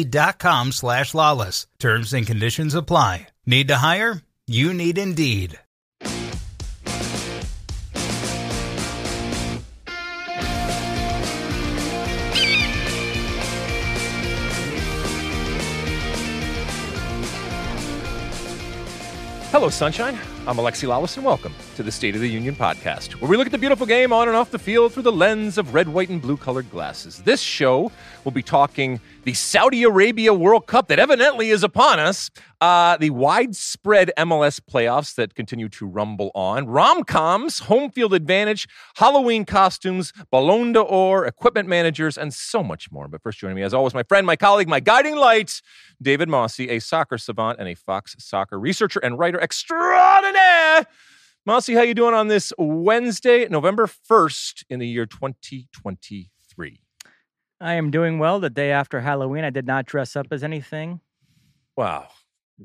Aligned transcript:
Indeed.com 0.00 0.72
slash 0.72 1.12
lalas. 1.12 1.66
Terms 1.78 2.14
and 2.14 2.26
conditions 2.26 2.74
apply. 2.74 3.26
Need 3.46 3.68
to 3.68 3.76
hire? 3.76 4.22
You 4.46 4.72
need 4.72 4.96
Indeed. 4.98 5.58
Hello, 19.52 19.68
Sunshine. 19.68 20.16
I'm 20.46 20.56
Alexi 20.56 20.88
Lalas, 20.88 21.18
and 21.18 21.26
welcome 21.26 21.54
to 21.76 21.82
the 21.82 21.92
State 21.92 22.14
of 22.14 22.22
the 22.22 22.28
Union 22.28 22.54
podcast, 22.56 23.12
where 23.20 23.28
we 23.28 23.36
look 23.36 23.44
at 23.46 23.52
the 23.52 23.58
beautiful 23.58 23.84
game 23.84 24.10
on 24.10 24.26
and 24.26 24.34
off 24.34 24.50
the 24.50 24.58
field 24.58 24.90
through 24.92 25.02
the 25.02 25.12
lens 25.12 25.58
of 25.58 25.74
red, 25.74 25.86
white, 25.86 26.08
and 26.08 26.20
blue 26.20 26.38
colored 26.38 26.70
glasses. 26.70 27.18
This 27.22 27.42
show 27.42 27.92
will 28.24 28.32
be 28.32 28.42
talking 28.42 29.00
the 29.24 29.34
Saudi 29.34 29.82
Arabia 29.82 30.32
World 30.32 30.66
Cup 30.66 30.88
that 30.88 30.98
evidently 30.98 31.50
is 31.50 31.62
upon 31.62 32.00
us, 32.00 32.30
uh, 32.60 32.96
the 32.98 33.10
widespread 33.10 34.12
MLS 34.18 34.60
playoffs 34.60 35.14
that 35.14 35.34
continue 35.34 35.68
to 35.70 35.86
rumble 35.86 36.30
on, 36.34 36.66
rom 36.66 37.04
coms, 37.04 37.60
home 37.60 37.90
field 37.90 38.12
advantage, 38.12 38.68
Halloween 38.96 39.44
costumes, 39.44 40.12
Ballon 40.30 40.72
d'Or, 40.72 41.24
equipment 41.24 41.68
managers, 41.68 42.18
and 42.18 42.34
so 42.34 42.62
much 42.62 42.90
more. 42.92 43.08
But 43.08 43.22
first, 43.22 43.38
joining 43.38 43.56
me, 43.56 43.62
as 43.62 43.72
always, 43.72 43.94
my 43.94 44.02
friend, 44.02 44.26
my 44.26 44.36
colleague, 44.36 44.68
my 44.68 44.80
guiding 44.80 45.16
light, 45.16 45.62
David 46.02 46.28
Mosse, 46.28 46.60
a 46.60 46.78
soccer 46.78 47.18
savant 47.18 47.58
and 47.58 47.68
a 47.68 47.74
Fox 47.74 48.14
soccer 48.18 48.58
researcher 48.58 49.00
and 49.00 49.18
writer 49.18 49.40
extraordinaire. 49.40 50.86
Mosse, 51.46 51.68
how 51.68 51.80
you 51.80 51.94
doing 51.94 52.14
on 52.14 52.28
this 52.28 52.52
Wednesday, 52.58 53.48
November 53.48 53.86
1st 53.86 54.64
in 54.68 54.78
the 54.78 54.86
year 54.86 55.06
2023? 55.06 56.82
I 57.62 57.74
am 57.74 57.90
doing 57.90 58.18
well. 58.18 58.40
The 58.40 58.50
day 58.50 58.70
after 58.70 59.00
Halloween, 59.00 59.44
I 59.44 59.50
did 59.50 59.66
not 59.66 59.86
dress 59.86 60.16
up 60.16 60.26
as 60.30 60.44
anything. 60.44 61.00
Wow. 61.76 62.08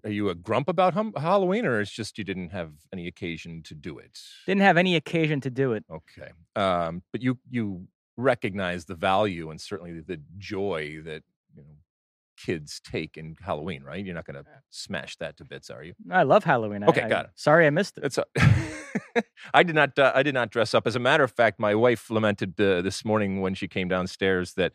Are 0.03 0.11
you 0.11 0.29
a 0.29 0.35
grump 0.35 0.67
about 0.67 0.93
hum- 0.93 1.13
Halloween, 1.17 1.65
or 1.65 1.79
it's 1.79 1.91
just 1.91 2.17
you 2.17 2.23
didn't 2.23 2.49
have 2.49 2.71
any 2.91 3.07
occasion 3.07 3.61
to 3.63 3.75
do 3.75 3.97
it? 3.97 4.19
Didn't 4.45 4.61
have 4.61 4.77
any 4.77 4.95
occasion 4.95 5.41
to 5.41 5.49
do 5.49 5.73
it. 5.73 5.85
Okay, 5.91 6.31
um, 6.55 7.03
but 7.11 7.21
you 7.21 7.39
you 7.49 7.87
recognize 8.17 8.85
the 8.85 8.95
value 8.95 9.49
and 9.49 9.59
certainly 9.59 9.99
the 9.99 10.21
joy 10.37 11.01
that 11.05 11.23
you 11.55 11.63
know 11.63 11.75
kids 12.37 12.81
take 12.83 13.17
in 13.17 13.35
Halloween, 13.41 13.83
right? 13.83 14.03
You're 14.05 14.15
not 14.15 14.25
going 14.25 14.43
to 14.43 14.49
smash 14.69 15.15
that 15.17 15.37
to 15.37 15.45
bits, 15.45 15.69
are 15.69 15.83
you? 15.83 15.93
I 16.11 16.23
love 16.23 16.43
Halloween. 16.43 16.83
Okay, 16.83 17.03
I, 17.03 17.09
got 17.09 17.25
I, 17.25 17.29
it. 17.29 17.31
Sorry, 17.35 17.65
I 17.65 17.69
missed 17.69 17.97
it. 17.97 18.03
It's 18.03 18.17
a 18.17 18.25
I 19.53 19.63
did 19.63 19.75
not. 19.75 19.97
Uh, 19.97 20.11
I 20.15 20.23
did 20.23 20.33
not 20.33 20.51
dress 20.51 20.73
up. 20.73 20.87
As 20.87 20.95
a 20.95 20.99
matter 20.99 21.23
of 21.23 21.31
fact, 21.31 21.59
my 21.59 21.75
wife 21.75 22.09
lamented 22.09 22.59
uh, 22.59 22.81
this 22.81 23.05
morning 23.05 23.41
when 23.41 23.53
she 23.53 23.67
came 23.67 23.87
downstairs 23.87 24.53
that 24.53 24.73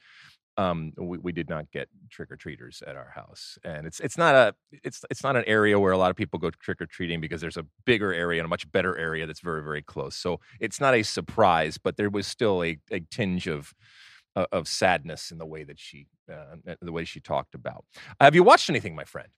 um, 0.57 0.93
we, 0.97 1.19
we 1.19 1.33
did 1.33 1.49
not 1.49 1.71
get 1.71 1.89
trick 2.11 2.31
or 2.31 2.37
treaters 2.37 2.83
at 2.87 2.97
our 2.97 3.11
house, 3.15 3.59
and 3.65 3.87
it's 3.87 4.01
it's 4.01 4.19
not 4.19 4.35
a 4.35 4.55
it's 4.71 5.05
it's 5.11 5.23
not 5.23 5.37
an 5.37 5.45
area 5.47 5.79
where 5.79 5.93
a 5.93 5.99
lot 5.99 6.11
of 6.11 6.17
people 6.17 6.39
go 6.39 6.51
trick 6.51 6.81
or 6.81 6.87
treating 6.87 7.21
because 7.21 7.41
there's 7.41 7.57
a 7.57 7.67
bigger 7.87 8.13
area 8.13 8.41
and 8.41 8.47
a 8.47 8.49
much 8.49 8.71
better 8.71 8.97
area 8.99 9.27
that's 9.27 9.41
very 9.41 9.63
very 9.63 9.83
close. 9.83 10.17
So 10.17 10.41
it's 10.61 10.81
not 10.81 10.95
a 10.95 11.03
surprise, 11.03 11.79
but 11.79 11.97
there 11.97 12.11
was 12.11 12.27
still 12.27 12.63
a, 12.63 12.79
a 12.91 13.01
tinge 13.01 13.47
of 13.47 13.75
uh, 14.37 14.47
of 14.53 14.69
sadness 14.69 15.31
in 15.31 15.39
the 15.39 15.47
way 15.47 15.65
that 15.65 15.79
she 15.79 16.07
uh, 16.31 16.57
the 16.81 16.93
way 16.93 17.05
she 17.05 17.21
talked 17.21 17.55
about. 17.55 17.85
Have 18.21 18.35
you 18.35 18.43
watched 18.43 18.71
anything, 18.71 18.95
my 18.95 19.05
friend? 19.05 19.29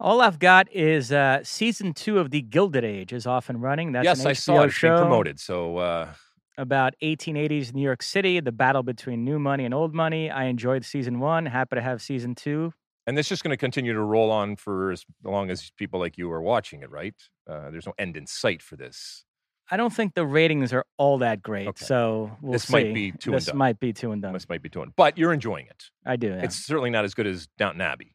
All 0.00 0.20
I've 0.20 0.40
got 0.40 0.66
is 0.72 1.12
uh, 1.12 1.44
season 1.44 1.92
two 1.94 2.18
of 2.18 2.30
The 2.30 2.42
Gilded 2.42 2.84
Age 2.84 3.12
is 3.12 3.26
off 3.26 3.48
and 3.48 3.62
running. 3.62 3.92
That's 3.92 4.04
yes, 4.04 4.20
an 4.20 4.26
I 4.26 4.32
HBO 4.32 4.36
saw 4.36 4.62
it. 4.62 4.70
Show 4.70 4.98
promoted. 4.98 5.38
So 5.38 5.76
uh, 5.76 6.08
about 6.58 6.94
1880s 7.02 7.72
New 7.74 7.82
York 7.82 8.02
City, 8.02 8.40
the 8.40 8.52
battle 8.52 8.82
between 8.82 9.24
new 9.24 9.38
money 9.38 9.64
and 9.64 9.72
old 9.74 9.94
money. 9.94 10.30
I 10.30 10.44
enjoyed 10.44 10.84
season 10.84 11.18
one. 11.20 11.46
Happy 11.46 11.76
to 11.76 11.82
have 11.82 12.02
season 12.02 12.34
two. 12.34 12.72
And 13.06 13.18
this 13.18 13.32
is 13.32 13.42
going 13.42 13.50
to 13.50 13.56
continue 13.56 13.92
to 13.92 14.00
roll 14.00 14.30
on 14.30 14.54
for 14.56 14.92
as 14.92 15.04
long 15.24 15.50
as 15.50 15.72
people 15.76 15.98
like 15.98 16.16
you 16.16 16.30
are 16.30 16.40
watching 16.42 16.82
it, 16.82 16.90
right? 16.90 17.14
Uh, 17.50 17.70
there's 17.70 17.86
no 17.86 17.94
end 17.98 18.16
in 18.16 18.26
sight 18.26 18.62
for 18.62 18.76
this. 18.76 19.24
I 19.70 19.76
don't 19.76 19.92
think 19.92 20.14
the 20.14 20.26
ratings 20.26 20.72
are 20.72 20.84
all 20.98 21.18
that 21.18 21.42
great, 21.42 21.68
Okay. 21.68 21.84
so 21.84 22.36
we'll 22.42 22.52
This 22.52 22.64
see. 22.64 22.72
might 22.74 22.94
be 22.94 23.10
two 23.12 23.30
and 23.30 23.36
This 23.38 23.46
done. 23.46 23.56
might 23.56 23.80
be 23.80 23.92
two 23.92 24.12
and 24.12 24.20
done. 24.20 24.32
This 24.34 24.48
might 24.48 24.62
be 24.62 24.68
doing, 24.68 24.92
but 24.96 25.16
you're 25.16 25.32
enjoying 25.32 25.66
it. 25.66 25.84
I 26.04 26.16
do. 26.16 26.28
Yeah. 26.28 26.42
It's 26.44 26.56
certainly 26.56 26.90
not 26.90 27.04
as 27.04 27.14
good 27.14 27.26
as 27.26 27.48
Downton 27.58 27.80
Abbey. 27.80 28.11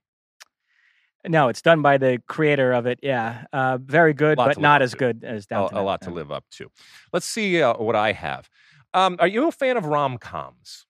No, 1.28 1.50
it's 1.50 1.62
done 1.62 1.82
by 1.82 1.98
the 1.98 2.22
creator 2.28 2.74
of 2.74 2.86
it. 2.86 3.00
Yeah, 3.02 3.46
uh, 3.54 3.78
very 3.78 4.14
good, 4.14 4.38
but 4.38 4.60
not 4.60 4.82
as 4.82 4.92
to. 4.92 4.98
good 4.98 5.24
as 5.24 5.46
A, 5.46 5.48
Downton. 5.48 5.78
a 5.78 5.84
lot 5.84 6.02
to 6.04 6.12
live 6.12 6.32
up 6.32 6.46
to. 6.52 6.72
Let's 7.14 7.26
see 7.26 7.62
uh, 7.62 7.76
what 7.76 7.96
I 7.96 8.12
have. 8.14 8.50
Um, 8.94 9.18
are 9.20 9.28
you 9.28 9.48
a 9.48 9.52
fan 9.52 9.78
of 9.78 9.86
rom 9.86 10.18
coms? 10.18 10.86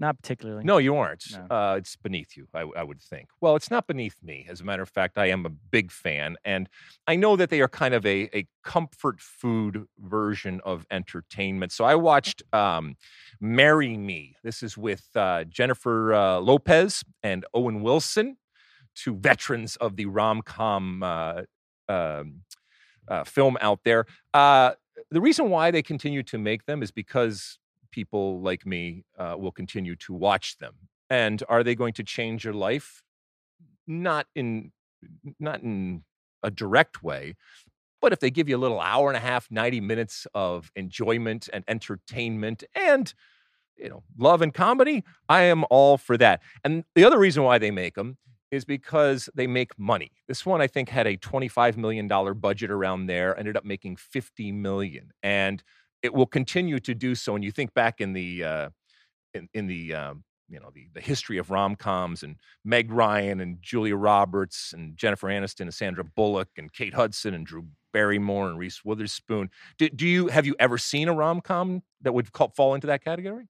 Not 0.00 0.16
particularly. 0.16 0.62
No, 0.64 0.78
you 0.78 0.94
aren't. 0.94 1.24
No. 1.32 1.56
Uh, 1.56 1.74
it's 1.76 1.96
beneath 1.96 2.36
you, 2.36 2.46
I, 2.54 2.60
I 2.76 2.84
would 2.84 3.02
think. 3.02 3.30
Well, 3.40 3.56
it's 3.56 3.68
not 3.68 3.88
beneath 3.88 4.14
me. 4.22 4.46
As 4.48 4.60
a 4.60 4.64
matter 4.64 4.82
of 4.82 4.88
fact, 4.88 5.18
I 5.18 5.26
am 5.26 5.44
a 5.44 5.48
big 5.48 5.90
fan. 5.90 6.36
And 6.44 6.68
I 7.08 7.16
know 7.16 7.34
that 7.34 7.50
they 7.50 7.60
are 7.60 7.68
kind 7.68 7.94
of 7.94 8.06
a, 8.06 8.30
a 8.36 8.46
comfort 8.62 9.20
food 9.20 9.86
version 9.98 10.60
of 10.64 10.86
entertainment. 10.92 11.72
So 11.72 11.84
I 11.84 11.96
watched 11.96 12.44
um, 12.52 12.96
Marry 13.40 13.96
Me. 13.96 14.36
This 14.44 14.62
is 14.62 14.78
with 14.78 15.04
uh, 15.16 15.42
Jennifer 15.44 16.14
uh, 16.14 16.38
Lopez 16.38 17.02
and 17.24 17.44
Owen 17.52 17.82
Wilson, 17.82 18.36
two 18.98 19.14
veterans 19.14 19.76
of 19.76 19.96
the 19.96 20.06
rom 20.06 20.42
com 20.42 21.02
uh, 21.02 21.42
um, 21.88 22.42
uh, 23.08 23.24
film 23.24 23.56
out 23.60 23.80
there. 23.84 24.04
Uh, 24.34 24.72
the 25.10 25.20
reason 25.20 25.48
why 25.48 25.70
they 25.70 25.82
continue 25.82 26.22
to 26.24 26.38
make 26.38 26.66
them 26.66 26.82
is 26.82 26.90
because 26.90 27.58
people 27.90 28.40
like 28.40 28.66
me 28.66 29.04
uh, 29.18 29.34
will 29.38 29.52
continue 29.52 29.96
to 29.96 30.12
watch 30.12 30.58
them. 30.58 30.74
And 31.08 31.42
are 31.48 31.64
they 31.64 31.74
going 31.74 31.94
to 31.94 32.02
change 32.02 32.44
your 32.44 32.54
life? 32.54 33.02
Not 33.86 34.26
in 34.34 34.72
not 35.38 35.62
in 35.62 36.02
a 36.42 36.50
direct 36.50 37.02
way, 37.02 37.34
but 38.00 38.12
if 38.12 38.20
they 38.20 38.30
give 38.30 38.48
you 38.48 38.56
a 38.56 38.58
little 38.58 38.80
hour 38.80 39.08
and 39.08 39.16
a 39.16 39.20
half, 39.20 39.50
90 39.50 39.80
minutes 39.80 40.26
of 40.34 40.70
enjoyment 40.76 41.48
and 41.52 41.64
entertainment 41.68 42.64
and 42.74 43.14
you 43.76 43.88
know, 43.88 44.02
love 44.18 44.42
and 44.42 44.52
comedy, 44.52 45.04
I 45.28 45.42
am 45.42 45.64
all 45.70 45.96
for 45.96 46.16
that. 46.16 46.42
And 46.64 46.84
the 46.96 47.04
other 47.04 47.18
reason 47.18 47.44
why 47.44 47.58
they 47.58 47.70
make 47.70 47.94
them 47.94 48.18
is 48.50 48.64
because 48.64 49.28
they 49.34 49.46
make 49.46 49.78
money. 49.78 50.12
This 50.26 50.46
one 50.46 50.60
I 50.60 50.66
think 50.66 50.88
had 50.88 51.06
a 51.06 51.16
25 51.16 51.76
million 51.76 52.08
dollar 52.08 52.34
budget 52.34 52.70
around 52.70 53.06
there, 53.06 53.38
ended 53.38 53.56
up 53.56 53.64
making 53.64 53.96
50 53.96 54.52
million. 54.52 55.10
And 55.22 55.62
it 56.02 56.14
will 56.14 56.26
continue 56.26 56.78
to 56.80 56.94
do 56.94 57.14
so. 57.14 57.34
And 57.34 57.44
you 57.44 57.50
think 57.50 57.74
back 57.74 58.00
in 58.00 58.12
the 58.12 58.44
uh, 58.44 58.68
in 59.34 59.48
in 59.54 59.66
the 59.66 59.94
um, 59.94 60.24
you 60.48 60.58
know 60.60 60.70
the 60.74 60.88
the 60.94 61.00
history 61.00 61.38
of 61.38 61.50
rom 61.50 61.76
coms 61.76 62.22
and 62.22 62.36
Meg 62.64 62.90
Ryan 62.90 63.40
and 63.40 63.58
Julia 63.60 63.96
Roberts 63.96 64.72
and 64.72 64.96
Jennifer 64.96 65.28
Aniston 65.28 65.62
and 65.62 65.74
Sandra 65.74 66.04
Bullock 66.04 66.48
and 66.56 66.72
Kate 66.72 66.94
Hudson 66.94 67.34
and 67.34 67.46
Drew 67.46 67.66
Barrymore 67.92 68.48
and 68.48 68.58
Reese 68.58 68.84
Witherspoon. 68.84 69.50
Do, 69.78 69.88
do 69.88 70.06
you 70.06 70.28
have 70.28 70.46
you 70.46 70.54
ever 70.58 70.78
seen 70.78 71.08
a 71.08 71.12
rom 71.12 71.40
com 71.40 71.82
that 72.02 72.12
would 72.12 72.32
call, 72.32 72.52
fall 72.56 72.74
into 72.74 72.86
that 72.86 73.04
category? 73.04 73.48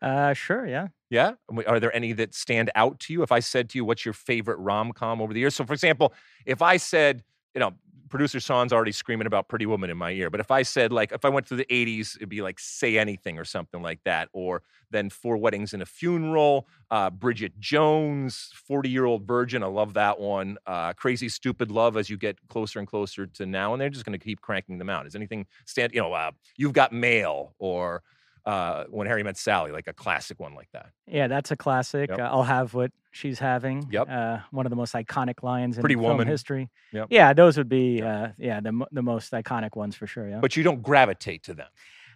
Uh, 0.00 0.32
sure. 0.32 0.66
Yeah. 0.66 0.88
Yeah. 1.10 1.32
Are 1.66 1.80
there 1.80 1.94
any 1.94 2.12
that 2.14 2.34
stand 2.34 2.70
out 2.74 3.00
to 3.00 3.12
you? 3.12 3.22
If 3.22 3.32
I 3.32 3.40
said 3.40 3.70
to 3.70 3.78
you, 3.78 3.84
what's 3.84 4.04
your 4.04 4.14
favorite 4.14 4.58
rom 4.58 4.92
com 4.92 5.20
over 5.20 5.32
the 5.32 5.40
years? 5.40 5.54
So, 5.54 5.64
for 5.64 5.72
example, 5.72 6.12
if 6.46 6.62
I 6.62 6.76
said, 6.76 7.24
you 7.54 7.60
know, 7.60 7.72
producer 8.08 8.40
Sean's 8.40 8.72
already 8.72 8.92
screaming 8.92 9.26
about 9.26 9.48
Pretty 9.48 9.66
Woman 9.66 9.90
in 9.90 9.96
my 9.96 10.10
ear. 10.10 10.30
But 10.30 10.40
if 10.40 10.50
I 10.50 10.62
said 10.62 10.92
like, 10.92 11.12
if 11.12 11.24
I 11.24 11.28
went 11.28 11.46
to 11.48 11.56
the 11.56 11.64
'80s, 11.66 12.16
it'd 12.16 12.28
be 12.28 12.42
like 12.42 12.58
Say 12.58 12.98
Anything 12.98 13.38
or 13.38 13.44
something 13.44 13.82
like 13.82 14.00
that, 14.04 14.28
or 14.32 14.62
then 14.90 15.10
Four 15.10 15.36
Weddings 15.36 15.74
and 15.74 15.82
a 15.82 15.86
Funeral, 15.86 16.66
uh, 16.90 17.10
Bridget 17.10 17.58
Jones, 17.60 18.50
Forty 18.54 18.88
Year 18.88 19.04
Old 19.04 19.26
Virgin. 19.26 19.62
I 19.62 19.66
love 19.66 19.94
that 19.94 20.18
one. 20.18 20.58
Uh, 20.66 20.92
Crazy 20.94 21.28
Stupid 21.28 21.70
Love. 21.70 21.96
As 21.96 22.10
you 22.10 22.16
get 22.16 22.38
closer 22.48 22.78
and 22.78 22.88
closer 22.88 23.26
to 23.26 23.46
now, 23.46 23.72
and 23.72 23.80
they're 23.80 23.90
just 23.90 24.04
going 24.04 24.18
to 24.18 24.24
keep 24.24 24.40
cranking 24.40 24.78
them 24.78 24.90
out. 24.90 25.06
Is 25.06 25.14
anything 25.14 25.46
stand? 25.66 25.92
You 25.94 26.00
know, 26.00 26.12
uh, 26.12 26.32
you've 26.56 26.72
got 26.72 26.92
mail 26.92 27.54
or 27.58 28.02
uh, 28.48 28.84
when 28.88 29.06
Harry 29.06 29.22
met 29.22 29.36
Sally, 29.36 29.72
like 29.72 29.88
a 29.88 29.92
classic 29.92 30.40
one 30.40 30.54
like 30.54 30.70
that. 30.72 30.90
Yeah, 31.06 31.28
that's 31.28 31.50
a 31.50 31.56
classic. 31.56 32.08
Yep. 32.08 32.18
Uh, 32.18 32.22
I'll 32.22 32.44
have 32.44 32.72
what 32.72 32.92
she's 33.10 33.38
having. 33.38 33.86
Yep. 33.90 34.08
Uh, 34.08 34.38
one 34.52 34.64
of 34.64 34.70
the 34.70 34.76
most 34.76 34.94
iconic 34.94 35.42
lines 35.42 35.76
in 35.76 35.82
Pretty 35.82 35.96
film 35.96 36.06
Woman. 36.06 36.26
history. 36.26 36.70
Yep. 36.92 37.08
Yeah, 37.10 37.34
those 37.34 37.58
would 37.58 37.68
be 37.68 38.00
uh, 38.02 38.28
yeah 38.38 38.60
the 38.60 38.86
the 38.90 39.02
most 39.02 39.32
iconic 39.32 39.76
ones 39.76 39.96
for 39.96 40.06
sure. 40.06 40.26
Yeah. 40.26 40.40
But 40.40 40.56
you 40.56 40.62
don't 40.62 40.82
gravitate 40.82 41.42
to 41.44 41.54
them. 41.54 41.68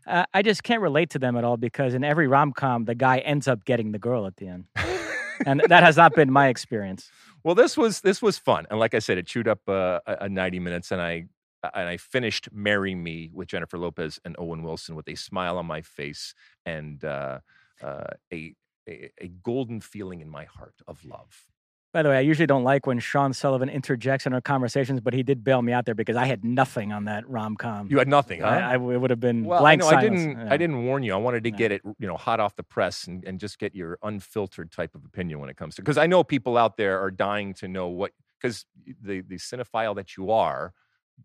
Uh, 0.07 0.25
I 0.33 0.41
just 0.41 0.63
can't 0.63 0.81
relate 0.81 1.11
to 1.11 1.19
them 1.19 1.37
at 1.37 1.45
all 1.45 1.59
because 1.59 1.93
in 1.93 2.03
every 2.03 2.27
rom 2.29 2.53
com, 2.53 2.87
the 2.87 2.95
guy 2.95 3.19
ends 3.19 3.47
up 3.47 3.67
getting 3.67 3.93
the 3.93 3.99
girl 3.99 4.27
at 4.27 4.37
the 4.39 4.49
end, 4.49 4.65
and 5.47 5.63
that 5.69 5.83
has 5.83 5.99
not 5.99 6.15
been 6.15 6.33
my 6.33 6.49
experience. 6.49 7.11
Well, 7.45 7.55
this 7.55 7.77
was 7.77 8.01
this 8.01 8.23
was 8.23 8.39
fun, 8.39 8.67
and 8.71 8.81
like 8.81 8.95
I 8.95 9.01
said, 9.01 9.19
it 9.19 9.27
chewed 9.27 9.49
up 9.49 9.61
uh, 9.69 10.01
a, 10.07 10.17
a 10.23 10.29
ninety 10.31 10.61
minutes, 10.61 10.93
and 10.93 11.01
I 11.03 11.27
and 11.75 11.89
I 11.89 11.97
finished 11.97 12.49
"Marry 12.53 12.95
Me" 12.95 13.31
with 13.33 13.49
Jennifer 13.49 13.79
Lopez 13.79 14.19
and 14.25 14.35
Owen 14.39 14.63
Wilson 14.63 14.95
with 14.95 15.09
a 15.09 15.15
smile 15.15 15.59
on 15.59 15.67
my 15.67 15.83
face 15.83 16.35
and 16.67 17.05
uh, 17.05 17.41
uh, 17.83 18.05
a, 18.33 18.55
a 18.89 19.11
a 19.21 19.29
golden 19.43 19.81
feeling 19.81 20.21
in 20.21 20.29
my 20.29 20.45
heart 20.45 20.75
of 20.87 21.05
love. 21.05 21.47
By 21.93 22.03
the 22.03 22.09
way, 22.09 22.17
I 22.17 22.21
usually 22.21 22.47
don't 22.47 22.65
like 22.65 22.87
when 22.87 22.99
Sean 23.01 23.35
Sullivan 23.35 23.69
interjects 23.69 24.25
in 24.25 24.33
our 24.33 24.41
conversations, 24.41 24.99
but 25.03 25.13
he 25.13 25.23
did 25.23 25.45
bail 25.45 25.61
me 25.61 25.75
out 25.75 25.85
there 25.85 25.95
because 25.95 26.17
I 26.17 26.25
had 26.25 26.43
nothing 26.43 26.91
on 26.91 27.05
that 27.05 27.29
rom 27.29 27.55
com. 27.55 27.89
You 27.91 27.99
had 27.99 28.09
nothing, 28.09 28.41
huh? 28.41 28.47
I, 28.47 28.73
I 28.73 28.75
it 28.77 28.79
would 28.79 29.11
have 29.11 29.21
been 29.21 29.45
well, 29.45 29.59
I, 29.59 29.77
blank 29.77 29.81
know, 29.83 29.89
I 29.89 29.91
silence. 29.91 30.21
didn't. 30.23 30.39
Yeah. 30.39 30.55
I 30.55 30.57
didn't 30.57 30.85
warn 30.87 31.03
you. 31.03 31.13
I 31.13 31.19
wanted 31.19 31.45
to 31.45 31.51
Yeah. 31.51 31.57
get 31.57 31.73
it, 31.73 31.83
you 31.99 32.07
know, 32.07 32.17
hot 32.17 32.41
off 32.41 32.57
the 32.57 32.63
press 32.63 33.07
and, 33.07 33.23
and 33.25 33.39
just 33.39 33.59
get 33.59 33.75
your 33.75 33.99
unfiltered 34.03 34.71
type 34.73 34.95
of 34.95 35.05
opinion 35.05 35.39
when 35.39 35.51
it 35.51 35.59
comes 35.59 35.75
to. 35.75 35.83
Because 35.83 35.99
I 35.99 36.07
know 36.07 36.25
people 36.25 36.57
out 36.57 36.79
there 36.79 36.99
are 36.99 37.11
dying 37.11 37.53
to 37.55 37.69
know 37.69 37.89
what. 37.89 38.13
Because 38.41 38.65
the 39.03 39.21
the 39.21 39.37
cinephile 39.37 39.95
that 39.97 40.17
you 40.17 40.31
are, 40.31 40.73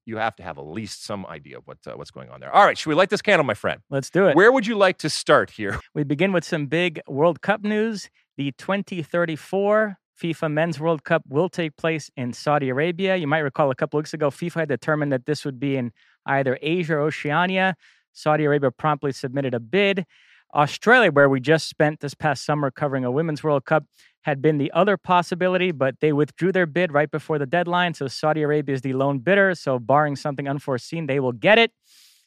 you 0.06 0.18
have 0.18 0.36
to 0.38 0.44
have 0.44 0.58
at 0.58 0.66
least 0.66 1.04
some 1.04 1.26
idea 1.26 1.58
of 1.58 1.68
what 1.68 1.78
uh, 1.86 1.94
what's 1.94 2.12
going 2.12 2.30
on 2.30 2.40
there. 2.40 2.54
All 2.54 2.66
right, 2.66 2.78
should 2.78 2.90
we 2.90 2.96
light 2.96 3.10
this 3.10 3.22
candle, 3.22 3.46
my 3.46 3.54
friend? 3.54 3.82
Let's 3.90 4.10
do 4.10 4.28
it. 4.28 4.36
Where 4.36 4.52
would 4.52 4.66
you 4.66 4.76
like 4.76 4.98
to 5.00 5.10
start 5.10 5.52
here? 5.52 5.80
We 5.94 6.04
begin 6.04 6.32
with 6.32 6.44
some 6.44 6.68
big 6.68 7.02
World 7.08 7.42
Cup 7.42 7.64
news. 7.64 8.10
The 8.38 8.52
2034 8.58 9.98
FIFA 10.22 10.52
Men's 10.52 10.80
World 10.80 11.04
Cup 11.04 11.24
will 11.28 11.50
take 11.50 11.76
place 11.76 12.12
in 12.16 12.34
Saudi 12.34 12.70
Arabia. 12.70 13.16
You 13.16 13.28
might 13.28 13.40
recall 13.40 13.72
a 13.72 13.76
couple 13.76 13.98
weeks 13.98 14.14
ago, 14.14 14.30
FIFA 14.30 14.62
had 14.62 14.70
determined 14.70 15.12
that 15.12 15.26
this 15.26 15.44
would 15.44 15.60
be 15.60 15.76
in 15.76 15.92
either 16.26 16.58
Asia 16.62 16.96
or 16.96 17.02
Oceania. 17.02 17.76
Saudi 18.14 18.46
Arabia 18.46 18.72
promptly 18.72 19.12
submitted 19.12 19.54
a 19.54 19.60
bid. 19.60 20.06
Australia, 20.54 21.12
where 21.12 21.30
we 21.30 21.40
just 21.40 21.68
spent 21.68 22.00
this 22.00 22.14
past 22.14 22.46
summer 22.46 22.72
covering 22.72 23.06
a 23.06 23.12
Women's 23.12 23.44
World 23.44 23.66
Cup, 23.66 23.84
had 24.28 24.42
been 24.42 24.58
the 24.58 24.70
other 24.74 24.98
possibility, 24.98 25.72
but 25.72 25.96
they 26.02 26.12
withdrew 26.12 26.52
their 26.52 26.66
bid 26.66 26.92
right 26.92 27.10
before 27.10 27.40
the 27.40 27.46
deadline. 27.46 27.94
So 27.94 28.10
Saudi 28.10 28.42
Arabia 28.42 28.76
is 28.76 28.82
the 28.82 28.92
lone 28.92 29.20
bidder. 29.20 29.56
So, 29.56 29.80
barring 29.80 30.18
something 30.18 30.50
unforeseen, 30.50 31.08
they 31.08 31.22
will 31.22 31.32
get 31.32 31.58
it. 31.58 31.72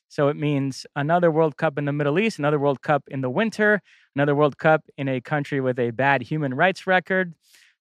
So 0.08 0.28
it 0.28 0.36
means 0.36 0.86
another 0.96 1.30
World 1.30 1.58
Cup 1.58 1.76
in 1.76 1.84
the 1.84 1.92
Middle 1.92 2.18
East, 2.18 2.38
another 2.38 2.58
World 2.58 2.80
Cup 2.80 3.02
in 3.08 3.20
the 3.20 3.28
winter, 3.28 3.82
another 4.16 4.34
World 4.34 4.56
Cup 4.56 4.82
in 4.96 5.08
a 5.08 5.20
country 5.20 5.60
with 5.60 5.78
a 5.78 5.90
bad 5.90 6.22
human 6.22 6.54
rights 6.54 6.86
record. 6.86 7.34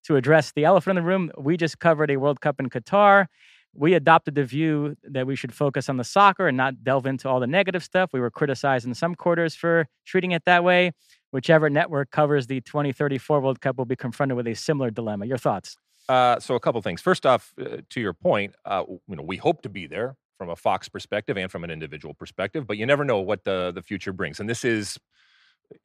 To 0.04 0.18
address 0.18 0.52
the 0.52 0.66
elephant 0.66 0.98
in 0.98 1.04
the 1.04 1.08
room, 1.08 1.32
we 1.38 1.56
just 1.56 1.80
covered 1.80 2.12
a 2.12 2.18
World 2.18 2.42
Cup 2.42 2.60
in 2.60 2.70
Qatar. 2.70 3.28
We 3.74 3.94
adopted 3.94 4.36
the 4.36 4.44
view 4.44 4.98
that 5.04 5.28
we 5.28 5.36
should 5.38 5.54
focus 5.54 5.88
on 5.88 5.96
the 5.96 6.04
soccer 6.04 6.48
and 6.50 6.58
not 6.58 6.84
delve 6.84 7.06
into 7.06 7.30
all 7.30 7.40
the 7.40 7.48
negative 7.48 7.84
stuff. 7.86 8.10
We 8.12 8.20
were 8.20 8.32
criticized 8.32 8.86
in 8.86 8.94
some 8.96 9.16
quarters 9.16 9.56
for 9.56 9.88
treating 10.06 10.32
it 10.32 10.44
that 10.46 10.64
way. 10.64 10.92
Whichever 11.32 11.70
network 11.70 12.12
covers 12.12 12.48
the 12.48 12.62
2034 12.62 13.40
World 13.40 13.62
Cup 13.62 13.78
will 13.78 13.86
be 13.86 13.96
confronted 13.96 14.36
with 14.36 14.48
a 14.48 14.56
similar 14.56 14.90
dilemma. 14.90 15.26
Your 15.26 15.38
thoughts? 15.38 15.78
Uh, 16.08 16.40
so 16.40 16.56
a 16.56 16.60
couple 16.60 16.82
things. 16.82 17.02
First 17.02 17.26
off, 17.26 17.54
uh, 17.62 17.78
to 17.90 18.02
your 18.02 18.14
point, 18.14 18.56
uh, 18.66 18.84
you 18.88 19.16
know, 19.16 19.22
we 19.22 19.38
hope 19.38 19.62
to 19.62 19.70
be 19.70 19.86
there 19.86 20.18
from 20.40 20.50
a 20.50 20.56
Fox 20.56 20.90
perspective 20.90 21.38
and 21.38 21.52
from 21.52 21.64
an 21.64 21.70
individual 21.70 22.16
perspective, 22.16 22.66
but 22.66 22.78
you 22.78 22.86
never 22.86 23.06
know 23.06 23.20
what 23.20 23.44
the 23.44 23.72
the 23.76 23.84
future 23.84 24.12
brings. 24.12 24.40
And 24.40 24.50
this 24.50 24.66
is, 24.66 24.98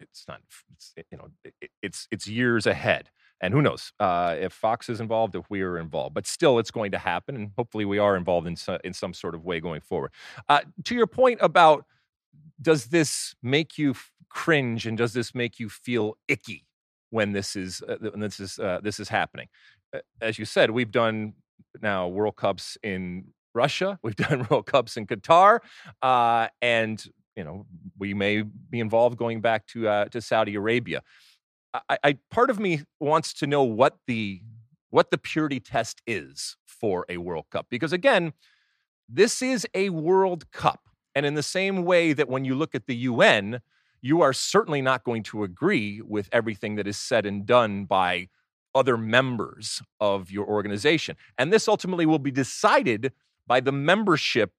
it's 0.00 0.25
not, 0.26 0.41
it's, 0.73 0.94
you 1.11 1.19
know, 1.19 1.29
it, 1.44 1.70
it's 1.82 2.08
it's 2.11 2.26
years 2.26 2.67
ahead. 2.67 3.11
And 3.40 3.52
who 3.52 3.61
knows 3.61 3.93
uh, 4.00 4.37
if 4.38 4.55
Fox 4.55 4.88
is 4.88 5.00
involved, 5.00 5.35
if 5.35 5.50
we 5.50 5.61
are 5.61 5.76
involved, 5.76 6.14
but 6.14 6.26
still, 6.26 6.58
it's 6.58 6.70
going 6.70 6.93
to 6.93 6.99
happen, 6.99 7.35
and 7.35 7.50
hopefully, 7.58 7.85
we 7.85 7.99
are 7.99 8.17
involved 8.17 8.47
in 8.47 8.56
so, 8.56 8.79
in 8.82 8.94
some 8.94 9.12
sort 9.12 9.35
of 9.35 9.44
way 9.44 9.61
going 9.61 9.82
forward. 9.82 10.12
Uh, 10.49 10.61
to 10.85 10.94
your 10.94 11.08
point 11.08 11.38
about 11.43 11.85
does 12.61 12.87
this 12.87 13.35
make 13.43 13.79
you 13.79 13.95
cringe 14.29 14.87
and 14.87 14.99
does 14.99 15.13
this 15.13 15.35
make 15.35 15.59
you 15.61 15.69
feel 15.69 16.17
icky 16.29 16.67
when 17.11 17.33
this 17.33 17.57
is 17.57 17.83
uh, 17.89 17.97
when 18.11 18.21
this 18.21 18.41
is 18.41 18.59
uh, 18.59 18.81
this 18.83 18.99
is 19.01 19.09
happening? 19.09 19.49
As 20.21 20.39
you 20.39 20.45
said, 20.45 20.71
we've 20.71 20.91
done 20.91 21.35
now 21.81 22.09
World 22.09 22.37
Cups 22.37 22.77
in 22.83 23.33
Russia, 23.55 23.99
we've 24.03 24.17
done 24.29 24.47
World 24.51 24.67
Cups 24.67 24.97
in 24.97 25.07
Qatar, 25.07 25.61
uh, 26.03 26.49
and 26.61 27.05
you 27.37 27.45
know 27.45 27.67
we 27.99 28.15
may 28.15 28.43
be 28.43 28.81
involved 28.81 29.17
going 29.17 29.41
back 29.41 29.67
to 29.69 29.89
uh, 29.89 30.05
to 30.07 30.21
Saudi 30.21 30.55
Arabia. 30.55 31.03
I, 31.89 31.99
I 32.05 32.19
part 32.31 32.51
of 32.51 32.59
me 32.61 32.83
wants 33.01 33.33
to 33.35 33.47
know 33.47 33.63
what 33.63 33.99
the 34.07 34.43
what 34.91 35.11
the 35.11 35.19
purity 35.19 35.59
test 35.59 36.03
is 36.07 36.57
for 36.67 37.05
a 37.09 37.17
World 37.17 37.47
Cup 37.51 37.67
because 37.69 37.93
again, 37.93 38.33
this 39.09 39.43
is 39.43 39.67
a 39.75 39.91
World 39.91 40.51
Cup, 40.53 40.89
and 41.14 41.25
in 41.26 41.34
the 41.34 41.43
same 41.43 41.84
way 41.84 42.12
that 42.12 42.28
when 42.28 42.44
you 42.44 42.55
look 42.55 42.75
at 42.75 42.87
the 42.87 42.96
UN, 42.96 43.61
you 44.02 44.20
are 44.20 44.32
certainly 44.32 44.82
not 44.82 45.05
going 45.05 45.22
to 45.25 45.44
agree 45.44 46.00
with 46.02 46.28
everything 46.32 46.76
that 46.76 46.87
is 46.87 46.96
said 46.96 47.25
and 47.25 47.46
done 47.46 47.84
by 47.84 48.28
other 48.75 48.96
members 48.96 49.81
of 50.00 50.31
your 50.31 50.46
organization, 50.46 51.16
and 51.38 51.52
this 51.52 51.69
ultimately 51.69 52.06
will 52.06 52.19
be 52.19 52.31
decided 52.31 53.12
by 53.46 53.61
the 53.61 53.72
membership 53.72 54.52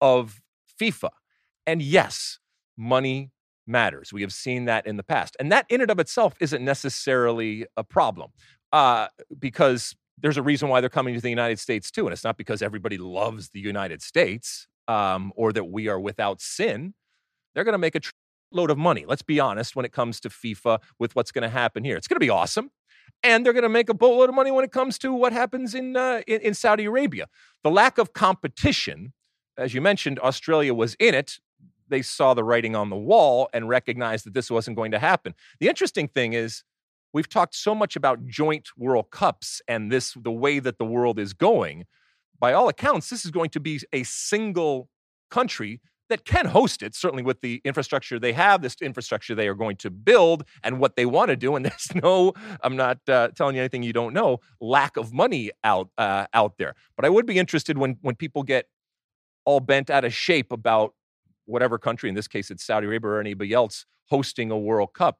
of 0.00 0.40
FIFA. 0.80 1.10
And 1.66 1.80
yes, 1.82 2.38
money 2.76 3.30
matters. 3.66 4.12
We 4.12 4.22
have 4.22 4.32
seen 4.32 4.64
that 4.66 4.86
in 4.86 4.96
the 4.96 5.02
past. 5.02 5.36
And 5.38 5.52
that 5.52 5.66
in 5.68 5.80
and 5.80 5.90
of 5.90 5.98
itself 5.98 6.34
isn't 6.40 6.64
necessarily 6.64 7.66
a 7.76 7.84
problem 7.84 8.30
uh, 8.72 9.08
because 9.38 9.94
there's 10.18 10.36
a 10.36 10.42
reason 10.42 10.68
why 10.68 10.80
they're 10.80 10.90
coming 10.90 11.14
to 11.14 11.20
the 11.20 11.30
United 11.30 11.58
States 11.58 11.90
too. 11.90 12.06
And 12.06 12.12
it's 12.12 12.24
not 12.24 12.36
because 12.36 12.62
everybody 12.62 12.98
loves 12.98 13.50
the 13.50 13.60
United 13.60 14.02
States 14.02 14.66
um, 14.90 15.32
or 15.36 15.52
that 15.52 15.64
we 15.64 15.88
are 15.88 16.00
without 16.00 16.40
sin. 16.40 16.94
They're 17.54 17.64
going 17.64 17.74
to 17.74 17.78
make 17.78 17.94
a 17.94 18.00
tr- 18.00 18.12
load 18.50 18.70
of 18.70 18.78
money. 18.78 19.04
Let's 19.06 19.22
be 19.22 19.38
honest 19.38 19.76
when 19.76 19.84
it 19.84 19.92
comes 19.92 20.18
to 20.20 20.28
FIFA 20.28 20.80
with 20.98 21.14
what's 21.14 21.30
going 21.30 21.42
to 21.42 21.48
happen 21.48 21.84
here. 21.84 21.96
It's 21.96 22.08
going 22.08 22.16
to 22.16 22.20
be 22.20 22.30
awesome. 22.30 22.70
And 23.22 23.44
they're 23.44 23.52
going 23.52 23.62
to 23.62 23.68
make 23.68 23.88
a 23.88 23.94
boatload 23.94 24.28
of 24.28 24.34
money 24.34 24.50
when 24.50 24.64
it 24.64 24.72
comes 24.72 24.98
to 24.98 25.12
what 25.12 25.32
happens 25.32 25.74
in, 25.74 25.96
uh, 25.96 26.22
in, 26.26 26.40
in 26.40 26.54
Saudi 26.54 26.86
Arabia. 26.86 27.26
The 27.62 27.70
lack 27.70 27.98
of 27.98 28.12
competition, 28.12 29.12
as 29.56 29.74
you 29.74 29.80
mentioned, 29.80 30.18
Australia 30.18 30.74
was 30.74 30.96
in 30.98 31.14
it 31.14 31.38
they 31.90 32.02
saw 32.02 32.34
the 32.34 32.44
writing 32.44 32.74
on 32.76 32.88
the 32.88 32.96
wall 32.96 33.50
and 33.52 33.68
recognized 33.68 34.24
that 34.24 34.32
this 34.32 34.50
wasn't 34.50 34.76
going 34.76 34.92
to 34.92 34.98
happen. 34.98 35.34
The 35.58 35.68
interesting 35.68 36.08
thing 36.08 36.32
is 36.32 36.62
we've 37.12 37.28
talked 37.28 37.54
so 37.54 37.74
much 37.74 37.96
about 37.96 38.26
joint 38.26 38.68
World 38.76 39.10
Cups 39.10 39.60
and 39.68 39.90
this 39.92 40.14
the 40.14 40.30
way 40.30 40.60
that 40.60 40.78
the 40.78 40.84
world 40.84 41.18
is 41.18 41.32
going. 41.32 41.84
By 42.40 42.54
all 42.54 42.68
accounts, 42.68 43.10
this 43.10 43.24
is 43.24 43.30
going 43.30 43.50
to 43.50 43.60
be 43.60 43.80
a 43.92 44.02
single 44.02 44.88
country 45.30 45.80
that 46.10 46.24
can 46.24 46.46
host 46.46 46.82
it, 46.82 46.94
certainly 46.94 47.22
with 47.22 47.40
the 47.40 47.62
infrastructure 47.64 48.18
they 48.18 48.32
have, 48.32 48.62
this 48.62 48.76
infrastructure 48.82 49.34
they 49.34 49.48
are 49.48 49.54
going 49.54 49.76
to 49.76 49.90
build, 49.90 50.44
and 50.62 50.78
what 50.78 50.96
they 50.96 51.06
want 51.06 51.30
to 51.30 51.36
do. 51.36 51.54
And 51.56 51.64
there's 51.66 51.94
no, 51.94 52.34
I'm 52.62 52.76
not 52.76 52.98
uh, 53.08 53.28
telling 53.28 53.54
you 53.54 53.62
anything 53.62 53.82
you 53.82 53.92
don't 53.94 54.12
know, 54.12 54.40
lack 54.60 54.96
of 54.96 55.12
money 55.14 55.50
out 55.64 55.88
uh, 55.96 56.26
out 56.34 56.58
there. 56.58 56.74
But 56.96 57.06
I 57.06 57.08
would 57.08 57.26
be 57.26 57.38
interested 57.38 57.78
when 57.78 57.96
when 58.02 58.16
people 58.16 58.42
get 58.42 58.66
all 59.46 59.60
bent 59.60 59.88
out 59.88 60.04
of 60.04 60.12
shape 60.12 60.52
about 60.52 60.94
whatever 61.46 61.78
country, 61.78 62.08
in 62.08 62.14
this 62.14 62.28
case 62.28 62.50
it's 62.50 62.64
Saudi 62.64 62.86
Arabia 62.86 63.10
or 63.10 63.20
anybody 63.20 63.52
else, 63.52 63.86
hosting 64.10 64.50
a 64.50 64.58
World 64.58 64.92
Cup. 64.92 65.18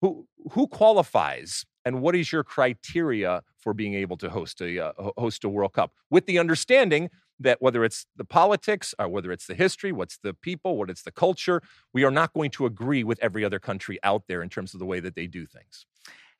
Who 0.00 0.26
who 0.52 0.66
qualifies, 0.66 1.66
and 1.84 2.00
what 2.02 2.14
is 2.14 2.32
your 2.32 2.44
criteria 2.44 3.42
for 3.58 3.74
being 3.74 3.94
able 3.94 4.16
to 4.18 4.30
host 4.30 4.60
a 4.60 4.86
uh, 4.86 4.92
host 5.18 5.44
a 5.44 5.48
World 5.48 5.72
Cup? 5.72 5.92
With 6.10 6.26
the 6.26 6.38
understanding 6.38 7.10
that 7.40 7.60
whether 7.62 7.84
it's 7.84 8.06
the 8.16 8.24
politics 8.24 8.94
or 8.98 9.08
whether 9.08 9.32
it's 9.32 9.46
the 9.46 9.54
history, 9.54 9.92
what's 9.92 10.18
the 10.18 10.34
people, 10.34 10.76
what 10.76 10.90
it's 10.90 11.02
the 11.02 11.10
culture, 11.10 11.62
we 11.92 12.04
are 12.04 12.10
not 12.10 12.32
going 12.34 12.50
to 12.50 12.66
agree 12.66 13.02
with 13.02 13.18
every 13.22 13.44
other 13.44 13.58
country 13.58 13.98
out 14.02 14.24
there 14.28 14.42
in 14.42 14.50
terms 14.50 14.74
of 14.74 14.80
the 14.80 14.86
way 14.86 15.00
that 15.00 15.14
they 15.14 15.26
do 15.26 15.46
things. 15.46 15.86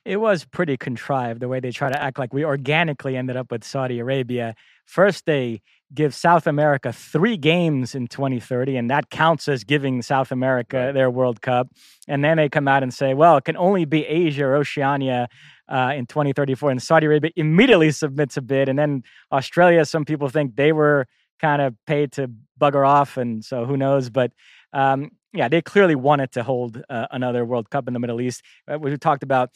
It 0.04 0.18
was 0.18 0.44
pretty 0.44 0.76
contrived 0.76 1.40
the 1.40 1.49
way 1.49 1.61
they 1.61 1.73
try 1.73 1.90
to 1.90 2.02
act 2.02 2.18
like 2.18 2.32
we 2.32 2.44
organically 2.44 3.16
ended 3.16 3.37
up 3.37 3.50
with 3.50 3.64
Saudi 3.64 3.99
Arabia. 3.99 4.54
First, 4.87 5.26
they 5.26 5.62
give 5.92 6.14
South 6.14 6.47
America 6.47 6.92
three 6.92 7.37
games 7.37 7.94
in 7.94 8.06
2030, 8.06 8.76
and 8.76 8.90
that 8.90 9.11
counts 9.11 9.49
as 9.49 9.64
giving 9.64 10.02
South 10.02 10.30
America 10.30 10.92
their 10.94 11.11
World 11.11 11.42
Cup. 11.42 11.68
And 12.06 12.25
then 12.25 12.37
they 12.37 12.49
come 12.49 12.68
out 12.68 12.82
and 12.82 12.92
say, 12.94 13.14
well, 13.14 13.37
it 13.37 13.44
can 13.44 13.56
only 13.56 13.85
be 13.85 14.06
Asia 14.06 14.44
or 14.44 14.56
Oceania 14.56 15.28
uh, 15.68 15.92
in 15.97 16.06
2034. 16.06 16.70
And 16.70 16.82
Saudi 16.82 17.06
Arabia 17.06 17.30
immediately 17.37 17.90
submits 17.90 18.37
a 18.37 18.42
bid. 18.42 18.68
And 18.68 18.78
then 18.78 19.02
Australia, 19.32 19.85
some 19.85 20.04
people 20.04 20.28
think 20.28 20.56
they 20.56 20.73
were 20.73 21.06
kind 21.40 21.62
of 21.62 21.75
paid 21.87 22.12
to 22.12 22.30
bugger 22.61 22.87
off, 22.87 23.16
and 23.16 23.44
so 23.44 23.64
who 23.64 23.76
knows? 23.76 24.11
But 24.11 24.32
um, 24.73 25.11
yeah, 25.32 25.49
they 25.49 25.62
clearly 25.62 25.94
wanted 25.94 26.32
to 26.32 26.42
hold 26.42 26.82
uh, 26.88 27.06
another 27.11 27.44
World 27.44 27.70
Cup 27.70 27.88
in 27.88 27.94
the 27.94 28.00
Middle 28.00 28.20
East. 28.20 28.42
Uh, 28.70 28.78
we 28.78 28.97
talked 28.97 29.23
about 29.23 29.50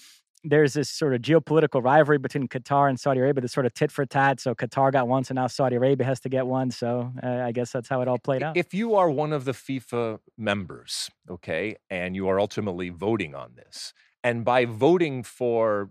there's 0.44 0.74
this 0.74 0.90
sort 0.90 1.14
of 1.14 1.22
geopolitical 1.22 1.82
rivalry 1.82 2.18
between 2.18 2.46
Qatar 2.46 2.88
and 2.88 3.00
Saudi 3.00 3.20
Arabia, 3.20 3.40
this 3.40 3.52
sort 3.52 3.66
of 3.66 3.72
tit 3.72 3.90
for 3.90 4.04
tat. 4.04 4.40
So 4.40 4.54
Qatar 4.54 4.92
got 4.92 5.08
one, 5.08 5.24
so 5.24 5.34
now 5.34 5.46
Saudi 5.46 5.76
Arabia 5.76 6.06
has 6.06 6.20
to 6.20 6.28
get 6.28 6.46
one. 6.46 6.70
So 6.70 7.10
uh, 7.22 7.28
I 7.28 7.52
guess 7.52 7.72
that's 7.72 7.88
how 7.88 8.02
it 8.02 8.08
all 8.08 8.18
played 8.18 8.42
out. 8.42 8.56
If 8.56 8.74
you 8.74 8.94
are 8.94 9.10
one 9.10 9.32
of 9.32 9.46
the 9.46 9.52
FIFA 9.52 10.18
members, 10.36 11.10
okay, 11.30 11.76
and 11.88 12.14
you 12.14 12.28
are 12.28 12.38
ultimately 12.38 12.90
voting 12.90 13.34
on 13.34 13.52
this, 13.56 13.94
and 14.22 14.44
by 14.44 14.66
voting 14.66 15.22
for 15.22 15.90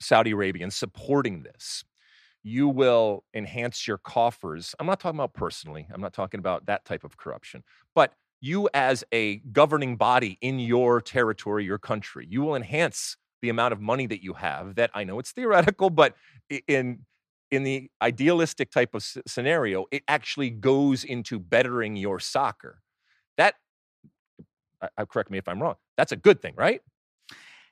Saudi 0.00 0.32
Arabia 0.32 0.64
and 0.64 0.72
supporting 0.72 1.44
this, 1.44 1.84
you 2.42 2.68
will 2.68 3.24
enhance 3.32 3.86
your 3.86 3.96
coffers. 3.96 4.74
I'm 4.78 4.86
not 4.86 5.00
talking 5.00 5.18
about 5.18 5.32
personally, 5.32 5.86
I'm 5.92 6.00
not 6.00 6.12
talking 6.12 6.40
about 6.40 6.66
that 6.66 6.84
type 6.84 7.04
of 7.04 7.16
corruption, 7.16 7.62
but 7.94 8.12
you 8.40 8.68
as 8.74 9.02
a 9.12 9.36
governing 9.36 9.96
body 9.96 10.36
in 10.42 10.58
your 10.58 11.00
territory, 11.00 11.64
your 11.64 11.78
country, 11.78 12.26
you 12.28 12.42
will 12.42 12.54
enhance 12.54 13.16
the 13.44 13.50
amount 13.50 13.74
of 13.74 13.80
money 13.80 14.06
that 14.06 14.22
you 14.22 14.32
have 14.32 14.76
that 14.76 14.90
I 14.94 15.04
know 15.04 15.18
it's 15.18 15.30
theoretical, 15.30 15.90
but 15.90 16.14
in 16.66 17.00
in 17.50 17.62
the 17.62 17.90
idealistic 18.00 18.70
type 18.70 18.94
of 18.94 19.04
scenario, 19.26 19.84
it 19.90 20.02
actually 20.08 20.48
goes 20.48 21.04
into 21.04 21.38
bettering 21.38 21.94
your 21.94 22.18
soccer. 22.18 22.80
That, 23.36 23.54
I, 24.80 25.04
correct 25.04 25.30
me 25.30 25.36
if 25.36 25.46
I'm 25.46 25.62
wrong. 25.62 25.74
That's 25.98 26.10
a 26.10 26.16
good 26.16 26.40
thing, 26.40 26.54
right? 26.56 26.80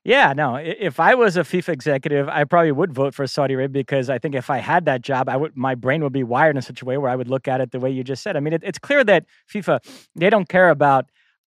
Yeah, 0.04 0.34
no. 0.34 0.56
If 0.56 1.00
I 1.00 1.14
was 1.14 1.38
a 1.38 1.40
FIFA 1.40 1.70
executive, 1.70 2.28
I 2.28 2.44
probably 2.44 2.72
would 2.72 2.92
vote 2.92 3.14
for 3.14 3.26
Saudi 3.26 3.54
Arabia 3.54 3.82
because 3.82 4.10
I 4.10 4.18
think 4.18 4.34
if 4.34 4.50
I 4.50 4.58
had 4.58 4.84
that 4.84 5.00
job, 5.00 5.30
I 5.30 5.36
would 5.38 5.56
my 5.56 5.74
brain 5.74 6.02
would 6.02 6.12
be 6.12 6.22
wired 6.22 6.54
in 6.54 6.62
such 6.62 6.82
a 6.82 6.84
way 6.84 6.98
where 6.98 7.10
I 7.10 7.16
would 7.16 7.30
look 7.30 7.48
at 7.48 7.62
it 7.62 7.70
the 7.70 7.80
way 7.80 7.90
you 7.90 8.04
just 8.04 8.22
said. 8.22 8.36
I 8.36 8.40
mean, 8.40 8.52
it, 8.52 8.62
it's 8.62 8.78
clear 8.78 9.04
that 9.04 9.24
FIFA 9.50 9.78
they 10.14 10.28
don't 10.28 10.48
care 10.48 10.68
about 10.68 11.06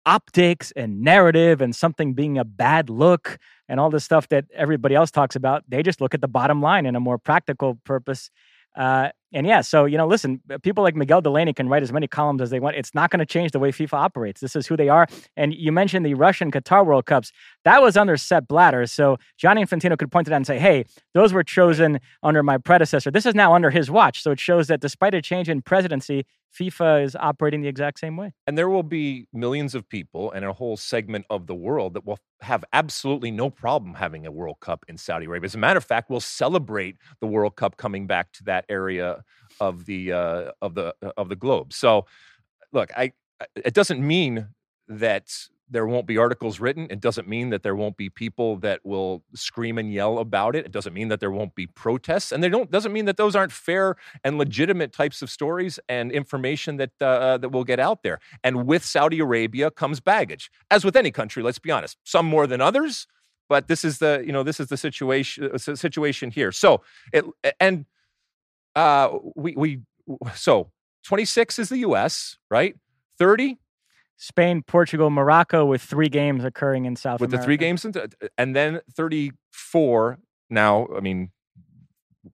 optics 0.05 0.71
and 0.75 1.01
narrative 1.01 1.61
and 1.61 1.75
something 1.75 2.13
being 2.13 2.37
a 2.37 2.43
bad 2.43 2.89
look 2.89 3.37
and 3.69 3.79
all 3.79 3.89
the 3.89 3.99
stuff 3.99 4.27
that 4.29 4.45
everybody 4.53 4.95
else 4.95 5.11
talks 5.11 5.35
about. 5.35 5.63
They 5.67 5.83
just 5.83 6.01
look 6.01 6.13
at 6.13 6.21
the 6.21 6.27
bottom 6.27 6.61
line 6.61 6.85
in 6.85 6.95
a 6.95 6.99
more 6.99 7.17
practical 7.17 7.75
purpose. 7.83 8.29
Uh, 8.75 9.09
and 9.33 9.47
yeah, 9.47 9.61
so 9.61 9.85
you 9.85 9.97
know, 9.97 10.07
listen, 10.07 10.41
uh, 10.51 10.57
people 10.57 10.83
like 10.83 10.95
Miguel 10.95 11.21
Delaney 11.21 11.53
can 11.53 11.69
write 11.69 11.83
as 11.83 11.91
many 11.91 12.07
columns 12.07 12.41
as 12.41 12.49
they 12.49 12.59
want. 12.59 12.75
It's 12.75 12.93
not 12.93 13.09
going 13.09 13.19
to 13.19 13.25
change 13.25 13.51
the 13.51 13.59
way 13.59 13.71
FIFA 13.71 13.93
operates. 13.93 14.41
This 14.41 14.55
is 14.55 14.67
who 14.67 14.75
they 14.75 14.89
are. 14.89 15.07
And 15.37 15.53
you 15.53 15.71
mentioned 15.71 16.05
the 16.05 16.13
Russian 16.13 16.51
Qatar 16.51 16.85
World 16.85 17.05
Cups. 17.05 17.31
That 17.63 17.81
was 17.81 17.97
under 17.97 18.17
Sepp 18.17 18.47
Blatter. 18.47 18.85
So 18.87 19.17
Gianni 19.37 19.63
Infantino 19.63 19.97
could 19.97 20.11
point 20.11 20.25
to 20.25 20.29
that 20.29 20.37
and 20.37 20.47
say, 20.47 20.59
"Hey, 20.59 20.85
those 21.13 21.33
were 21.33 21.43
chosen 21.43 21.99
under 22.23 22.43
my 22.43 22.57
predecessor. 22.57 23.11
This 23.11 23.25
is 23.25 23.35
now 23.35 23.53
under 23.53 23.69
his 23.69 23.89
watch." 23.89 24.21
So 24.21 24.31
it 24.31 24.39
shows 24.39 24.67
that 24.67 24.79
despite 24.81 25.13
a 25.13 25.21
change 25.21 25.49
in 25.49 25.61
presidency, 25.61 26.25
FIFA 26.57 27.05
is 27.05 27.15
operating 27.15 27.61
the 27.61 27.67
exact 27.67 27.99
same 27.99 28.17
way. 28.17 28.33
And 28.45 28.57
there 28.57 28.69
will 28.69 28.83
be 28.83 29.27
millions 29.33 29.73
of 29.73 29.87
people 29.87 30.31
and 30.31 30.43
a 30.43 30.53
whole 30.53 30.77
segment 30.77 31.25
of 31.29 31.47
the 31.47 31.55
world 31.55 31.93
that 31.93 32.05
will 32.05 32.19
have 32.41 32.65
absolutely 32.73 33.31
no 33.31 33.49
problem 33.49 33.95
having 33.95 34.25
a 34.25 34.31
World 34.31 34.57
Cup 34.59 34.83
in 34.87 34.97
Saudi 34.97 35.25
Arabia. 35.25 35.45
As 35.45 35.55
a 35.55 35.59
matter 35.59 35.77
of 35.77 35.85
fact, 35.85 36.09
we'll 36.09 36.19
celebrate 36.19 36.97
the 37.19 37.27
World 37.27 37.55
Cup 37.55 37.77
coming 37.77 38.07
back 38.07 38.31
to 38.33 38.43
that 38.45 38.65
area 38.67 39.20
of 39.61 39.85
the 39.85 40.11
uh, 40.11 40.51
of 40.61 40.75
the 40.75 40.93
of 41.15 41.29
the 41.29 41.35
globe. 41.37 41.71
So, 41.71 42.05
look, 42.73 42.91
I 42.97 43.13
it 43.55 43.73
doesn't 43.73 44.05
mean 44.05 44.47
that 44.89 45.31
there 45.69 45.87
won't 45.87 46.05
be 46.05 46.17
articles 46.17 46.59
written. 46.59 46.87
It 46.89 46.99
doesn't 46.99 47.29
mean 47.29 47.49
that 47.51 47.63
there 47.63 47.77
won't 47.77 47.95
be 47.95 48.09
people 48.09 48.57
that 48.57 48.81
will 48.83 49.23
scream 49.33 49.77
and 49.77 49.93
yell 49.93 50.19
about 50.19 50.53
it. 50.53 50.65
It 50.65 50.71
doesn't 50.73 50.93
mean 50.93 51.07
that 51.07 51.21
there 51.21 51.31
won't 51.31 51.55
be 51.55 51.65
protests, 51.65 52.33
and 52.33 52.43
they 52.43 52.49
don't 52.49 52.69
doesn't 52.69 52.91
mean 52.91 53.05
that 53.05 53.15
those 53.15 53.35
aren't 53.35 53.53
fair 53.53 53.95
and 54.23 54.37
legitimate 54.37 54.91
types 54.91 55.21
of 55.21 55.29
stories 55.29 55.79
and 55.87 56.11
information 56.11 56.75
that 56.77 56.91
uh, 56.99 57.37
that 57.37 57.49
will 57.49 57.63
get 57.63 57.79
out 57.79 58.03
there. 58.03 58.19
And 58.43 58.65
with 58.67 58.83
Saudi 58.83 59.19
Arabia 59.19 59.71
comes 59.71 60.01
baggage, 60.01 60.51
as 60.69 60.83
with 60.83 60.97
any 60.97 61.11
country. 61.11 61.41
Let's 61.43 61.59
be 61.59 61.71
honest, 61.71 61.97
some 62.03 62.25
more 62.25 62.47
than 62.47 62.59
others, 62.59 63.07
but 63.47 63.67
this 63.67 63.85
is 63.85 63.99
the 63.99 64.23
you 64.25 64.33
know 64.33 64.43
this 64.43 64.59
is 64.59 64.67
the 64.67 64.77
situation 64.77 65.51
uh, 65.53 65.57
situation 65.57 66.31
here. 66.31 66.51
So 66.51 66.81
it 67.13 67.23
and 67.59 67.85
uh, 68.75 69.09
we 69.35 69.55
we 69.55 69.79
so 70.35 70.71
26 71.05 71.59
is 71.59 71.69
the 71.69 71.79
U.S. 71.79 72.37
right 72.49 72.75
30 73.17 73.57
Spain, 74.21 74.61
Portugal, 74.61 75.09
Morocco, 75.09 75.65
with 75.65 75.81
three 75.81 76.07
games 76.07 76.43
occurring 76.43 76.85
in 76.85 76.95
South. 76.95 77.19
With 77.19 77.31
America. 77.31 77.41
the 77.41 77.45
three 77.45 77.57
games, 77.57 77.87
and 78.37 78.55
then 78.55 78.81
thirty-four. 78.95 80.19
Now, 80.47 80.87
I 80.95 80.99
mean, 80.99 81.31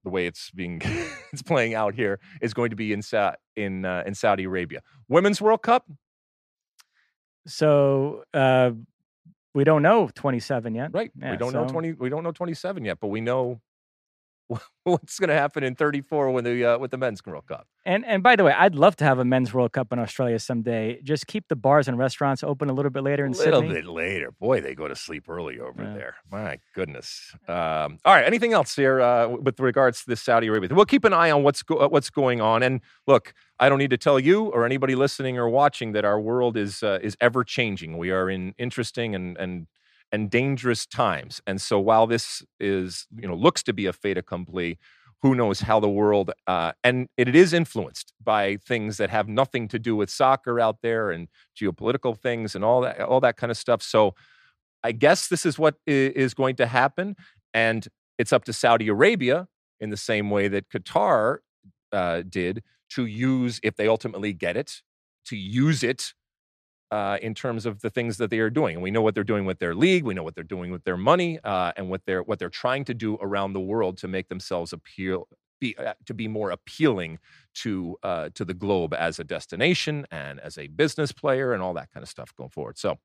the 0.03 0.09
way 0.09 0.25
it's 0.25 0.51
being 0.51 0.81
it's 1.31 1.41
playing 1.41 1.75
out 1.75 1.95
here 1.95 2.19
is 2.41 2.53
going 2.53 2.71
to 2.71 2.75
be 2.75 2.91
in 2.91 3.01
Sa- 3.01 3.35
in 3.55 3.85
uh, 3.85 4.03
in 4.05 4.15
Saudi 4.15 4.43
Arabia. 4.43 4.81
Women's 5.07 5.41
World 5.41 5.61
Cup. 5.61 5.89
So 7.45 8.23
uh, 8.33 8.71
we 9.53 9.63
don't 9.63 9.81
know 9.81 10.09
twenty-seven 10.13 10.75
yet. 10.75 10.89
Right. 10.93 11.11
Yeah, 11.17 11.31
we 11.31 11.37
don't 11.37 11.53
so... 11.53 11.63
know 11.63 11.69
twenty. 11.69 11.93
We 11.93 12.09
don't 12.09 12.23
know 12.25 12.33
twenty-seven 12.33 12.83
yet, 12.83 12.99
but 12.99 13.07
we 13.07 13.21
know 13.21 13.61
what's 14.83 15.19
going 15.19 15.29
to 15.29 15.35
happen 15.35 15.63
in 15.63 15.75
34 15.75 16.31
when 16.31 16.43
the 16.43 16.65
uh, 16.65 16.77
with 16.77 16.91
the 16.91 16.97
men's 16.97 17.25
World 17.25 17.47
Cup. 17.47 17.67
And 17.85 18.05
and 18.05 18.23
by 18.23 18.35
the 18.35 18.43
way, 18.43 18.53
I'd 18.53 18.75
love 18.75 18.95
to 18.97 19.05
have 19.05 19.19
a 19.19 19.25
men's 19.25 19.53
World 19.53 19.73
Cup 19.73 19.91
in 19.91 19.99
Australia 19.99 20.39
someday. 20.39 21.01
Just 21.01 21.27
keep 21.27 21.47
the 21.47 21.55
bars 21.55 21.87
and 21.87 21.97
restaurants 21.97 22.43
open 22.43 22.69
a 22.69 22.73
little 22.73 22.91
bit 22.91 23.03
later 23.03 23.25
in 23.25 23.33
Sydney. 23.33 23.51
A 23.51 23.59
little 23.59 23.73
bit 23.73 23.85
later. 23.85 24.31
Boy, 24.31 24.61
they 24.61 24.75
go 24.75 24.87
to 24.87 24.95
sleep 24.95 25.27
early 25.27 25.59
over 25.59 25.83
yeah. 25.83 25.93
there. 25.93 26.15
My 26.31 26.59
goodness. 26.73 27.33
Um, 27.47 27.99
all 28.05 28.13
right. 28.13 28.25
Anything 28.25 28.53
else 28.53 28.75
here 28.75 29.01
uh, 29.01 29.27
with 29.27 29.59
regards 29.59 30.01
to 30.01 30.07
this 30.07 30.21
Saudi 30.21 30.47
Arabia? 30.47 30.69
We'll 30.73 30.85
keep 30.85 31.03
an 31.03 31.13
eye 31.13 31.31
on 31.31 31.43
what's 31.43 31.63
go- 31.63 31.77
uh, 31.77 31.87
what's 31.87 32.09
going 32.09 32.41
on. 32.41 32.63
And 32.63 32.81
look, 33.05 33.33
I 33.59 33.69
don't 33.69 33.79
need 33.79 33.91
to 33.91 33.97
tell 33.97 34.19
you 34.19 34.45
or 34.47 34.65
anybody 34.65 34.95
listening 34.95 35.37
or 35.37 35.49
watching 35.49 35.91
that 35.93 36.05
our 36.05 36.19
world 36.19 36.55
is 36.55 36.83
uh, 36.83 36.99
is 37.01 37.17
ever 37.19 37.43
changing. 37.43 37.97
We 37.97 38.11
are 38.11 38.29
in 38.29 38.53
interesting 38.57 39.15
and 39.15 39.37
and 39.37 39.67
and 40.11 40.29
dangerous 40.29 40.85
times. 40.85 41.41
And 41.45 41.61
so 41.61 41.79
while 41.79 42.07
this 42.07 42.43
is, 42.59 43.07
you 43.15 43.27
know, 43.27 43.35
looks 43.35 43.63
to 43.63 43.73
be 43.73 43.85
a 43.85 43.93
fait 43.93 44.17
accompli, 44.17 44.77
who 45.21 45.33
knows 45.35 45.61
how 45.61 45.79
the 45.79 45.89
world 45.89 46.31
uh, 46.45 46.73
and 46.83 47.07
it 47.17 47.35
is 47.35 47.51
influenced 47.53 48.13
by 48.23 48.57
things 48.57 48.97
that 48.97 49.09
have 49.09 49.27
nothing 49.27 49.67
to 49.69 49.79
do 49.79 49.95
with 49.95 50.09
soccer 50.09 50.59
out 50.59 50.77
there 50.81 51.09
and 51.09 51.27
geopolitical 51.59 52.17
things 52.17 52.55
and 52.55 52.63
all 52.63 52.81
that 52.81 53.01
all 53.01 53.19
that 53.19 53.37
kind 53.37 53.51
of 53.51 53.57
stuff. 53.57 53.81
So 53.81 54.13
I 54.83 54.91
guess 54.91 55.27
this 55.27 55.45
is 55.45 55.57
what 55.57 55.75
is 55.87 56.33
going 56.33 56.55
to 56.57 56.67
happen, 56.67 57.15
and 57.53 57.87
it's 58.17 58.31
up 58.31 58.45
to 58.45 58.53
Saudi 58.53 58.87
Arabia 58.87 59.47
in 59.79 59.89
the 59.89 59.97
same 59.97 60.29
way 60.29 60.47
that 60.47 60.69
Qatar 60.69 61.39
uh, 61.91 62.21
did 62.27 62.63
to 62.91 63.05
use 63.05 63.59
if 63.63 63.75
they 63.75 63.87
ultimately 63.87 64.33
get 64.33 64.55
it 64.55 64.81
to 65.25 65.35
use 65.35 65.83
it 65.83 66.13
uh, 66.91 67.17
in 67.21 67.33
terms 67.33 67.65
of 67.65 67.81
the 67.81 67.89
things 67.89 68.17
that 68.17 68.29
they 68.29 68.39
are 68.39 68.49
doing. 68.49 68.75
And 68.75 68.83
we 68.83 68.91
know 68.91 69.01
what 69.01 69.13
they're 69.13 69.23
doing 69.23 69.45
with 69.45 69.59
their 69.59 69.75
league. 69.75 70.03
We 70.03 70.13
know 70.13 70.23
what 70.23 70.35
they're 70.35 70.43
doing 70.43 70.71
with 70.71 70.83
their 70.83 70.97
money 70.97 71.39
uh, 71.43 71.73
and 71.75 71.89
what 71.89 72.01
they're 72.05 72.23
what 72.23 72.39
they're 72.39 72.49
trying 72.49 72.85
to 72.85 72.93
do 72.93 73.17
around 73.21 73.53
the 73.53 73.59
world 73.59 73.97
to 73.99 74.07
make 74.07 74.29
themselves 74.29 74.73
appeal 74.73 75.27
be 75.59 75.75
uh, 75.77 75.93
to 76.05 76.13
be 76.13 76.27
more 76.27 76.51
appealing 76.51 77.19
to 77.55 77.97
uh, 78.03 78.29
to 78.35 78.45
the 78.45 78.53
globe 78.53 78.93
as 78.93 79.19
a 79.19 79.23
destination 79.23 80.05
and 80.11 80.39
as 80.39 80.57
a 80.57 80.67
business 80.67 81.11
player 81.11 81.53
and 81.53 81.61
all 81.61 81.73
that 81.73 81.91
kind 81.91 82.03
of 82.03 82.09
stuff 82.09 82.33
going 82.35 82.49
forward. 82.49 82.77
So 82.77 82.97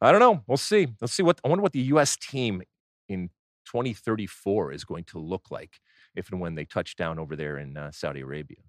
I 0.00 0.12
don't 0.12 0.20
know. 0.20 0.42
We'll 0.46 0.56
see. 0.56 0.88
Let's 1.00 1.12
see 1.12 1.22
what 1.22 1.40
I 1.44 1.48
wonder 1.48 1.62
what 1.62 1.72
the 1.72 1.80
U.S. 1.80 2.16
team 2.16 2.62
in 3.08 3.30
2034 3.66 4.72
is 4.72 4.84
going 4.84 5.04
to 5.04 5.18
look 5.18 5.50
like 5.50 5.80
if 6.14 6.30
and 6.30 6.40
when 6.40 6.54
they 6.54 6.64
touch 6.64 6.96
down 6.96 7.18
over 7.18 7.36
there 7.36 7.58
in 7.58 7.76
uh, 7.76 7.90
Saudi 7.90 8.20
Arabia. 8.20 8.67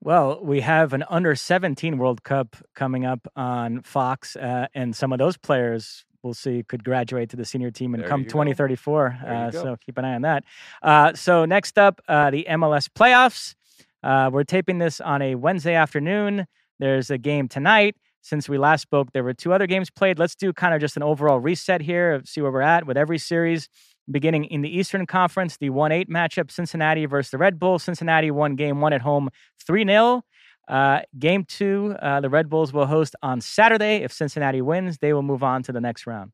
Well, 0.00 0.40
we 0.42 0.60
have 0.60 0.92
an 0.92 1.04
under 1.08 1.34
17 1.34 1.96
World 1.96 2.22
Cup 2.24 2.56
coming 2.74 3.06
up 3.06 3.26
on 3.36 3.80
Fox, 3.82 4.36
uh, 4.36 4.66
and 4.74 4.94
some 4.94 5.12
of 5.12 5.18
those 5.18 5.36
players 5.36 6.04
we'll 6.22 6.34
see 6.34 6.64
could 6.66 6.82
graduate 6.82 7.30
to 7.30 7.36
the 7.36 7.44
senior 7.44 7.70
team 7.70 7.94
and 7.94 8.02
there 8.02 8.08
come 8.08 8.24
2034. 8.24 9.18
Uh, 9.26 9.50
so 9.50 9.76
keep 9.84 9.98
an 9.98 10.04
eye 10.04 10.14
on 10.14 10.22
that. 10.22 10.44
Uh, 10.82 11.12
so 11.14 11.44
next 11.44 11.78
up, 11.78 12.00
uh, 12.08 12.30
the 12.30 12.46
MLS 12.50 12.88
playoffs. 12.88 13.54
Uh, 14.02 14.30
we're 14.32 14.44
taping 14.44 14.78
this 14.78 15.00
on 15.00 15.22
a 15.22 15.34
Wednesday 15.34 15.74
afternoon. 15.74 16.46
There's 16.78 17.10
a 17.10 17.18
game 17.18 17.48
tonight. 17.48 17.96
Since 18.22 18.48
we 18.48 18.56
last 18.56 18.80
spoke, 18.80 19.12
there 19.12 19.22
were 19.22 19.34
two 19.34 19.52
other 19.52 19.66
games 19.66 19.90
played. 19.90 20.18
Let's 20.18 20.34
do 20.34 20.52
kind 20.52 20.74
of 20.74 20.80
just 20.80 20.96
an 20.96 21.02
overall 21.02 21.38
reset 21.38 21.82
here, 21.82 22.22
see 22.24 22.40
where 22.40 22.50
we're 22.50 22.62
at 22.62 22.86
with 22.86 22.96
every 22.96 23.18
series. 23.18 23.68
Beginning 24.10 24.44
in 24.44 24.60
the 24.60 24.68
Eastern 24.68 25.06
Conference, 25.06 25.56
the 25.56 25.70
1 25.70 25.92
8 25.92 26.10
matchup, 26.10 26.50
Cincinnati 26.50 27.06
versus 27.06 27.30
the 27.30 27.38
Red 27.38 27.58
Bulls. 27.58 27.82
Cincinnati 27.82 28.30
won 28.30 28.54
game 28.54 28.80
one 28.80 28.92
at 28.92 29.00
home 29.00 29.30
3 29.66 29.86
0. 29.86 30.22
Uh, 30.68 31.00
game 31.18 31.44
two, 31.44 31.94
uh, 32.00 32.20
the 32.20 32.30
Red 32.30 32.48
Bulls 32.48 32.72
will 32.72 32.86
host 32.86 33.14
on 33.22 33.40
Saturday. 33.40 33.96
If 33.96 34.12
Cincinnati 34.12 34.62
wins, 34.62 34.98
they 34.98 35.12
will 35.12 35.22
move 35.22 35.42
on 35.42 35.62
to 35.64 35.72
the 35.72 35.80
next 35.80 36.06
round. 36.06 36.32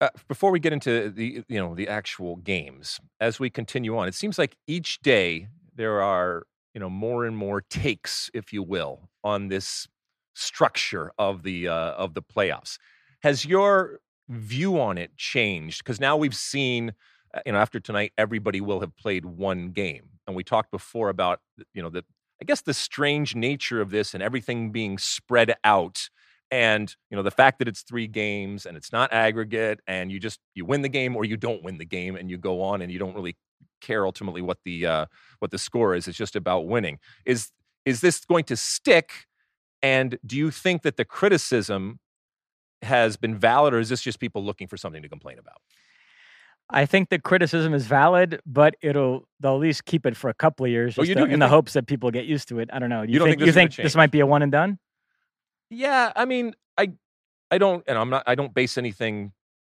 Uh, 0.00 0.08
before 0.28 0.50
we 0.50 0.60
get 0.60 0.72
into 0.72 1.10
the 1.10 1.42
you 1.48 1.58
know 1.58 1.74
the 1.74 1.88
actual 1.88 2.36
games, 2.36 3.00
as 3.18 3.40
we 3.40 3.50
continue 3.50 3.96
on, 3.96 4.06
it 4.06 4.14
seems 4.14 4.38
like 4.38 4.56
each 4.66 5.00
day 5.00 5.48
there 5.74 6.02
are 6.02 6.44
you 6.74 6.80
know 6.80 6.90
more 6.90 7.24
and 7.24 7.36
more 7.36 7.62
takes, 7.62 8.30
if 8.34 8.52
you 8.52 8.62
will, 8.62 9.08
on 9.24 9.48
this 9.48 9.88
structure 10.34 11.10
of 11.18 11.42
the 11.42 11.66
uh, 11.66 11.92
of 11.92 12.14
the 12.14 12.22
playoffs. 12.22 12.78
Has 13.22 13.44
your 13.44 14.00
view 14.28 14.80
on 14.80 14.98
it 14.98 15.16
changed? 15.16 15.84
Because 15.84 16.00
now 16.00 16.16
we've 16.16 16.34
seen, 16.34 16.92
uh, 17.34 17.40
you 17.46 17.52
know, 17.52 17.58
after 17.58 17.80
tonight, 17.80 18.12
everybody 18.18 18.60
will 18.60 18.80
have 18.80 18.96
played 18.96 19.24
one 19.24 19.70
game, 19.70 20.10
and 20.26 20.34
we 20.36 20.44
talked 20.44 20.70
before 20.70 21.08
about 21.08 21.40
you 21.74 21.82
know 21.82 21.90
that 21.90 22.04
I 22.40 22.44
guess 22.44 22.60
the 22.60 22.74
strange 22.74 23.34
nature 23.34 23.80
of 23.80 23.90
this 23.90 24.14
and 24.14 24.22
everything 24.22 24.70
being 24.72 24.98
spread 24.98 25.54
out 25.64 26.08
and 26.50 26.94
you 27.10 27.16
know 27.16 27.22
the 27.22 27.30
fact 27.30 27.58
that 27.58 27.68
it's 27.68 27.82
three 27.82 28.06
games 28.06 28.66
and 28.66 28.76
it's 28.76 28.92
not 28.92 29.12
aggregate 29.12 29.80
and 29.86 30.12
you 30.12 30.20
just 30.20 30.38
you 30.54 30.64
win 30.64 30.82
the 30.82 30.88
game 30.88 31.16
or 31.16 31.24
you 31.24 31.36
don't 31.36 31.62
win 31.62 31.78
the 31.78 31.84
game 31.84 32.16
and 32.16 32.30
you 32.30 32.38
go 32.38 32.62
on 32.62 32.82
and 32.82 32.92
you 32.92 32.98
don't 32.98 33.14
really 33.14 33.36
care 33.80 34.06
ultimately 34.06 34.42
what 34.42 34.58
the 34.64 34.86
uh, 34.86 35.06
what 35.40 35.50
the 35.50 35.58
score 35.58 35.94
is 35.94 36.06
it's 36.06 36.16
just 36.16 36.36
about 36.36 36.66
winning 36.66 36.98
is 37.24 37.50
is 37.84 38.00
this 38.00 38.24
going 38.24 38.44
to 38.44 38.56
stick 38.56 39.26
and 39.82 40.18
do 40.24 40.36
you 40.36 40.50
think 40.50 40.82
that 40.82 40.96
the 40.96 41.04
criticism 41.04 41.98
has 42.86 43.16
been 43.16 43.36
valid 43.36 43.74
or 43.74 43.78
is 43.78 43.88
this 43.88 44.00
just 44.00 44.18
people 44.18 44.42
looking 44.44 44.66
for 44.66 44.76
something 44.76 45.02
to 45.02 45.08
complain 45.08 45.38
about 45.38 45.58
I 46.68 46.84
think 46.84 47.10
the 47.10 47.20
criticism 47.20 47.74
is 47.74 47.86
valid, 47.86 48.40
but 48.44 48.74
it'll 48.80 49.28
they'll 49.38 49.54
at 49.54 49.60
least 49.60 49.84
keep 49.84 50.04
it 50.04 50.16
for 50.16 50.28
a 50.30 50.34
couple 50.34 50.66
of 50.66 50.70
years 50.72 50.98
Oh, 50.98 51.02
you 51.02 51.14
just 51.14 51.18
do- 51.18 51.28
you 51.28 51.34
in 51.34 51.38
the 51.38 51.46
hopes 51.48 51.74
that 51.74 51.86
people 51.86 52.10
get 52.10 52.24
used 52.24 52.48
to 52.48 52.58
it. 52.58 52.68
I 52.72 52.80
don't 52.80 52.88
know. 52.90 53.06
Do 53.06 53.12
You 53.12 53.20
don't 53.20 53.28
think 53.28 53.38
this 53.38 53.46
you 53.46 53.52
think 53.52 53.76
this 53.76 53.94
might 53.94 54.10
be 54.10 54.18
a 54.18 54.26
one 54.26 54.42
and 54.42 54.50
done? 54.50 54.78
Yeah, 55.70 56.12
I 56.16 56.24
mean, 56.24 56.54
I 56.76 56.90
I 57.52 57.58
don't, 57.58 57.84
and 57.86 57.96
I'm 57.96 58.10
not. 58.10 58.24
I 58.26 58.34
don't 58.34 58.52
base 58.52 58.76
anything 58.78 59.32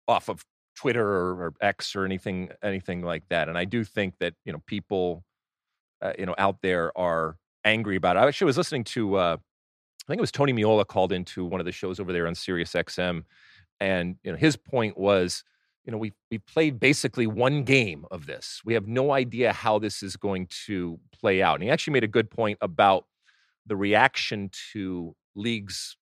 off 0.06 0.28
of 0.28 0.44
Twitter 0.76 1.04
or, 1.04 1.46
or 1.46 1.54
X 1.60 1.96
or 1.96 2.04
anything 2.04 2.50
anything 2.62 3.02
like 3.02 3.24
that. 3.30 3.48
And 3.48 3.58
I 3.58 3.64
do 3.64 3.82
think 3.82 4.14
that 4.20 4.34
you 4.44 4.52
know 4.52 4.62
people, 4.66 5.24
uh, 6.00 6.12
you 6.16 6.26
know, 6.26 6.36
out 6.38 6.58
there 6.62 6.96
are 6.96 7.36
angry 7.64 7.96
about 7.96 8.16
it. 8.16 8.20
I 8.20 8.28
actually 8.28 8.46
was 8.46 8.56
listening 8.58 8.84
to, 8.84 9.16
uh, 9.16 9.36
I 10.06 10.12
think 10.12 10.18
it 10.18 10.20
was 10.20 10.32
Tony 10.32 10.52
Meola 10.52 10.86
called 10.86 11.12
into 11.12 11.44
one 11.44 11.60
of 11.60 11.66
the 11.66 11.72
shows 11.72 11.98
over 11.98 12.12
there 12.12 12.26
on 12.26 12.34
Sirius 12.34 12.72
XM, 12.72 13.24
and 13.80 14.16
you 14.22 14.32
know 14.32 14.38
his 14.38 14.56
point 14.56 14.96
was. 14.98 15.44
You 15.84 15.92
know, 15.92 15.98
we 15.98 16.14
we 16.32 16.38
played 16.38 16.80
basically 16.80 17.28
one 17.28 17.62
game 17.62 18.06
of 18.10 18.26
this. 18.26 18.60
We 18.64 18.74
have 18.74 18.88
no 18.88 19.12
idea 19.12 19.52
how 19.52 19.78
this 19.78 20.02
is 20.02 20.16
going 20.16 20.48
to 20.66 20.98
play 21.12 21.40
out. 21.42 21.54
And 21.54 21.62
he 21.62 21.70
actually 21.70 21.92
made 21.92 22.02
a 22.02 22.08
good 22.08 22.28
point 22.28 22.58
about 22.60 23.04
the 23.66 23.76
reaction 23.76 24.50
to 24.72 25.14
leagues 25.36 25.96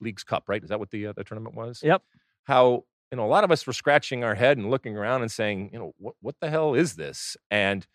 leagues 0.00 0.24
cup 0.24 0.44
right 0.48 0.62
is 0.62 0.70
that 0.70 0.80
what 0.80 0.90
the 0.90 1.06
uh, 1.08 1.12
the 1.12 1.22
tournament 1.24 1.54
was 1.54 1.80
Yep. 1.84 2.02
how 2.44 2.84
you 3.12 3.16
know 3.16 3.24
a 3.24 3.28
lot 3.28 3.44
of 3.44 3.50
us 3.50 3.66
were 3.66 3.72
scratching 3.72 4.24
our 4.24 4.34
head 4.34 4.56
and 4.56 4.70
looking 4.70 4.96
around 4.96 5.22
and 5.22 5.30
saying 5.30 5.70
you 5.72 5.78
know 5.78 5.92
what 5.98 6.14
what 6.20 6.34
the 6.40 6.48
hell 6.50 6.74
is 6.74 6.94
this 6.96 7.36
and 7.50 7.86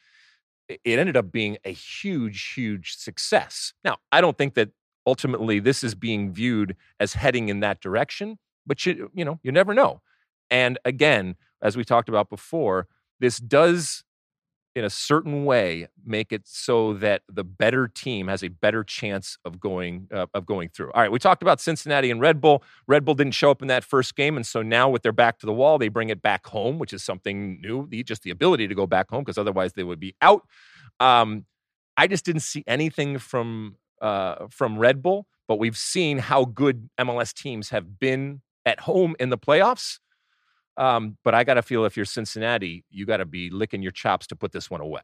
it 0.70 0.80
it 0.84 1.00
ended 1.00 1.18
up 1.18 1.32
being 1.32 1.58
a 1.66 1.72
huge 1.72 2.54
huge 2.56 2.96
success 2.96 3.74
now 3.84 3.98
i 4.12 4.22
don't 4.22 4.38
think 4.38 4.54
that 4.54 4.70
ultimately 5.06 5.60
this 5.60 5.84
is 5.84 5.96
being 5.96 6.32
viewed 6.32 6.76
as 7.00 7.14
heading 7.14 7.50
in 7.50 7.60
that 7.60 7.82
direction 7.82 8.38
but 8.66 8.86
you 8.86 9.10
you 9.14 9.26
know 9.26 9.40
you 9.44 9.52
never 9.52 9.74
know 9.74 10.02
and 10.50 10.78
again 10.86 11.36
as 11.62 11.78
we 11.78 11.84
talked 11.84 12.10
about 12.10 12.30
before 12.30 12.88
this 13.20 13.38
does 13.38 14.04
in 14.76 14.84
a 14.84 14.90
certain 14.90 15.46
way 15.46 15.88
make 16.06 16.34
it 16.34 16.42
so 16.46 16.94
that 16.94 17.22
the 17.32 17.46
better 17.46 17.88
team 17.88 18.28
has 18.28 18.44
a 18.44 18.50
better 18.50 18.84
chance 18.84 19.38
of 19.46 19.60
going 19.60 20.08
uh, 20.14 20.26
of 20.34 20.46
going 20.46 20.68
through. 20.68 20.92
All 20.92 21.02
right, 21.02 21.12
we 21.12 21.18
talked 21.18 21.42
about 21.42 21.62
Cincinnati 21.62 22.12
and 22.12 22.20
Red 22.20 22.42
Bull. 22.42 22.62
Red 22.86 23.06
Bull 23.06 23.16
didn't 23.16 23.34
show 23.34 23.50
up 23.50 23.62
in 23.62 23.70
that 23.70 23.86
first 23.86 24.16
game, 24.16 24.36
and 24.36 24.46
so 24.46 24.62
now 24.62 24.90
with 24.90 25.02
their 25.02 25.14
back 25.14 25.40
to 25.40 25.46
the 25.46 25.54
wall, 25.54 25.78
they 25.78 25.88
bring 25.88 26.10
it 26.10 26.22
back 26.22 26.46
home, 26.48 26.78
which 26.78 26.92
is 26.92 27.04
something 27.04 27.62
new. 27.62 27.88
Just 28.04 28.24
the 28.24 28.32
ability 28.32 28.68
to 28.68 28.76
go 28.76 28.86
back 28.86 29.10
home 29.10 29.24
because 29.24 29.38
otherwise 29.38 29.74
they 29.74 29.84
would 29.84 30.00
be 30.00 30.14
out. 30.22 30.44
Um, 31.00 31.46
I 31.96 32.08
just 32.08 32.26
didn't 32.26 32.42
see 32.42 32.64
anything 32.68 33.18
from 33.18 33.78
uh, 34.02 34.48
from 34.50 34.78
Red 34.78 35.02
Bull, 35.02 35.26
but 35.48 35.60
we've 35.60 35.78
seen 35.78 36.18
how 36.18 36.46
good 36.46 36.90
MLS 37.00 37.34
teams 37.34 37.70
have 37.70 38.00
been 38.00 38.42
at 38.66 38.80
home 38.82 39.16
in 39.20 39.30
the 39.30 39.38
playoffs. 39.38 40.00
Um, 40.78 41.18
but 41.24 41.34
I 41.34 41.44
got 41.44 41.54
to 41.54 41.62
feel 41.62 41.86
if 41.86 41.96
you're 41.96 42.06
Cincinnati, 42.06 42.84
you 42.90 43.06
got 43.06 43.18
to 43.18 43.26
be 43.26 43.50
licking 43.50 43.82
your 43.82 43.92
chops 43.92 44.28
to 44.28 44.36
put 44.36 44.52
this 44.52 44.70
one 44.70 44.82
away. 44.82 45.02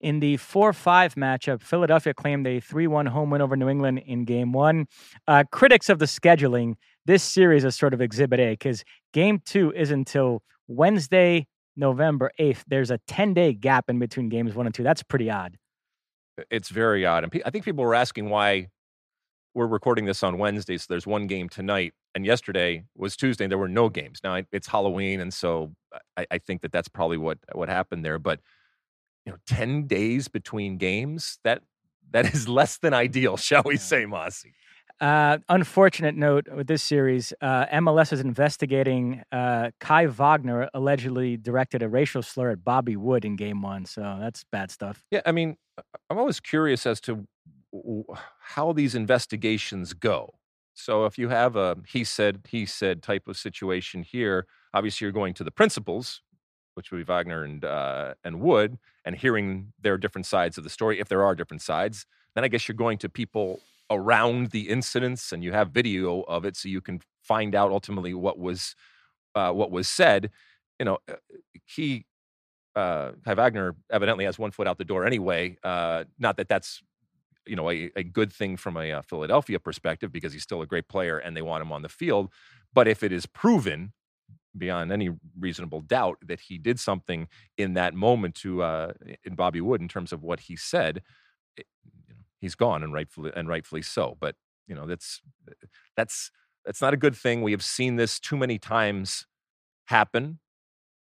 In 0.00 0.20
the 0.20 0.38
4 0.38 0.72
5 0.72 1.14
matchup, 1.16 1.60
Philadelphia 1.60 2.14
claimed 2.14 2.46
a 2.46 2.60
3 2.60 2.86
1 2.86 3.06
home 3.06 3.30
win 3.30 3.42
over 3.42 3.56
New 3.56 3.68
England 3.68 4.02
in 4.06 4.24
game 4.24 4.52
one. 4.52 4.86
Uh, 5.28 5.44
critics 5.50 5.88
of 5.88 5.98
the 5.98 6.06
scheduling, 6.06 6.74
this 7.04 7.22
series 7.22 7.64
is 7.64 7.76
sort 7.76 7.92
of 7.92 8.00
exhibit 8.00 8.40
A 8.40 8.52
because 8.52 8.82
game 9.12 9.42
two 9.44 9.72
is 9.72 9.90
until 9.90 10.42
Wednesday, 10.68 11.46
November 11.76 12.30
8th. 12.38 12.62
There's 12.66 12.90
a 12.90 12.98
10 13.08 13.34
day 13.34 13.52
gap 13.52 13.90
in 13.90 13.98
between 13.98 14.28
games 14.28 14.54
one 14.54 14.66
and 14.66 14.74
two. 14.74 14.82
That's 14.82 15.02
pretty 15.02 15.30
odd. 15.30 15.58
It's 16.50 16.68
very 16.68 17.04
odd. 17.06 17.24
And 17.24 17.32
pe- 17.32 17.42
I 17.44 17.50
think 17.50 17.64
people 17.64 17.84
were 17.84 17.94
asking 17.94 18.28
why 18.30 18.68
we're 19.54 19.66
recording 19.66 20.04
this 20.04 20.22
on 20.22 20.38
Wednesday. 20.38 20.76
So 20.78 20.86
there's 20.88 21.06
one 21.06 21.26
game 21.26 21.48
tonight. 21.48 21.92
And 22.14 22.24
yesterday 22.26 22.84
was 22.96 23.16
Tuesday. 23.16 23.44
And 23.44 23.50
there 23.50 23.58
were 23.58 23.68
no 23.68 23.88
games. 23.88 24.20
Now 24.24 24.40
it's 24.52 24.68
Halloween. 24.68 25.20
And 25.20 25.32
so 25.32 25.72
I, 26.16 26.26
I 26.30 26.38
think 26.38 26.62
that 26.62 26.72
that's 26.72 26.88
probably 26.88 27.16
what, 27.18 27.38
what 27.52 27.68
happened 27.68 28.04
there. 28.04 28.18
But, 28.18 28.40
you 29.26 29.32
know, 29.32 29.38
10 29.46 29.86
days 29.86 30.28
between 30.28 30.76
games, 30.78 31.38
that 31.44 31.62
that 32.12 32.32
is 32.32 32.48
less 32.60 32.78
than 32.78 32.94
ideal, 32.94 33.36
shall 33.36 33.62
we 33.64 33.74
Yeah. 33.74 33.80
say, 33.80 34.06
Mosse? 34.06 34.44
Uh, 35.00 35.38
unfortunate 35.48 36.14
note 36.14 36.46
with 36.54 36.66
this 36.66 36.82
series 36.82 37.32
uh, 37.40 37.64
MLS 37.66 38.12
is 38.12 38.20
investigating 38.20 39.22
uh, 39.32 39.70
Kai 39.80 40.06
Wagner 40.06 40.68
allegedly 40.74 41.38
directed 41.38 41.82
a 41.82 41.88
racial 41.88 42.22
slur 42.22 42.50
at 42.50 42.62
Bobby 42.62 42.96
Wood 42.96 43.24
in 43.24 43.34
game 43.36 43.62
one. 43.62 43.86
So 43.86 44.18
that's 44.20 44.44
bad 44.52 44.70
stuff. 44.70 45.02
Yeah, 45.10 45.22
I 45.24 45.32
mean, 45.32 45.56
I'm 46.10 46.18
always 46.18 46.38
curious 46.38 46.84
as 46.84 47.00
to 47.02 47.26
how 48.40 48.72
these 48.72 48.94
investigations 48.94 49.94
go. 49.94 50.34
So 50.74 51.06
if 51.06 51.16
you 51.16 51.30
have 51.30 51.56
a 51.56 51.78
he 51.88 52.04
said, 52.04 52.42
he 52.48 52.66
said 52.66 53.02
type 53.02 53.26
of 53.26 53.38
situation 53.38 54.02
here, 54.02 54.46
obviously 54.74 55.06
you're 55.06 55.12
going 55.12 55.32
to 55.34 55.44
the 55.44 55.50
principals, 55.50 56.20
which 56.74 56.90
would 56.90 56.98
be 56.98 57.04
Wagner 57.04 57.42
and 57.42 57.64
uh, 57.64 58.14
and 58.22 58.40
Wood, 58.40 58.78
and 59.06 59.16
hearing 59.16 59.72
their 59.80 59.96
different 59.96 60.26
sides 60.26 60.58
of 60.58 60.64
the 60.64 60.70
story, 60.70 61.00
if 61.00 61.08
there 61.08 61.24
are 61.24 61.34
different 61.34 61.62
sides. 61.62 62.06
Then 62.34 62.44
I 62.44 62.48
guess 62.48 62.68
you're 62.68 62.76
going 62.76 62.98
to 62.98 63.08
people 63.08 63.60
around 63.90 64.50
the 64.50 64.68
incidents, 64.68 65.32
and 65.32 65.42
you 65.42 65.52
have 65.52 65.70
video 65.70 66.22
of 66.22 66.44
it, 66.44 66.56
so 66.56 66.68
you 66.68 66.80
can 66.80 67.00
find 67.22 67.54
out 67.54 67.70
ultimately 67.70 68.14
what 68.14 68.38
was 68.38 68.74
uh, 69.34 69.52
what 69.52 69.70
was 69.70 69.88
said. 69.88 70.30
You 70.78 70.86
know, 70.86 70.98
uh, 71.08 71.14
he 71.66 72.06
uh, 72.76 73.12
Kai 73.24 73.34
Wagner 73.34 73.74
evidently 73.90 74.24
has 74.24 74.38
one 74.38 74.50
foot 74.50 74.66
out 74.66 74.78
the 74.78 74.84
door 74.84 75.04
anyway. 75.06 75.56
Uh, 75.62 76.04
not 76.18 76.36
that 76.36 76.48
that's 76.48 76.82
you 77.46 77.56
know 77.56 77.70
a, 77.70 77.90
a 77.96 78.02
good 78.02 78.32
thing 78.32 78.56
from 78.56 78.76
a 78.76 78.92
uh, 78.92 79.02
Philadelphia 79.02 79.58
perspective 79.58 80.12
because 80.12 80.32
he's 80.32 80.42
still 80.42 80.62
a 80.62 80.66
great 80.66 80.88
player 80.88 81.18
and 81.18 81.36
they 81.36 81.42
want 81.42 81.62
him 81.62 81.72
on 81.72 81.82
the 81.82 81.88
field. 81.88 82.30
But 82.72 82.86
if 82.86 83.02
it 83.02 83.12
is 83.12 83.26
proven 83.26 83.92
beyond 84.56 84.92
any 84.92 85.10
reasonable 85.38 85.80
doubt 85.80 86.18
that 86.26 86.40
he 86.40 86.58
did 86.58 86.80
something 86.80 87.28
in 87.56 87.74
that 87.74 87.94
moment 87.94 88.34
to 88.36 88.62
uh, 88.62 88.92
in 89.24 89.34
Bobby 89.34 89.60
Wood 89.60 89.80
in 89.80 89.88
terms 89.88 90.12
of 90.12 90.22
what 90.22 90.40
he 90.40 90.56
said, 90.56 91.02
know, 91.56 91.64
he's 92.40 92.54
gone 92.54 92.82
and 92.82 92.92
rightfully 92.92 93.32
and 93.34 93.48
rightfully 93.48 93.82
so. 93.82 94.16
But 94.20 94.36
you 94.66 94.74
know 94.74 94.86
that's 94.86 95.20
that's 95.96 96.30
that's 96.64 96.82
not 96.82 96.94
a 96.94 96.96
good 96.96 97.16
thing. 97.16 97.42
We 97.42 97.52
have 97.52 97.64
seen 97.64 97.96
this 97.96 98.20
too 98.20 98.36
many 98.36 98.58
times 98.58 99.26
happen 99.86 100.38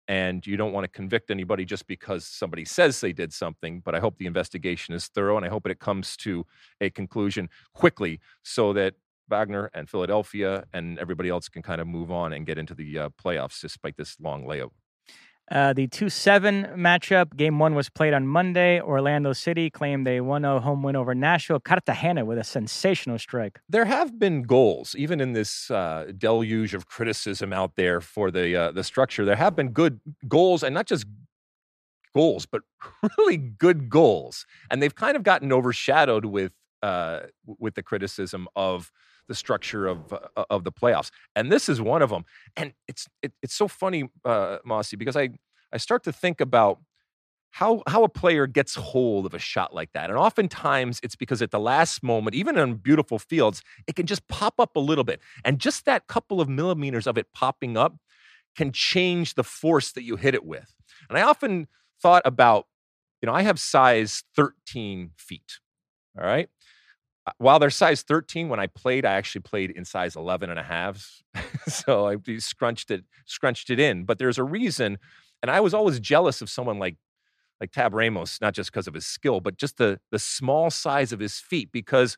and 0.09 0.47
you 0.47 0.57
don't 0.57 0.73
want 0.73 0.85
to 0.85 0.89
convict 0.89 1.31
anybody 1.31 1.65
just 1.65 1.87
because 1.87 2.25
somebody 2.27 2.65
says 2.65 3.01
they 3.01 3.13
did 3.13 3.33
something. 3.33 3.81
But 3.85 3.95
I 3.95 4.01
hope 4.01 4.19
the 4.19 4.27
investigation 4.27 4.95
is 4.95 5.09
thorough, 5.09 5.37
and 5.37 5.45
I 5.45 5.49
hope 5.49 5.67
it 5.67 5.81
comes 5.81 6.17
to 6.19 6.47
a 6.81 6.91
conclusion 6.91 7.49
quickly, 7.75 8.21
so 8.43 8.73
that 8.75 8.95
Wagner 9.29 9.71
and 9.75 9.89
Philadelphia 9.89 10.65
and 10.73 10.99
everybody 10.99 11.29
else 11.29 11.49
can 11.49 11.63
kind 11.63 11.81
of 11.81 11.89
move 11.89 12.11
on 12.11 12.33
and 12.33 12.47
get 12.47 12.59
into 12.59 12.75
the 12.75 12.99
uh, 12.99 13.09
playoffs 13.23 13.61
despite 13.61 13.97
this 13.97 14.17
long 14.21 14.45
layover. 14.45 14.71
Uh, 15.51 15.73
the 15.73 15.87
2 15.87 16.09
7 16.09 16.65
matchup, 16.77 17.37
game 17.37 17.59
one 17.59 17.75
was 17.75 17.89
played 17.89 18.13
on 18.13 18.27
Monday. 18.27 18.81
Orlando 18.81 19.33
City 19.33 19.71
claimed 19.71 20.09
a 20.09 20.21
1 20.21 20.43
0 20.43 20.61
home 20.61 20.83
win 20.83 20.97
over 20.97 21.15
Nashville. 21.15 21.61
Cartagena 21.61 22.25
with 22.25 22.39
a 22.39 22.45
sensational 22.45 23.19
strike. 23.19 23.61
There 23.69 23.85
have 23.85 24.19
been 24.19 24.43
goals, 24.43 24.97
even 24.97 25.21
in 25.21 25.35
this 25.35 25.71
uh, 25.71 26.11
deluge 26.19 26.75
of 26.75 26.87
criticism 26.87 27.53
out 27.53 27.77
there 27.77 28.01
for 28.01 28.33
the 28.33 28.57
uh, 28.57 28.73
the 28.73 28.83
structure. 28.83 29.25
There 29.25 29.37
have 29.37 29.55
been 29.55 29.71
good 29.71 30.01
goals, 30.27 30.65
and 30.65 30.75
not 30.75 30.87
just 30.87 31.07
goals, 32.13 32.45
but 32.47 32.63
really 33.19 33.37
good 33.37 33.89
goals. 33.89 34.47
And 34.69 34.83
they've 34.83 34.95
kind 34.95 35.17
of 35.17 35.23
gotten 35.23 35.53
overshadowed 35.53 36.25
with 36.25 36.53
uh, 36.83 37.21
with 37.47 37.75
the 37.77 37.83
criticism 37.85 38.49
of 38.57 38.91
the 39.29 39.35
structure 39.35 39.87
of 39.87 40.13
uh, 40.13 40.45
of 40.51 40.65
the 40.65 40.73
playoffs. 40.73 41.11
And 41.35 41.51
this 41.51 41.69
is 41.69 41.81
one 41.81 42.03
of 42.03 42.11
them. 42.11 42.25
And 42.57 42.73
it's 42.89 43.07
it, 43.23 43.33
it's 43.43 43.55
so 43.55 43.69
funny, 43.69 44.11
uh, 44.25 44.59
Mosse, 44.65 44.95
because 44.95 45.17
I 45.17 45.31
I 45.73 45.79
start 45.79 46.05
to 46.05 46.13
think 46.13 46.41
about 46.41 46.79
how 47.51 47.83
how 47.89 48.05
a 48.05 48.09
player 48.09 48.47
gets 48.47 48.75
hold 48.75 49.27
of 49.27 49.35
a 49.35 49.39
shot 49.39 49.75
like 49.75 49.91
that. 49.95 50.11
And 50.11 50.19
oftentimes 50.19 51.01
it's 51.03 51.17
because 51.17 51.41
at 51.43 51.51
the 51.51 51.61
last 51.61 52.03
moment, 52.03 52.35
even 52.37 52.59
on 52.59 52.75
beautiful 52.75 53.19
fields, 53.19 53.63
it 53.87 53.97
can 53.97 54.07
just 54.07 54.27
pop 54.29 54.55
up 54.61 54.77
a 54.77 54.81
little 54.81 55.05
bit. 55.05 55.21
And 55.45 55.59
just 55.59 55.85
that 55.87 56.07
couple 56.07 56.41
of 56.41 56.49
millimeters 56.49 57.07
of 57.07 57.17
it 57.17 57.27
popping 57.35 57.77
up 57.77 57.97
can 58.57 58.73
change 58.73 59.35
the 59.35 59.45
force 59.45 59.93
that 59.93 60.03
you 60.03 60.17
hit 60.17 60.35
it 60.35 60.45
with. 60.45 60.75
And 61.09 61.19
I 61.19 61.23
often 61.23 61.69
thought 62.03 62.23
about, 62.25 62.67
you 63.23 63.27
know, 63.27 63.35
I 63.35 63.43
have 63.43 63.59
size 63.61 64.25
13 64.35 65.13
feet. 65.17 65.59
All 66.19 66.25
right. 66.25 66.49
While 67.39 67.59
they're 67.59 67.71
size 67.71 68.03
13, 68.03 68.49
when 68.49 68.61
I 68.61 68.69
played, 68.69 69.05
I 69.05 69.15
actually 69.15 69.41
played 69.43 69.71
in 69.73 69.85
size 69.85 70.15
11 70.15 70.49
and 70.49 70.59
a 70.59 70.63
half. 70.63 71.23
so 71.69 72.07
I 72.09 72.17
scrunched 72.39 72.91
it, 72.91 73.05
scrunched 73.25 73.71
it 73.71 73.81
in. 73.81 74.05
But 74.05 74.19
there's 74.19 74.39
a 74.39 74.45
reason. 74.45 74.99
And 75.43 75.51
I 75.51 75.61
was 75.61 75.75
always 75.75 76.01
jealous 76.01 76.41
of 76.41 76.51
someone 76.51 76.79
like 76.79 76.97
like 77.61 77.73
Tab 77.73 77.95
Ramos, 77.95 78.39
not 78.43 78.53
just 78.53 78.71
because 78.71 78.87
of 78.87 78.93
his 78.93 79.07
skill, 79.07 79.41
but 79.41 79.57
just 79.57 79.79
the 79.79 79.99
the 80.11 80.19
small 80.19 80.71
size 80.71 81.13
of 81.13 81.21
his 81.21 81.39
feet, 81.39 81.71
because 81.73 82.17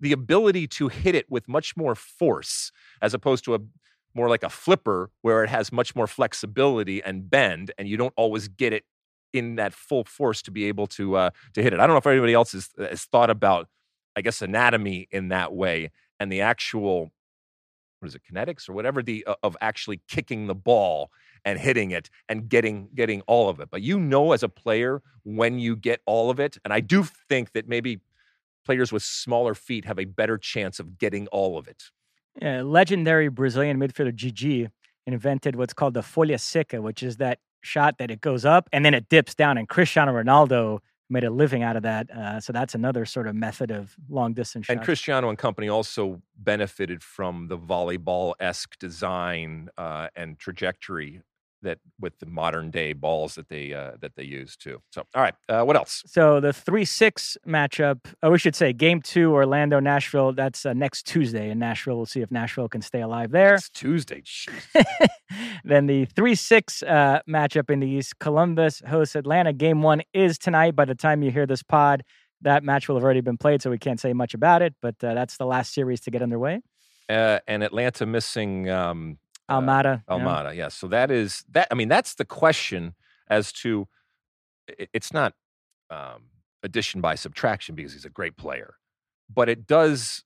the 0.00 0.12
ability 0.12 0.66
to 0.66 0.88
hit 0.88 1.14
it 1.14 1.30
with 1.30 1.46
much 1.48 1.76
more 1.76 1.94
force 1.94 2.72
as 3.00 3.14
opposed 3.14 3.44
to 3.44 3.54
a 3.54 3.58
more 4.14 4.28
like 4.28 4.42
a 4.42 4.48
flipper 4.48 5.10
where 5.22 5.44
it 5.44 5.50
has 5.50 5.70
much 5.70 5.94
more 5.94 6.06
flexibility 6.06 7.02
and 7.02 7.30
bend, 7.30 7.70
and 7.78 7.88
you 7.88 7.96
don't 7.96 8.14
always 8.16 8.48
get 8.48 8.72
it 8.72 8.84
in 9.32 9.56
that 9.56 9.72
full 9.72 10.04
force 10.04 10.42
to 10.42 10.50
be 10.50 10.64
able 10.64 10.86
to 10.88 11.16
uh, 11.16 11.30
to 11.54 11.62
hit 11.62 11.72
it. 11.72 11.80
I 11.80 11.86
don't 11.86 11.94
know 11.94 11.98
if 11.98 12.06
anybody 12.06 12.34
else 12.34 12.52
has, 12.52 12.70
has 12.78 13.04
thought 13.04 13.30
about, 13.30 13.68
I 14.16 14.22
guess, 14.22 14.42
anatomy 14.42 15.08
in 15.10 15.28
that 15.28 15.52
way 15.52 15.90
and 16.20 16.30
the 16.30 16.42
actual 16.42 17.10
what 17.98 18.08
is 18.08 18.14
it 18.14 18.22
kinetics 18.30 18.68
or 18.68 18.72
whatever 18.72 19.02
the 19.02 19.24
uh, 19.26 19.34
of 19.42 19.56
actually 19.60 20.00
kicking 20.08 20.46
the 20.46 20.54
ball 20.54 21.10
and 21.44 21.58
hitting 21.58 21.90
it 21.90 22.08
and 22.28 22.48
getting 22.48 22.88
getting 22.94 23.22
all 23.22 23.48
of 23.48 23.60
it 23.60 23.68
but 23.70 23.82
you 23.82 23.98
know 23.98 24.32
as 24.32 24.42
a 24.42 24.48
player 24.48 25.02
when 25.24 25.58
you 25.58 25.74
get 25.74 26.00
all 26.06 26.30
of 26.30 26.38
it 26.38 26.56
and 26.64 26.72
i 26.72 26.80
do 26.80 27.04
think 27.28 27.52
that 27.52 27.68
maybe 27.68 28.00
players 28.64 28.92
with 28.92 29.02
smaller 29.02 29.54
feet 29.54 29.84
have 29.84 29.98
a 29.98 30.04
better 30.04 30.36
chance 30.38 30.78
of 30.78 30.98
getting 30.98 31.26
all 31.28 31.56
of 31.56 31.66
it. 31.66 31.84
Yeah, 32.40 32.62
legendary 32.62 33.28
brazilian 33.28 33.78
midfielder 33.78 34.14
Didi 34.14 34.68
invented 35.06 35.56
what's 35.56 35.72
called 35.72 35.94
the 35.94 36.02
folha 36.02 36.38
seca 36.38 36.80
which 36.80 37.02
is 37.02 37.16
that 37.16 37.38
shot 37.62 37.98
that 37.98 38.10
it 38.10 38.20
goes 38.20 38.44
up 38.44 38.68
and 38.72 38.84
then 38.84 38.94
it 38.94 39.08
dips 39.08 39.34
down 39.34 39.58
and 39.58 39.68
cristiano 39.68 40.12
ronaldo 40.12 40.78
made 41.10 41.24
a 41.24 41.30
living 41.30 41.62
out 41.62 41.76
of 41.76 41.82
that. 41.82 42.10
Uh, 42.10 42.40
so 42.40 42.52
that's 42.52 42.74
another 42.74 43.04
sort 43.04 43.26
of 43.26 43.34
method 43.34 43.70
of 43.70 43.94
long 44.08 44.32
distance. 44.32 44.66
And 44.68 44.80
Cristiano 44.82 45.28
and 45.28 45.36
company 45.36 45.68
also 45.68 46.22
benefited 46.36 47.02
from 47.02 47.48
the 47.48 47.58
volleyball 47.58 48.34
esque 48.40 48.78
design 48.78 49.68
uh, 49.76 50.08
and 50.14 50.38
trajectory 50.38 51.22
that 51.62 51.78
with 52.00 52.18
the 52.18 52.26
modern 52.26 52.70
day 52.70 52.92
balls 52.92 53.34
that 53.34 53.48
they 53.48 53.72
uh, 53.72 53.92
that 54.00 54.16
they 54.16 54.24
use 54.24 54.56
too. 54.56 54.80
So, 54.92 55.04
all 55.14 55.22
right, 55.22 55.34
uh, 55.48 55.62
what 55.62 55.76
else? 55.76 56.02
So 56.06 56.40
the 56.40 56.52
three 56.52 56.84
six 56.84 57.36
matchup. 57.46 58.00
Oh, 58.22 58.30
we 58.30 58.38
should 58.38 58.54
say 58.54 58.72
game 58.72 59.00
two, 59.02 59.32
Orlando 59.32 59.80
Nashville. 59.80 60.32
That's 60.32 60.64
uh, 60.64 60.72
next 60.72 61.06
Tuesday 61.06 61.50
in 61.50 61.58
Nashville. 61.58 61.96
We'll 61.96 62.06
see 62.06 62.20
if 62.20 62.30
Nashville 62.30 62.68
can 62.68 62.82
stay 62.82 63.02
alive 63.02 63.30
there. 63.30 63.54
It's 63.54 63.70
Tuesday. 63.70 64.22
then 65.64 65.86
the 65.86 66.04
three 66.06 66.34
six 66.34 66.82
uh, 66.82 67.20
matchup 67.28 67.70
in 67.70 67.80
the 67.80 67.88
East. 67.88 68.18
Columbus 68.18 68.82
hosts 68.86 69.14
Atlanta. 69.14 69.52
Game 69.52 69.82
one 69.82 70.02
is 70.12 70.38
tonight. 70.38 70.76
By 70.76 70.84
the 70.84 70.94
time 70.94 71.22
you 71.22 71.30
hear 71.30 71.46
this 71.46 71.62
pod, 71.62 72.02
that 72.42 72.64
match 72.64 72.88
will 72.88 72.96
have 72.96 73.04
already 73.04 73.20
been 73.20 73.38
played, 73.38 73.62
so 73.62 73.70
we 73.70 73.78
can't 73.78 74.00
say 74.00 74.12
much 74.12 74.34
about 74.34 74.62
it. 74.62 74.74
But 74.80 74.96
uh, 75.02 75.14
that's 75.14 75.36
the 75.36 75.46
last 75.46 75.74
series 75.74 76.00
to 76.02 76.10
get 76.10 76.22
underway. 76.22 76.60
Uh, 77.08 77.40
and 77.48 77.64
Atlanta 77.64 78.06
missing 78.06 78.70
um, 78.70 79.18
Almada. 79.50 80.02
Uh, 80.08 80.18
Almada, 80.18 80.50
yes. 80.50 80.56
Yeah. 80.56 80.68
So 80.68 80.88
that 80.88 81.10
is 81.10 81.44
that. 81.50 81.68
I 81.70 81.74
mean, 81.74 81.88
that's 81.88 82.14
the 82.14 82.24
question 82.24 82.94
as 83.28 83.52
to 83.52 83.88
it's 84.92 85.12
not 85.12 85.34
um, 85.90 86.24
addition 86.62 87.00
by 87.00 87.14
subtraction 87.14 87.74
because 87.74 87.92
he's 87.92 88.04
a 88.04 88.10
great 88.10 88.36
player, 88.36 88.74
but 89.32 89.48
it 89.48 89.66
does 89.66 90.24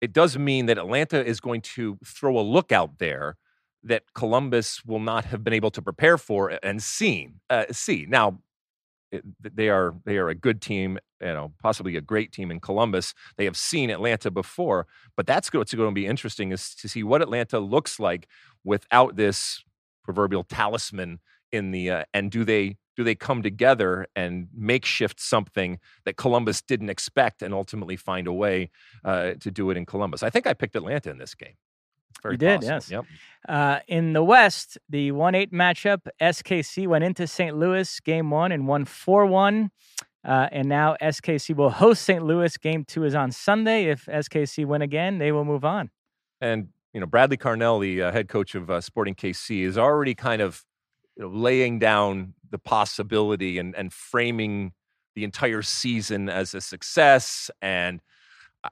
it 0.00 0.12
does 0.12 0.36
mean 0.36 0.66
that 0.66 0.78
Atlanta 0.78 1.24
is 1.24 1.40
going 1.40 1.60
to 1.60 1.96
throw 2.04 2.36
a 2.38 2.42
look 2.42 2.72
out 2.72 2.98
there 2.98 3.36
that 3.84 4.02
Columbus 4.14 4.84
will 4.84 5.00
not 5.00 5.24
have 5.26 5.44
been 5.44 5.52
able 5.52 5.70
to 5.70 5.82
prepare 5.82 6.18
for 6.18 6.58
and 6.62 6.82
seen 6.82 7.40
uh, 7.50 7.64
see. 7.70 8.06
Now, 8.08 8.40
they 9.40 9.68
are 9.68 9.94
they 10.04 10.16
are 10.16 10.28
a 10.28 10.34
good 10.34 10.60
team, 10.60 10.98
you 11.20 11.26
know, 11.28 11.52
possibly 11.60 11.96
a 11.96 12.00
great 12.00 12.32
team 12.32 12.50
in 12.50 12.60
Columbus. 12.60 13.14
They 13.36 13.44
have 13.44 13.56
seen 13.56 13.90
Atlanta 13.90 14.30
before, 14.30 14.86
but 15.16 15.26
that's 15.26 15.52
what's 15.52 15.74
going 15.74 15.90
to 15.90 15.94
be 15.94 16.06
interesting 16.06 16.52
is 16.52 16.74
to 16.76 16.88
see 16.88 17.02
what 17.02 17.22
Atlanta 17.22 17.58
looks 17.58 18.00
like 18.00 18.28
without 18.64 19.16
this 19.16 19.62
proverbial 20.04 20.44
talisman 20.44 21.20
in 21.50 21.70
the 21.70 21.90
uh, 21.90 22.04
and 22.14 22.30
do 22.30 22.44
they 22.44 22.76
do 22.96 23.04
they 23.04 23.14
come 23.14 23.42
together 23.42 24.06
and 24.14 24.48
makeshift 24.54 25.20
something 25.20 25.78
that 26.04 26.16
Columbus 26.16 26.60
didn't 26.60 26.90
expect 26.90 27.42
and 27.42 27.54
ultimately 27.54 27.96
find 27.96 28.26
a 28.26 28.32
way 28.32 28.70
uh, 29.04 29.32
to 29.40 29.50
do 29.50 29.70
it 29.70 29.76
in 29.76 29.86
Columbus? 29.86 30.22
I 30.22 30.30
think 30.30 30.46
I 30.46 30.52
picked 30.52 30.76
Atlanta 30.76 31.10
in 31.10 31.18
this 31.18 31.34
game. 31.34 31.54
Very 32.22 32.34
you 32.34 32.38
did, 32.38 32.60
possible. 32.60 32.74
yes. 32.74 32.90
Yep. 32.90 33.04
Uh, 33.48 33.78
in 33.88 34.12
the 34.12 34.22
West, 34.22 34.78
the 34.88 35.12
1 35.12 35.34
8 35.34 35.52
matchup, 35.52 36.06
SKC 36.20 36.86
went 36.86 37.04
into 37.04 37.26
St. 37.26 37.56
Louis 37.56 38.00
game 38.00 38.30
one 38.30 38.52
and 38.52 38.66
won 38.66 38.84
4 38.84 39.26
1. 39.26 39.70
Uh, 40.24 40.48
and 40.52 40.68
now 40.68 40.96
SKC 41.02 41.56
will 41.56 41.70
host 41.70 42.02
St. 42.02 42.22
Louis. 42.24 42.56
Game 42.56 42.84
two 42.84 43.04
is 43.04 43.14
on 43.14 43.32
Sunday. 43.32 43.86
If 43.86 44.06
SKC 44.06 44.64
win 44.64 44.82
again, 44.82 45.18
they 45.18 45.32
will 45.32 45.44
move 45.44 45.64
on. 45.64 45.90
And, 46.40 46.68
you 46.92 47.00
know, 47.00 47.06
Bradley 47.06 47.36
Carnell, 47.36 47.80
the 47.80 48.02
uh, 48.02 48.12
head 48.12 48.28
coach 48.28 48.54
of 48.54 48.70
uh, 48.70 48.80
Sporting 48.80 49.14
KC, 49.14 49.64
is 49.64 49.76
already 49.76 50.14
kind 50.14 50.40
of 50.40 50.64
you 51.16 51.24
know, 51.24 51.28
laying 51.28 51.78
down 51.78 52.34
the 52.50 52.58
possibility 52.58 53.58
and, 53.58 53.74
and 53.74 53.92
framing 53.92 54.72
the 55.14 55.24
entire 55.24 55.62
season 55.62 56.28
as 56.28 56.54
a 56.54 56.60
success 56.60 57.50
and 57.60 58.00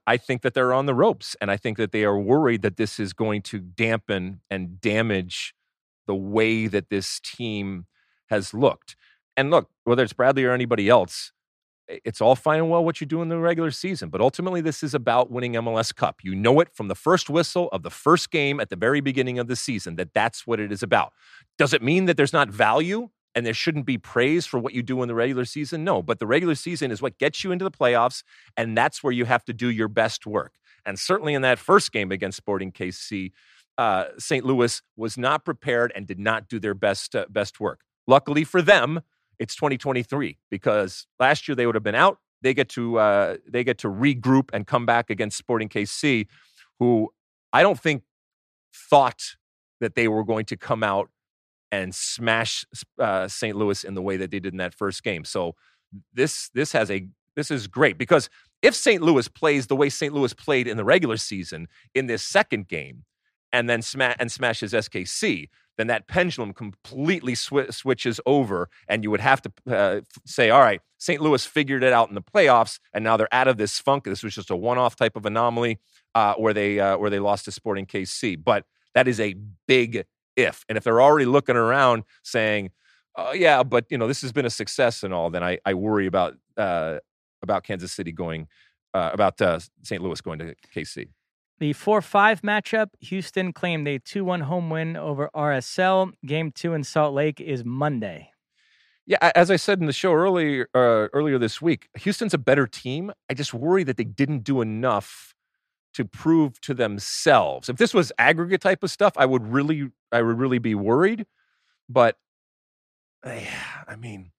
I 0.06 0.16
think 0.16 0.42
that 0.42 0.54
they're 0.54 0.72
on 0.72 0.86
the 0.86 0.94
ropes, 0.94 1.36
and 1.40 1.50
I 1.50 1.56
think 1.56 1.76
that 1.78 1.92
they 1.92 2.04
are 2.04 2.18
worried 2.18 2.62
that 2.62 2.76
this 2.76 3.00
is 3.00 3.12
going 3.12 3.42
to 3.42 3.58
dampen 3.58 4.40
and 4.50 4.80
damage 4.80 5.54
the 6.06 6.14
way 6.14 6.66
that 6.66 6.90
this 6.90 7.20
team 7.20 7.86
has 8.28 8.54
looked. 8.54 8.96
And 9.36 9.50
look, 9.50 9.68
whether 9.84 10.02
it's 10.02 10.12
Bradley 10.12 10.44
or 10.44 10.52
anybody 10.52 10.88
else, 10.88 11.32
it's 11.88 12.20
all 12.20 12.36
fine 12.36 12.58
and 12.58 12.70
well 12.70 12.84
what 12.84 13.00
you 13.00 13.06
do 13.06 13.22
in 13.22 13.28
the 13.28 13.38
regular 13.38 13.70
season, 13.70 14.10
but 14.10 14.20
ultimately 14.20 14.60
this 14.60 14.82
is 14.82 14.94
about 14.94 15.30
winning 15.30 15.54
MLS 15.54 15.94
Cup. 15.94 16.18
You 16.22 16.34
know 16.34 16.60
it 16.60 16.68
from 16.72 16.88
the 16.88 16.94
first 16.94 17.28
whistle 17.28 17.68
of 17.72 17.82
the 17.82 17.90
first 17.90 18.30
game 18.30 18.60
at 18.60 18.70
the 18.70 18.76
very 18.76 19.00
beginning 19.00 19.38
of 19.38 19.48
the 19.48 19.56
season 19.56 19.96
that 19.96 20.14
that's 20.14 20.46
what 20.46 20.60
it 20.60 20.70
is 20.70 20.82
about. 20.82 21.12
Does 21.58 21.74
it 21.74 21.82
mean 21.82 22.04
that 22.04 22.16
there's 22.16 22.32
not 22.32 22.48
value? 22.48 23.08
And 23.34 23.46
there 23.46 23.54
shouldn't 23.54 23.86
be 23.86 23.98
praise 23.98 24.46
for 24.46 24.58
what 24.58 24.74
you 24.74 24.82
do 24.82 25.02
in 25.02 25.08
the 25.08 25.14
regular 25.14 25.44
season. 25.44 25.84
No, 25.84 26.02
but 26.02 26.18
the 26.18 26.26
regular 26.26 26.54
season 26.54 26.90
is 26.90 27.00
what 27.00 27.18
gets 27.18 27.44
you 27.44 27.52
into 27.52 27.64
the 27.64 27.70
playoffs, 27.70 28.22
and 28.56 28.76
that's 28.76 29.02
where 29.02 29.12
you 29.12 29.24
have 29.24 29.44
to 29.44 29.52
do 29.52 29.68
your 29.68 29.88
best 29.88 30.26
work. 30.26 30.52
And 30.84 30.98
certainly 30.98 31.34
in 31.34 31.42
that 31.42 31.58
first 31.58 31.92
game 31.92 32.10
against 32.10 32.36
Sporting 32.36 32.72
KC, 32.72 33.32
uh, 33.78 34.04
St. 34.18 34.44
Louis 34.44 34.82
was 34.96 35.16
not 35.16 35.44
prepared 35.44 35.92
and 35.94 36.06
did 36.06 36.18
not 36.18 36.48
do 36.48 36.58
their 36.58 36.74
best 36.74 37.14
uh, 37.14 37.26
best 37.30 37.60
work. 37.60 37.80
Luckily 38.06 38.44
for 38.44 38.60
them, 38.62 39.00
it's 39.38 39.54
2023 39.54 40.38
because 40.50 41.06
last 41.18 41.48
year 41.48 41.54
they 41.54 41.66
would 41.66 41.74
have 41.74 41.84
been 41.84 41.94
out. 41.94 42.18
They 42.42 42.54
get 42.54 42.68
to 42.70 42.98
uh, 42.98 43.36
they 43.48 43.64
get 43.64 43.78
to 43.78 43.88
regroup 43.88 44.50
and 44.52 44.66
come 44.66 44.86
back 44.86 45.10
against 45.10 45.36
Sporting 45.36 45.68
KC, 45.68 46.26
who 46.78 47.10
I 47.52 47.62
don't 47.62 47.78
think 47.78 48.02
thought 48.74 49.36
that 49.80 49.94
they 49.94 50.08
were 50.08 50.24
going 50.24 50.44
to 50.46 50.56
come 50.56 50.82
out 50.82 51.10
and 51.72 51.94
smash 51.94 52.64
uh, 52.98 53.28
St. 53.28 53.56
Louis 53.56 53.84
in 53.84 53.94
the 53.94 54.02
way 54.02 54.16
that 54.16 54.30
they 54.30 54.40
did 54.40 54.52
in 54.52 54.58
that 54.58 54.74
first 54.74 55.02
game. 55.02 55.24
So 55.24 55.54
this 56.12 56.50
this 56.54 56.72
has 56.72 56.90
a 56.90 57.06
this 57.36 57.50
is 57.50 57.66
great 57.66 57.98
because 57.98 58.28
if 58.62 58.74
St. 58.74 59.02
Louis 59.02 59.28
plays 59.28 59.66
the 59.66 59.76
way 59.76 59.88
St. 59.88 60.12
Louis 60.12 60.34
played 60.34 60.66
in 60.66 60.76
the 60.76 60.84
regular 60.84 61.16
season 61.16 61.68
in 61.94 62.06
this 62.06 62.22
second 62.22 62.68
game, 62.68 63.04
and 63.52 63.68
then 63.68 63.82
sma- 63.82 64.16
and 64.18 64.30
smashes 64.30 64.72
SKC, 64.72 65.48
then 65.76 65.86
that 65.86 66.06
pendulum 66.08 66.52
completely 66.52 67.34
sw- 67.34 67.70
switches 67.70 68.20
over, 68.26 68.68
and 68.88 69.02
you 69.02 69.10
would 69.10 69.20
have 69.20 69.42
to 69.42 69.52
uh, 69.68 70.00
say, 70.26 70.50
all 70.50 70.60
right, 70.60 70.80
St. 70.98 71.20
Louis 71.20 71.44
figured 71.44 71.82
it 71.82 71.92
out 71.92 72.08
in 72.08 72.14
the 72.14 72.22
playoffs, 72.22 72.78
and 72.92 73.02
now 73.02 73.16
they're 73.16 73.32
out 73.32 73.48
of 73.48 73.56
this 73.56 73.78
funk. 73.78 74.04
This 74.04 74.22
was 74.22 74.34
just 74.34 74.50
a 74.50 74.56
one-off 74.56 74.96
type 74.96 75.16
of 75.16 75.24
anomaly 75.26 75.78
uh, 76.14 76.34
where 76.34 76.52
they 76.52 76.78
uh, 76.78 76.98
where 76.98 77.10
they 77.10 77.18
lost 77.18 77.46
to 77.46 77.52
Sporting 77.52 77.86
KC, 77.86 78.42
but 78.42 78.64
that 78.94 79.08
is 79.08 79.20
a 79.20 79.34
big 79.66 80.04
if. 80.40 80.64
And 80.68 80.76
if 80.76 80.84
they're 80.84 81.00
already 81.00 81.26
looking 81.26 81.56
around 81.56 82.04
saying, 82.22 82.70
oh, 83.16 83.32
yeah, 83.32 83.62
but 83.62 83.86
you 83.90 83.98
know, 83.98 84.06
this 84.06 84.22
has 84.22 84.32
been 84.32 84.46
a 84.46 84.50
success 84.50 85.02
and 85.02 85.14
all, 85.14 85.30
then 85.30 85.42
I, 85.42 85.58
I 85.64 85.74
worry 85.74 86.06
about 86.06 86.34
uh, 86.56 86.98
about 87.42 87.64
Kansas 87.64 87.92
City 87.92 88.12
going 88.12 88.48
uh, 88.94 89.10
about 89.12 89.40
uh, 89.40 89.58
St. 89.82 90.02
Louis 90.02 90.20
going 90.20 90.38
to 90.40 90.54
KC. 90.74 91.08
The 91.58 91.74
4 91.74 92.00
5 92.00 92.40
matchup, 92.40 92.88
Houston 93.00 93.52
claimed 93.52 93.86
a 93.86 93.98
2 93.98 94.24
1 94.24 94.40
home 94.42 94.70
win 94.70 94.96
over 94.96 95.30
RSL. 95.34 96.12
Game 96.24 96.52
two 96.52 96.72
in 96.72 96.84
Salt 96.84 97.14
Lake 97.14 97.40
is 97.40 97.64
Monday. 97.64 98.30
Yeah, 99.06 99.18
as 99.34 99.50
I 99.50 99.56
said 99.56 99.80
in 99.80 99.86
the 99.86 99.92
show 99.92 100.12
earlier 100.14 100.68
uh, 100.74 101.08
earlier 101.12 101.38
this 101.38 101.60
week, 101.60 101.88
Houston's 101.98 102.32
a 102.32 102.38
better 102.38 102.66
team. 102.66 103.12
I 103.28 103.34
just 103.34 103.52
worry 103.52 103.84
that 103.84 103.96
they 103.96 104.04
didn't 104.04 104.44
do 104.44 104.60
enough 104.60 105.34
to 105.94 106.04
prove 106.04 106.60
to 106.62 106.74
themselves. 106.74 107.68
If 107.68 107.76
this 107.76 107.92
was 107.92 108.12
aggregate 108.18 108.60
type 108.60 108.82
of 108.82 108.90
stuff, 108.90 109.14
I 109.16 109.26
would 109.26 109.46
really, 109.46 109.90
I 110.12 110.22
would 110.22 110.38
really 110.38 110.58
be 110.58 110.74
worried. 110.74 111.26
But 111.88 112.16
I 113.24 113.96
mean, 113.98 114.30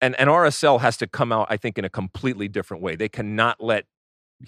and 0.00 0.14
and 0.18 0.28
RSL 0.28 0.80
has 0.80 0.96
to 0.98 1.06
come 1.06 1.32
out, 1.32 1.48
I 1.50 1.56
think, 1.56 1.78
in 1.78 1.84
a 1.84 1.90
completely 1.90 2.48
different 2.48 2.82
way. 2.82 2.96
They 2.96 3.08
cannot 3.08 3.60
let 3.60 3.86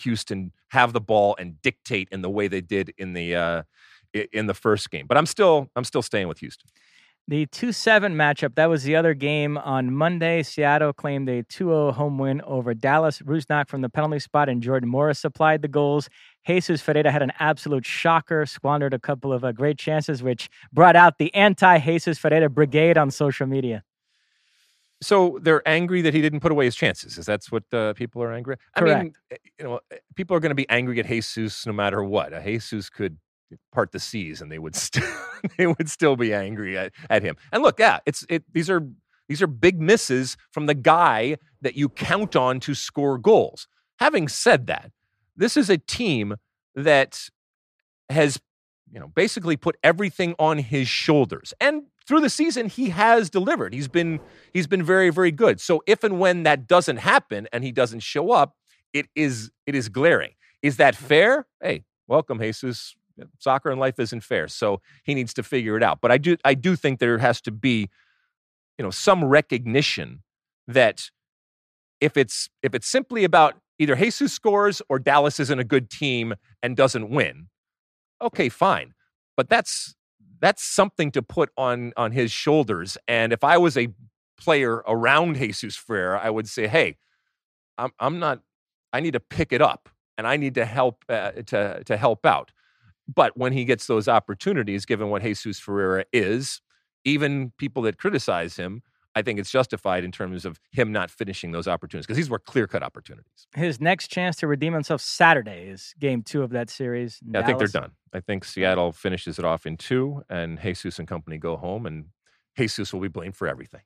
Houston 0.01 0.53
have 0.69 0.93
the 0.93 1.01
ball 1.01 1.35
and 1.39 1.61
dictate 1.63 2.09
in 2.13 2.23
the 2.23 2.31
way 2.31 2.49
they 2.49 2.61
did 2.61 2.93
in 2.99 3.15
the 3.15 3.35
uh, 3.35 3.63
in 4.13 4.47
the 4.47 4.55
first 4.55 4.91
game. 4.91 5.07
But 5.07 5.17
I'm 5.17 5.27
still, 5.27 5.71
I'm 5.77 5.85
still 5.85 6.03
staying 6.03 6.29
with 6.29 6.39
Houston. 6.39 6.69
The 7.29 7.47
2 7.47 7.71
7 7.71 8.15
matchup, 8.15 8.57
that 8.57 8.67
was 8.67 8.83
the 8.83 8.97
other 8.97 9.15
game 9.15 9.57
on 9.59 9.93
Monday. 9.95 10.43
Seattle 10.43 10.93
claimed 10.93 11.29
a 11.29 11.45
2 11.45 11.67
0 11.67 11.93
home 11.93 12.19
win 12.19 12.41
over 12.43 12.75
Dallas. 12.75 13.21
Rusnak 13.21 13.69
from 13.69 13.83
the 13.83 13.89
penalty 13.89 14.19
spot 14.19 14.49
and 14.49 14.61
Jordan 14.61 14.89
Morris 14.89 15.21
supplied 15.21 15.63
the 15.63 15.69
goals. 15.69 16.09
Jesus 16.47 16.81
Ferreira 16.81 17.13
had 17.13 17.23
an 17.23 17.33
absolute 17.39 17.87
shocker, 17.87 18.47
squandered 18.47 18.95
a 18.95 18.99
couple 18.99 19.33
of 19.33 19.45
uh, 19.45 19.53
great 19.53 19.79
chances, 19.79 20.23
which 20.23 20.51
brought 20.73 20.97
out 20.97 21.19
the 21.19 21.33
anti 21.35 21.79
Jesus 21.79 22.19
Ferreira 22.19 22.51
brigade 22.51 22.99
on 22.99 23.11
social 23.11 23.47
media. 23.47 23.85
So 25.03 25.39
they're 25.41 25.67
angry 25.67 26.03
that 26.03 26.13
he 26.13 26.21
didn't 26.21 26.41
put 26.41 26.53
away 26.53 26.67
his 26.67 26.75
chances. 26.75 27.17
Is 27.17 27.27
that 27.27 27.45
what 27.51 27.63
uh, 27.73 27.95
people 27.95 28.23
are 28.23 28.33
angry? 28.33 28.57
At? 28.75 28.83
I 28.83 28.85
mean, 28.85 28.95
Correct. 28.95 29.17
eh, 29.31 29.37
you 29.59 29.65
know, 29.65 29.81
eh, 29.91 29.97
people 30.15 30.37
are 30.37 30.41
going 30.41 30.51
to 30.51 30.57
be 30.57 30.69
angry 30.69 31.01
at 31.01 31.07
Jesus 31.07 31.65
no 31.65 31.73
matter 31.73 32.05
what. 32.05 32.35
Uh, 32.35 32.43
Jesus 32.43 32.91
could 32.91 33.17
part 33.73 33.93
the 33.93 34.01
seas, 34.01 34.41
and 34.41 34.51
they 34.51 34.59
would 34.59 34.75
still 34.77 35.09
they 35.59 35.67
would 35.67 35.89
still 35.89 36.17
be 36.17 36.33
angry 36.35 36.77
at, 36.77 36.93
at 37.09 37.23
him. 37.23 37.37
And 37.53 37.63
look, 37.63 37.79
yeah, 37.79 37.99
it's 38.07 38.25
it. 38.29 38.45
These 38.53 38.71
are 38.71 38.87
these 39.29 39.43
are 39.43 39.47
big 39.47 39.81
misses 39.81 40.37
from 40.51 40.67
the 40.67 40.75
guy 40.75 41.37
that 41.61 41.77
you 41.77 41.89
count 41.89 42.35
on 42.35 42.61
to 42.61 42.75
score 42.75 43.17
goals. 43.17 43.69
Having 44.01 44.29
said 44.29 44.67
that, 44.67 44.91
this 45.37 45.57
is 45.57 45.71
a 45.71 45.79
team 45.79 46.37
that 46.75 47.29
has 48.09 48.41
you 48.93 48.99
know 48.99 49.09
basically 49.09 49.57
put 49.57 49.77
everything 49.83 50.35
on 50.39 50.59
his 50.59 50.89
shoulders 50.89 51.55
and 51.61 51.85
through 52.07 52.21
the 52.21 52.31
season 52.31 52.69
he 52.69 52.91
has 52.91 53.31
delivered 53.31 53.73
he's 53.73 53.89
been 53.89 54.21
he's 54.53 54.67
been 54.67 54.83
very 54.83 55.11
very 55.11 55.31
good 55.31 55.61
so 55.61 55.83
if 55.87 56.03
and 56.03 56.19
when 56.19 56.43
that 56.43 56.67
doesn't 56.67 56.99
happen 56.99 57.47
and 57.53 57.63
he 57.63 57.73
doesn't 57.73 58.01
show 58.01 58.33
up 58.33 58.57
it 58.93 59.07
is 59.15 59.51
it 59.67 59.75
is 59.75 59.89
glaring 59.89 60.33
is 60.63 60.77
that 60.77 60.97
fair 60.97 61.47
hey 61.63 61.85
welcome 62.09 62.39
jesus 62.41 62.97
soccer 63.39 63.71
and 63.71 63.81
life 63.81 63.99
isn't 63.99 64.23
fair 64.23 64.49
so 64.49 64.81
he 65.05 65.15
needs 65.15 65.35
to 65.35 65.43
figure 65.43 65.77
it 65.77 65.83
out. 65.83 66.01
But 66.01 66.13
i 66.13 66.19
do 66.19 66.37
i 66.45 66.55
do 66.55 66.77
think 66.77 67.01
there 67.01 67.19
has 67.19 67.41
to 67.43 67.51
be 67.51 67.89
you 68.79 68.85
know 68.85 68.91
some 68.91 69.25
recognition 69.25 70.23
that 70.69 71.11
if 72.01 72.17
it's 72.17 72.49
if 72.63 72.75
it's 72.75 72.87
simply 72.89 73.25
about 73.25 73.55
either 73.79 73.97
jesus 73.97 74.33
scores 74.33 74.83
or 74.89 74.99
dallas 74.99 75.41
isn't 75.41 75.59
a 75.59 75.65
good 75.65 75.91
team 75.91 76.35
and 76.63 76.77
doesn't 76.77 77.11
win 77.11 77.49
okay 78.23 78.49
fine. 78.49 78.95
But 79.37 79.49
that's 79.49 79.95
that's 80.41 80.63
something 80.63 81.11
to 81.13 81.23
put 81.23 81.51
on 81.57 81.93
on 81.97 82.13
his 82.13 82.33
shoulders. 82.33 82.97
And 83.09 83.33
if 83.33 83.45
i 83.45 83.59
was 83.59 83.77
a 83.77 83.89
player 84.39 84.77
around 84.87 85.37
jesus 85.37 85.77
ferreira 85.77 86.19
i 86.23 86.31
would 86.31 86.49
say 86.49 86.67
hey 86.67 86.97
i'm 87.77 87.91
i'm 88.01 88.19
not 88.19 88.41
i 88.93 89.01
need 89.01 89.13
to 89.13 89.21
pick 89.21 89.53
it 89.53 89.61
up 89.61 89.91
and 90.17 90.27
i 90.27 90.37
need 90.37 90.55
to 90.55 90.65
help 90.65 91.05
uh, 91.11 91.33
to 91.47 91.83
to 91.85 91.97
help 91.97 92.25
out 92.25 92.51
but 93.13 93.37
when 93.37 93.53
he 93.53 93.65
gets 93.65 93.87
those 93.87 94.09
opportunities 94.09 94.85
given 94.85 95.09
what 95.09 95.23
jesus 95.23 95.59
ferreira 95.59 96.05
is 96.13 96.61
even 97.05 97.53
people 97.59 97.83
that 97.83 97.99
criticize 97.99 98.57
him 98.57 98.83
I 99.15 99.23
think 99.23 99.39
it's 99.41 99.51
justified 99.51 100.05
in 100.05 100.13
terms 100.13 100.45
of 100.45 100.61
him 100.71 100.93
not 100.93 101.11
finishing 101.11 101.51
those 101.53 101.67
opportunities 101.67 102.07
because 102.07 102.17
these 102.17 102.31
were 102.31 102.39
clear 102.39 102.67
cut 102.67 102.83
opportunities. 102.83 103.49
His 103.55 103.81
next 103.81 104.09
chance 104.09 104.37
to 104.37 104.47
redeem 104.47 104.73
himself 104.73 105.01
Saturday 105.01 105.67
is 105.69 105.95
game 105.99 106.23
two 106.23 106.43
of 106.43 106.51
that 106.51 106.71
series. 106.71 107.19
Yeah, 107.27 107.41
I 107.41 107.43
think 107.43 107.59
they're 107.59 107.69
done. 107.69 107.93
I 108.13 108.21
think 108.21 108.45
Seattle 108.45 108.93
finishes 108.93 109.39
it 109.39 109.45
off 109.45 109.67
in 109.67 109.77
two, 109.77 110.23
and 110.29 110.61
Jesus 110.61 110.99
and 110.99 111.09
company 111.09 111.39
go 111.39 111.57
home, 111.57 111.87
and 111.87 112.07
Jesus 112.57 112.93
will 112.93 113.01
be 113.01 113.09
blamed 113.09 113.37
for 113.37 113.49
everything. 113.49 113.83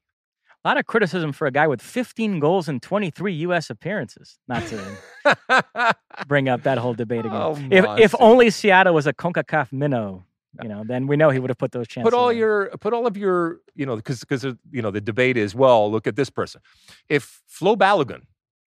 A 0.65 0.69
lot 0.69 0.79
of 0.79 0.87
criticism 0.87 1.33
for 1.33 1.47
a 1.47 1.51
guy 1.51 1.67
with 1.67 1.83
15 1.83 2.41
goals 2.41 2.69
and 2.69 2.81
23 2.81 3.35
U.S. 3.35 3.69
appearances. 3.69 4.39
Not 4.49 4.63
to 4.69 5.95
bring 6.27 6.49
up 6.49 6.63
that 6.63 6.79
whole 6.79 6.95
debate 6.95 7.27
again. 7.27 7.33
Oh, 7.35 7.59
if, 7.71 7.85
if 7.99 8.15
only 8.19 8.49
Seattle 8.49 8.95
was 8.95 9.07
a 9.07 9.13
CONCACAF 9.13 9.73
minnow, 9.73 10.25
you 10.63 10.69
know, 10.69 10.83
then 10.87 11.07
we 11.07 11.17
know 11.17 11.31
he 11.31 11.39
would 11.39 11.51
have 11.51 11.59
put 11.59 11.73
those 11.73 11.87
chances. 11.89 12.11
put 12.11 12.17
all 12.17 12.31
in. 12.31 12.39
your 12.39 12.71
put 12.79 12.93
all 12.95 13.07
of 13.07 13.17
your 13.17 13.61
you 13.75 13.85
know 13.85 13.97
because 13.97 14.21
because 14.21 14.45
uh, 14.45 14.53
you 14.71 14.81
know 14.81 14.91
the 14.91 15.01
debate 15.01 15.37
is 15.37 15.55
well 15.55 15.91
look 15.91 16.07
at 16.07 16.17
this 16.17 16.31
person 16.31 16.61
if 17.09 17.43
Flo 17.47 17.77
Balogun 17.77 18.23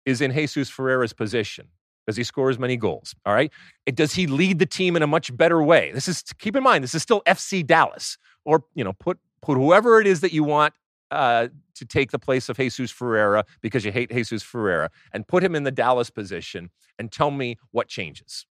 is 0.04 0.20
in 0.20 0.32
Jesus 0.32 0.68
Ferreira's 0.68 1.12
position 1.12 1.68
does 2.06 2.16
he 2.16 2.24
score 2.24 2.50
as 2.50 2.58
many 2.58 2.76
goals 2.76 3.14
all 3.24 3.32
right 3.32 3.52
and 3.86 3.94
does 3.94 4.14
he 4.14 4.26
lead 4.26 4.58
the 4.58 4.66
team 4.66 4.96
in 4.96 5.02
a 5.02 5.06
much 5.06 5.34
better 5.36 5.62
way 5.62 5.92
this 5.92 6.08
is 6.08 6.24
keep 6.40 6.56
in 6.56 6.64
mind 6.64 6.82
this 6.82 6.96
is 6.96 7.02
still 7.02 7.22
FC 7.26 7.64
Dallas 7.64 8.18
or 8.44 8.64
you 8.74 8.82
know 8.82 8.92
put 8.94 9.18
put 9.40 9.56
whoever 9.56 10.00
it 10.00 10.06
is 10.08 10.20
that 10.20 10.32
you 10.32 10.42
want 10.42 10.74
uh, 11.10 11.48
to 11.74 11.84
take 11.84 12.10
the 12.10 12.18
place 12.18 12.48
of 12.48 12.56
Jesus 12.56 12.90
Ferreira 12.90 13.44
because 13.60 13.84
you 13.84 13.92
hate 13.92 14.10
Jesus 14.10 14.42
Ferreira 14.42 14.90
and 15.12 15.26
put 15.26 15.42
him 15.42 15.54
in 15.54 15.64
the 15.64 15.70
Dallas 15.70 16.10
position 16.10 16.70
and 16.98 17.10
tell 17.10 17.30
me 17.30 17.56
what 17.70 17.88
changes 17.88 18.46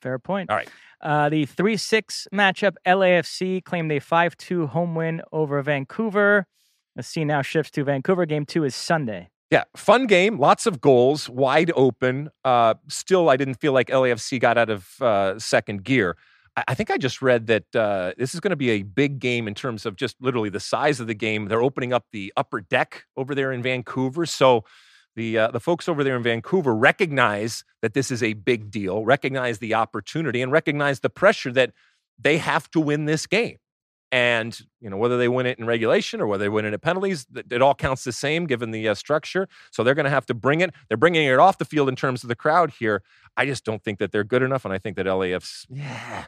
Fair 0.00 0.18
point. 0.18 0.50
All 0.50 0.56
right. 0.56 0.68
Uh, 1.02 1.28
the 1.28 1.44
3 1.46 1.76
6 1.76 2.28
matchup, 2.32 2.74
LAFC 2.86 3.62
claimed 3.62 3.92
a 3.92 3.98
5 3.98 4.36
2 4.36 4.68
home 4.68 4.94
win 4.94 5.22
over 5.32 5.60
Vancouver. 5.62 6.46
The 6.96 7.02
scene 7.02 7.28
now 7.28 7.42
shifts 7.42 7.70
to 7.72 7.84
Vancouver. 7.84 8.26
Game 8.26 8.44
two 8.44 8.64
is 8.64 8.74
Sunday. 8.74 9.28
Yeah, 9.50 9.64
fun 9.74 10.06
game, 10.06 10.38
lots 10.38 10.66
of 10.66 10.80
goals, 10.80 11.28
wide 11.28 11.72
open. 11.74 12.30
Uh, 12.44 12.74
still, 12.88 13.28
I 13.28 13.36
didn't 13.36 13.54
feel 13.54 13.72
like 13.72 13.88
LAFC 13.88 14.38
got 14.38 14.56
out 14.56 14.70
of 14.70 15.00
uh, 15.00 15.38
second 15.38 15.82
gear. 15.82 16.16
I, 16.56 16.74
think 16.74 16.90
I 16.90 16.98
just 16.98 17.22
read 17.22 17.46
that 17.46 17.76
uh, 17.76 18.12
this 18.18 18.34
is 18.34 18.40
going 18.40 18.50
to 18.50 18.56
be 18.56 18.70
a 18.70 18.82
big 18.82 19.18
game 19.18 19.46
in 19.46 19.54
terms 19.54 19.86
of 19.86 19.96
just 19.96 20.16
literally 20.20 20.50
the 20.50 20.60
size 20.60 21.00
of 21.00 21.06
the 21.06 21.14
game. 21.14 21.46
They're 21.46 21.62
opening 21.62 21.92
up 21.92 22.06
the 22.12 22.32
upper 22.36 22.60
deck 22.60 23.04
over 23.16 23.34
there 23.34 23.52
in 23.52 23.62
Vancouver, 23.62 24.26
so 24.26 24.64
the 25.16 25.38
uh, 25.38 25.50
the 25.50 25.60
folks 25.60 25.88
over 25.88 26.04
there 26.04 26.16
in 26.16 26.22
Vancouver 26.22 26.74
recognize 26.74 27.64
that 27.82 27.94
this 27.94 28.10
is 28.10 28.22
a 28.22 28.34
big 28.34 28.70
deal, 28.70 29.04
recognize 29.04 29.58
the 29.58 29.74
opportunity, 29.74 30.42
and 30.42 30.52
recognize 30.52 31.00
the 31.00 31.10
pressure 31.10 31.52
that 31.52 31.72
they 32.18 32.38
have 32.38 32.70
to 32.72 32.80
win 32.80 33.06
this 33.06 33.26
game. 33.26 33.56
And 34.12 34.58
you 34.80 34.90
know 34.90 34.96
whether 34.96 35.18
they 35.18 35.28
win 35.28 35.46
it 35.46 35.58
in 35.58 35.66
regulation 35.66 36.20
or 36.20 36.26
whether 36.26 36.44
they 36.44 36.48
win 36.48 36.64
it 36.64 36.74
at 36.74 36.82
penalties, 36.82 37.26
it 37.50 37.62
all 37.62 37.74
counts 37.74 38.02
the 38.02 38.12
same 38.12 38.46
given 38.46 38.72
the 38.72 38.88
uh, 38.88 38.94
structure. 38.94 39.48
So 39.70 39.84
they're 39.84 39.94
going 39.94 40.04
to 40.04 40.10
have 40.10 40.26
to 40.26 40.34
bring 40.34 40.60
it. 40.60 40.72
They're 40.88 40.96
bringing 40.96 41.26
it 41.26 41.38
off 41.38 41.58
the 41.58 41.64
field 41.64 41.88
in 41.88 41.96
terms 41.96 42.24
of 42.24 42.28
the 42.28 42.34
crowd 42.34 42.72
here. 42.78 43.02
I 43.36 43.46
just 43.46 43.64
don't 43.64 43.82
think 43.82 44.00
that 44.00 44.10
they're 44.10 44.24
good 44.24 44.42
enough, 44.42 44.64
and 44.64 44.74
I 44.74 44.78
think 44.78 44.96
that 44.96 45.06
LAF's 45.06 45.66
yeah, 45.70 46.26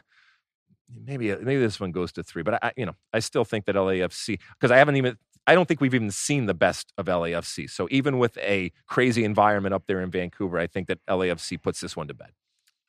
maybe 1.05 1.35
maybe 1.35 1.59
this 1.59 1.79
one 1.79 1.91
goes 1.91 2.11
to 2.13 2.23
three, 2.23 2.43
but 2.43 2.63
I, 2.63 2.71
you 2.77 2.85
know, 2.85 2.95
I 3.13 3.19
still 3.19 3.45
think 3.45 3.65
that 3.65 3.75
LAFC 3.75 4.39
because 4.59 4.71
I 4.71 4.77
haven't 4.77 4.97
even. 4.97 5.17
I 5.45 5.55
don't 5.55 5.67
think 5.67 5.81
we've 5.81 5.93
even 5.93 6.09
seen 6.09 6.45
the 6.45 6.53
best 6.53 6.93
of 6.97 7.07
LAFC. 7.07 7.69
So 7.69 7.89
even 7.91 8.17
with 8.17 8.37
a 8.37 8.71
crazy 8.87 9.25
environment 9.25 9.75
up 9.75 9.83
there 9.87 9.99
in 9.99 10.09
Vancouver, 10.09 10.57
I 10.57 10.67
think 10.67 10.87
that 10.87 11.05
LAFC 11.05 11.61
puts 11.61 11.81
this 11.81 11.97
one 11.97 12.07
to 12.07 12.13
bed. 12.13 12.29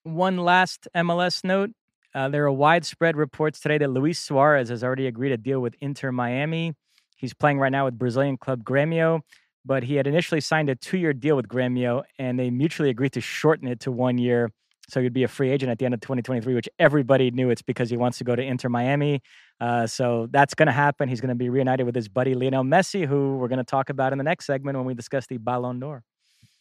One 0.05 0.37
last 0.37 0.87
MLS 0.95 1.43
note. 1.43 1.71
Uh, 2.15 2.29
there 2.29 2.45
are 2.45 2.53
widespread 2.53 3.17
reports 3.17 3.59
today 3.59 3.79
that 3.79 3.91
Luis 3.91 4.21
Suarez 4.21 4.69
has 4.69 4.85
already 4.85 5.09
agreed 5.09 5.33
a 5.33 5.37
deal 5.37 5.59
with 5.59 5.75
Inter 5.81 6.13
Miami. 6.13 6.75
He's 7.17 7.35
playing 7.35 7.59
right 7.59 7.73
now 7.73 7.87
with 7.87 7.99
Brazilian 7.99 8.37
club 8.37 8.63
Grêmio, 8.63 9.23
but 9.65 9.83
he 9.83 9.97
had 9.97 10.07
initially 10.07 10.41
signed 10.41 10.69
a 10.69 10.77
two 10.77 10.99
year 10.99 11.13
deal 11.13 11.35
with 11.35 11.49
Grêmio, 11.49 12.05
and 12.19 12.39
they 12.39 12.51
mutually 12.51 12.91
agreed 12.91 13.13
to 13.13 13.21
shorten 13.21 13.67
it 13.67 13.81
to 13.81 13.91
one 13.91 14.19
year. 14.19 14.53
So 14.89 15.01
he'd 15.01 15.13
be 15.13 15.23
a 15.23 15.29
free 15.29 15.51
agent 15.51 15.71
at 15.71 15.79
the 15.79 15.85
end 15.85 15.95
of 15.95 16.01
2023, 16.01 16.55
which 16.55 16.69
everybody 16.79 17.31
knew 17.31 17.51
it's 17.51 17.63
because 17.63 17.91
he 17.91 17.97
wants 17.97 18.19
to 18.19 18.25
go 18.25 18.37
to 18.37 18.43
Inter 18.43 18.69
Miami. 18.69 19.23
Uh, 19.61 19.87
so 19.87 20.29
that's 20.31 20.55
going 20.55 20.67
to 20.67 20.73
happen. 20.73 21.09
He's 21.09 21.21
going 21.21 21.31
to 21.31 21.35
be 21.35 21.49
reunited 21.49 21.87
with 21.87 21.95
his 21.95 22.09
buddy 22.09 22.35
Lionel 22.35 22.65
Messi, 22.65 23.07
who 23.07 23.37
we're 23.37 23.49
going 23.49 23.59
to 23.59 23.65
talk 23.65 23.89
about 23.89 24.13
in 24.13 24.19
the 24.19 24.25
next 24.25 24.47
segment 24.47 24.77
when 24.77 24.87
we 24.87 24.95
discuss 24.95 25.27
the 25.27 25.39
Ballon 25.39 25.81
d'Or. 25.81 26.03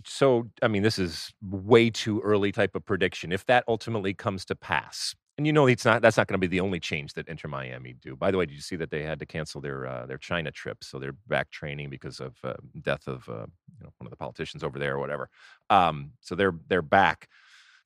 So, 0.05 0.49
I 0.61 0.67
mean, 0.67 0.83
this 0.83 0.99
is 0.99 1.33
way 1.41 1.89
too 1.89 2.19
early 2.21 2.51
type 2.51 2.75
of 2.75 2.85
prediction. 2.85 3.31
If 3.31 3.45
that 3.45 3.63
ultimately 3.67 4.13
comes 4.13 4.45
to 4.45 4.55
pass, 4.55 5.15
and 5.37 5.47
you 5.47 5.53
know 5.53 5.65
it's 5.65 5.85
not 5.85 6.01
that's 6.01 6.17
not 6.17 6.27
going 6.27 6.39
to 6.39 6.47
be 6.47 6.51
the 6.51 6.59
only 6.59 6.79
change 6.79 7.13
that 7.13 7.27
Inter 7.27 7.47
Miami 7.47 7.93
do. 7.93 8.15
By 8.15 8.29
the 8.29 8.37
way, 8.37 8.45
did 8.45 8.53
you 8.53 8.61
see 8.61 8.75
that 8.75 8.91
they 8.91 9.01
had 9.01 9.17
to 9.19 9.25
cancel 9.25 9.61
their 9.61 9.87
uh, 9.87 10.05
their 10.05 10.17
China 10.17 10.51
trip? 10.51 10.83
So 10.83 10.99
they're 10.99 11.15
back 11.27 11.49
training 11.49 11.89
because 11.89 12.19
of 12.19 12.35
uh, 12.43 12.53
death 12.81 13.07
of 13.07 13.27
uh, 13.27 13.47
you 13.79 13.83
know 13.83 13.93
one 13.97 14.05
of 14.05 14.11
the 14.11 14.17
politicians 14.17 14.63
over 14.63 14.77
there 14.77 14.95
or 14.95 14.99
whatever. 14.99 15.29
Um, 15.69 16.11
so 16.21 16.35
they're 16.35 16.53
they're 16.67 16.83
back. 16.83 17.29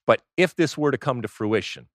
But 0.07 0.21
if 0.37 0.55
this 0.55 0.75
were 0.77 0.89
to 0.91 0.97
come 0.97 1.21
to 1.21 1.27
fruition, 1.27 1.87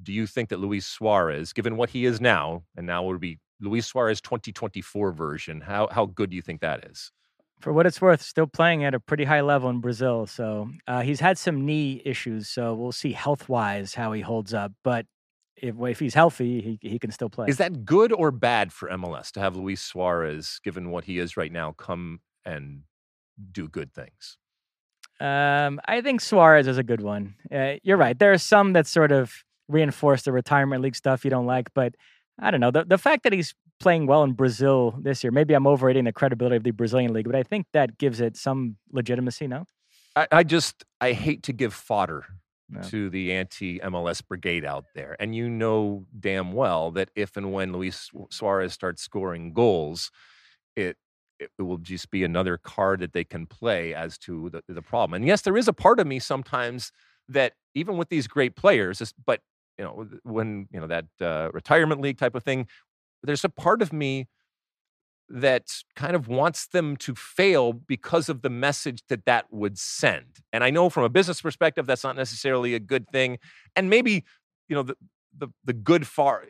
do 0.00 0.12
you 0.12 0.26
think 0.26 0.50
that 0.50 0.60
Luis 0.60 0.86
Suarez, 0.86 1.52
given 1.52 1.76
what 1.76 1.90
he 1.90 2.04
is 2.04 2.20
now, 2.20 2.62
and 2.76 2.86
now 2.86 3.02
would 3.02 3.20
be 3.20 3.40
Luis 3.60 3.86
Suarez 3.86 4.20
2024 4.20 5.10
version, 5.10 5.62
how 5.62 5.88
how 5.90 6.06
good 6.06 6.30
do 6.30 6.36
you 6.36 6.42
think 6.42 6.60
that 6.60 6.84
is? 6.84 7.10
for 7.60 7.72
what 7.72 7.86
it's 7.86 8.00
worth, 8.00 8.22
still 8.22 8.46
playing 8.46 8.84
at 8.84 8.94
a 8.94 9.00
pretty 9.00 9.24
high 9.24 9.40
level 9.40 9.70
in 9.70 9.80
Brazil. 9.80 10.26
So 10.26 10.70
uh, 10.86 11.00
he's 11.00 11.20
had 11.20 11.38
some 11.38 11.64
knee 11.64 12.02
issues. 12.04 12.48
So 12.48 12.74
we'll 12.74 12.92
see 12.92 13.12
health 13.12 13.48
wise 13.48 13.94
how 13.94 14.12
he 14.12 14.20
holds 14.20 14.52
up. 14.52 14.72
But 14.84 15.06
if 15.56 15.74
if 15.80 15.98
he's 15.98 16.14
healthy, 16.14 16.60
he 16.60 16.88
he 16.88 16.98
can 16.98 17.10
still 17.10 17.30
play. 17.30 17.46
Is 17.48 17.56
that 17.56 17.84
good 17.84 18.12
or 18.12 18.30
bad 18.30 18.72
for 18.72 18.88
MLS 18.90 19.30
to 19.32 19.40
have 19.40 19.56
Luis 19.56 19.80
Suarez, 19.80 20.60
given 20.62 20.90
what 20.90 21.04
he 21.04 21.18
is 21.18 21.36
right 21.36 21.52
now, 21.52 21.72
come 21.72 22.20
and 22.44 22.82
do 23.52 23.68
good 23.68 23.92
things? 23.92 24.36
Um, 25.20 25.80
I 25.86 26.00
think 26.02 26.20
Suarez 26.20 26.66
is 26.66 26.78
a 26.78 26.82
good 26.82 27.00
one. 27.00 27.34
Uh, 27.52 27.74
you're 27.82 27.96
right. 27.96 28.18
There 28.18 28.32
are 28.32 28.38
some 28.38 28.74
that 28.74 28.86
sort 28.86 29.12
of 29.12 29.32
reinforce 29.68 30.22
the 30.22 30.32
retirement 30.32 30.82
league 30.82 30.94
stuff 30.96 31.24
you 31.24 31.30
don't 31.30 31.46
like, 31.46 31.72
but 31.74 31.94
I 32.38 32.50
don't 32.50 32.60
know 32.60 32.70
the 32.70 32.84
the 32.84 32.98
fact 32.98 33.22
that 33.24 33.32
he's 33.32 33.54
playing 33.80 34.06
well 34.06 34.22
in 34.22 34.32
Brazil 34.32 34.94
this 35.00 35.24
year. 35.24 35.30
Maybe 35.30 35.54
I'm 35.54 35.66
overrating 35.66 36.04
the 36.04 36.12
credibility 36.12 36.56
of 36.56 36.64
the 36.64 36.70
Brazilian 36.70 37.12
league, 37.12 37.26
but 37.26 37.34
I 37.36 37.42
think 37.42 37.66
that 37.72 37.98
gives 37.98 38.20
it 38.20 38.36
some 38.36 38.76
legitimacy. 38.92 39.46
No, 39.46 39.64
I, 40.14 40.26
I 40.30 40.42
just 40.44 40.84
I 41.00 41.12
hate 41.12 41.42
to 41.44 41.52
give 41.54 41.72
fodder 41.72 42.24
No. 42.68 42.82
to 42.82 43.08
the 43.10 43.32
anti 43.32 43.78
MLS 43.80 44.20
brigade 44.26 44.64
out 44.66 44.84
there, 44.94 45.16
and 45.18 45.34
you 45.34 45.48
know 45.48 46.04
damn 46.18 46.52
well 46.52 46.90
that 46.92 47.08
if 47.16 47.36
and 47.38 47.52
when 47.52 47.72
Luis 47.72 48.10
Suarez 48.30 48.74
starts 48.74 49.02
scoring 49.02 49.54
goals, 49.54 50.10
it 50.76 50.96
it 51.38 51.50
will 51.58 51.78
just 51.78 52.10
be 52.10 52.24
another 52.24 52.56
card 52.56 53.00
that 53.00 53.12
they 53.12 53.24
can 53.24 53.46
play 53.46 53.94
as 53.94 54.18
to 54.18 54.50
the, 54.50 54.62
the 54.72 54.82
problem. 54.82 55.14
And 55.14 55.26
yes, 55.26 55.42
there 55.42 55.56
is 55.56 55.68
a 55.68 55.72
part 55.72 56.00
of 56.00 56.06
me 56.06 56.18
sometimes 56.18 56.92
that 57.28 57.52
even 57.74 57.96
with 57.96 58.08
these 58.08 58.26
great 58.26 58.56
players, 58.56 59.12
but 59.24 59.40
you 59.78 59.84
know 59.84 60.08
when 60.22 60.68
you 60.72 60.80
know 60.80 60.86
that 60.86 61.06
uh, 61.20 61.50
retirement 61.52 62.00
league 62.00 62.18
type 62.18 62.34
of 62.34 62.42
thing, 62.42 62.66
there's 63.22 63.44
a 63.44 63.48
part 63.48 63.82
of 63.82 63.92
me 63.92 64.26
that 65.28 65.82
kind 65.96 66.14
of 66.14 66.28
wants 66.28 66.68
them 66.68 66.96
to 66.96 67.14
fail 67.14 67.72
because 67.72 68.28
of 68.28 68.42
the 68.42 68.50
message 68.50 69.02
that 69.08 69.24
that 69.26 69.46
would 69.50 69.78
send. 69.78 70.40
And 70.52 70.62
I 70.62 70.70
know 70.70 70.88
from 70.88 71.02
a 71.02 71.08
business 71.08 71.40
perspective, 71.40 71.86
that's 71.86 72.04
not 72.04 72.16
necessarily 72.16 72.74
a 72.74 72.80
good 72.80 73.08
thing. 73.10 73.38
And 73.74 73.90
maybe, 73.90 74.24
you 74.68 74.76
know, 74.76 74.84
the, 74.84 74.96
the, 75.36 75.48
the 75.64 75.72
good 75.72 76.06
far, 76.06 76.44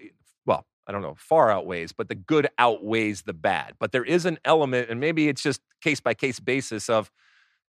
I 0.86 0.92
don't 0.92 1.02
know, 1.02 1.16
far 1.18 1.50
outweighs, 1.50 1.92
but 1.92 2.08
the 2.08 2.14
good 2.14 2.48
outweighs 2.58 3.22
the 3.22 3.32
bad. 3.32 3.74
But 3.78 3.92
there 3.92 4.04
is 4.04 4.24
an 4.24 4.38
element, 4.44 4.88
and 4.88 5.00
maybe 5.00 5.28
it's 5.28 5.42
just 5.42 5.60
case 5.80 6.00
by 6.00 6.14
case 6.14 6.38
basis 6.40 6.88
of 6.88 7.10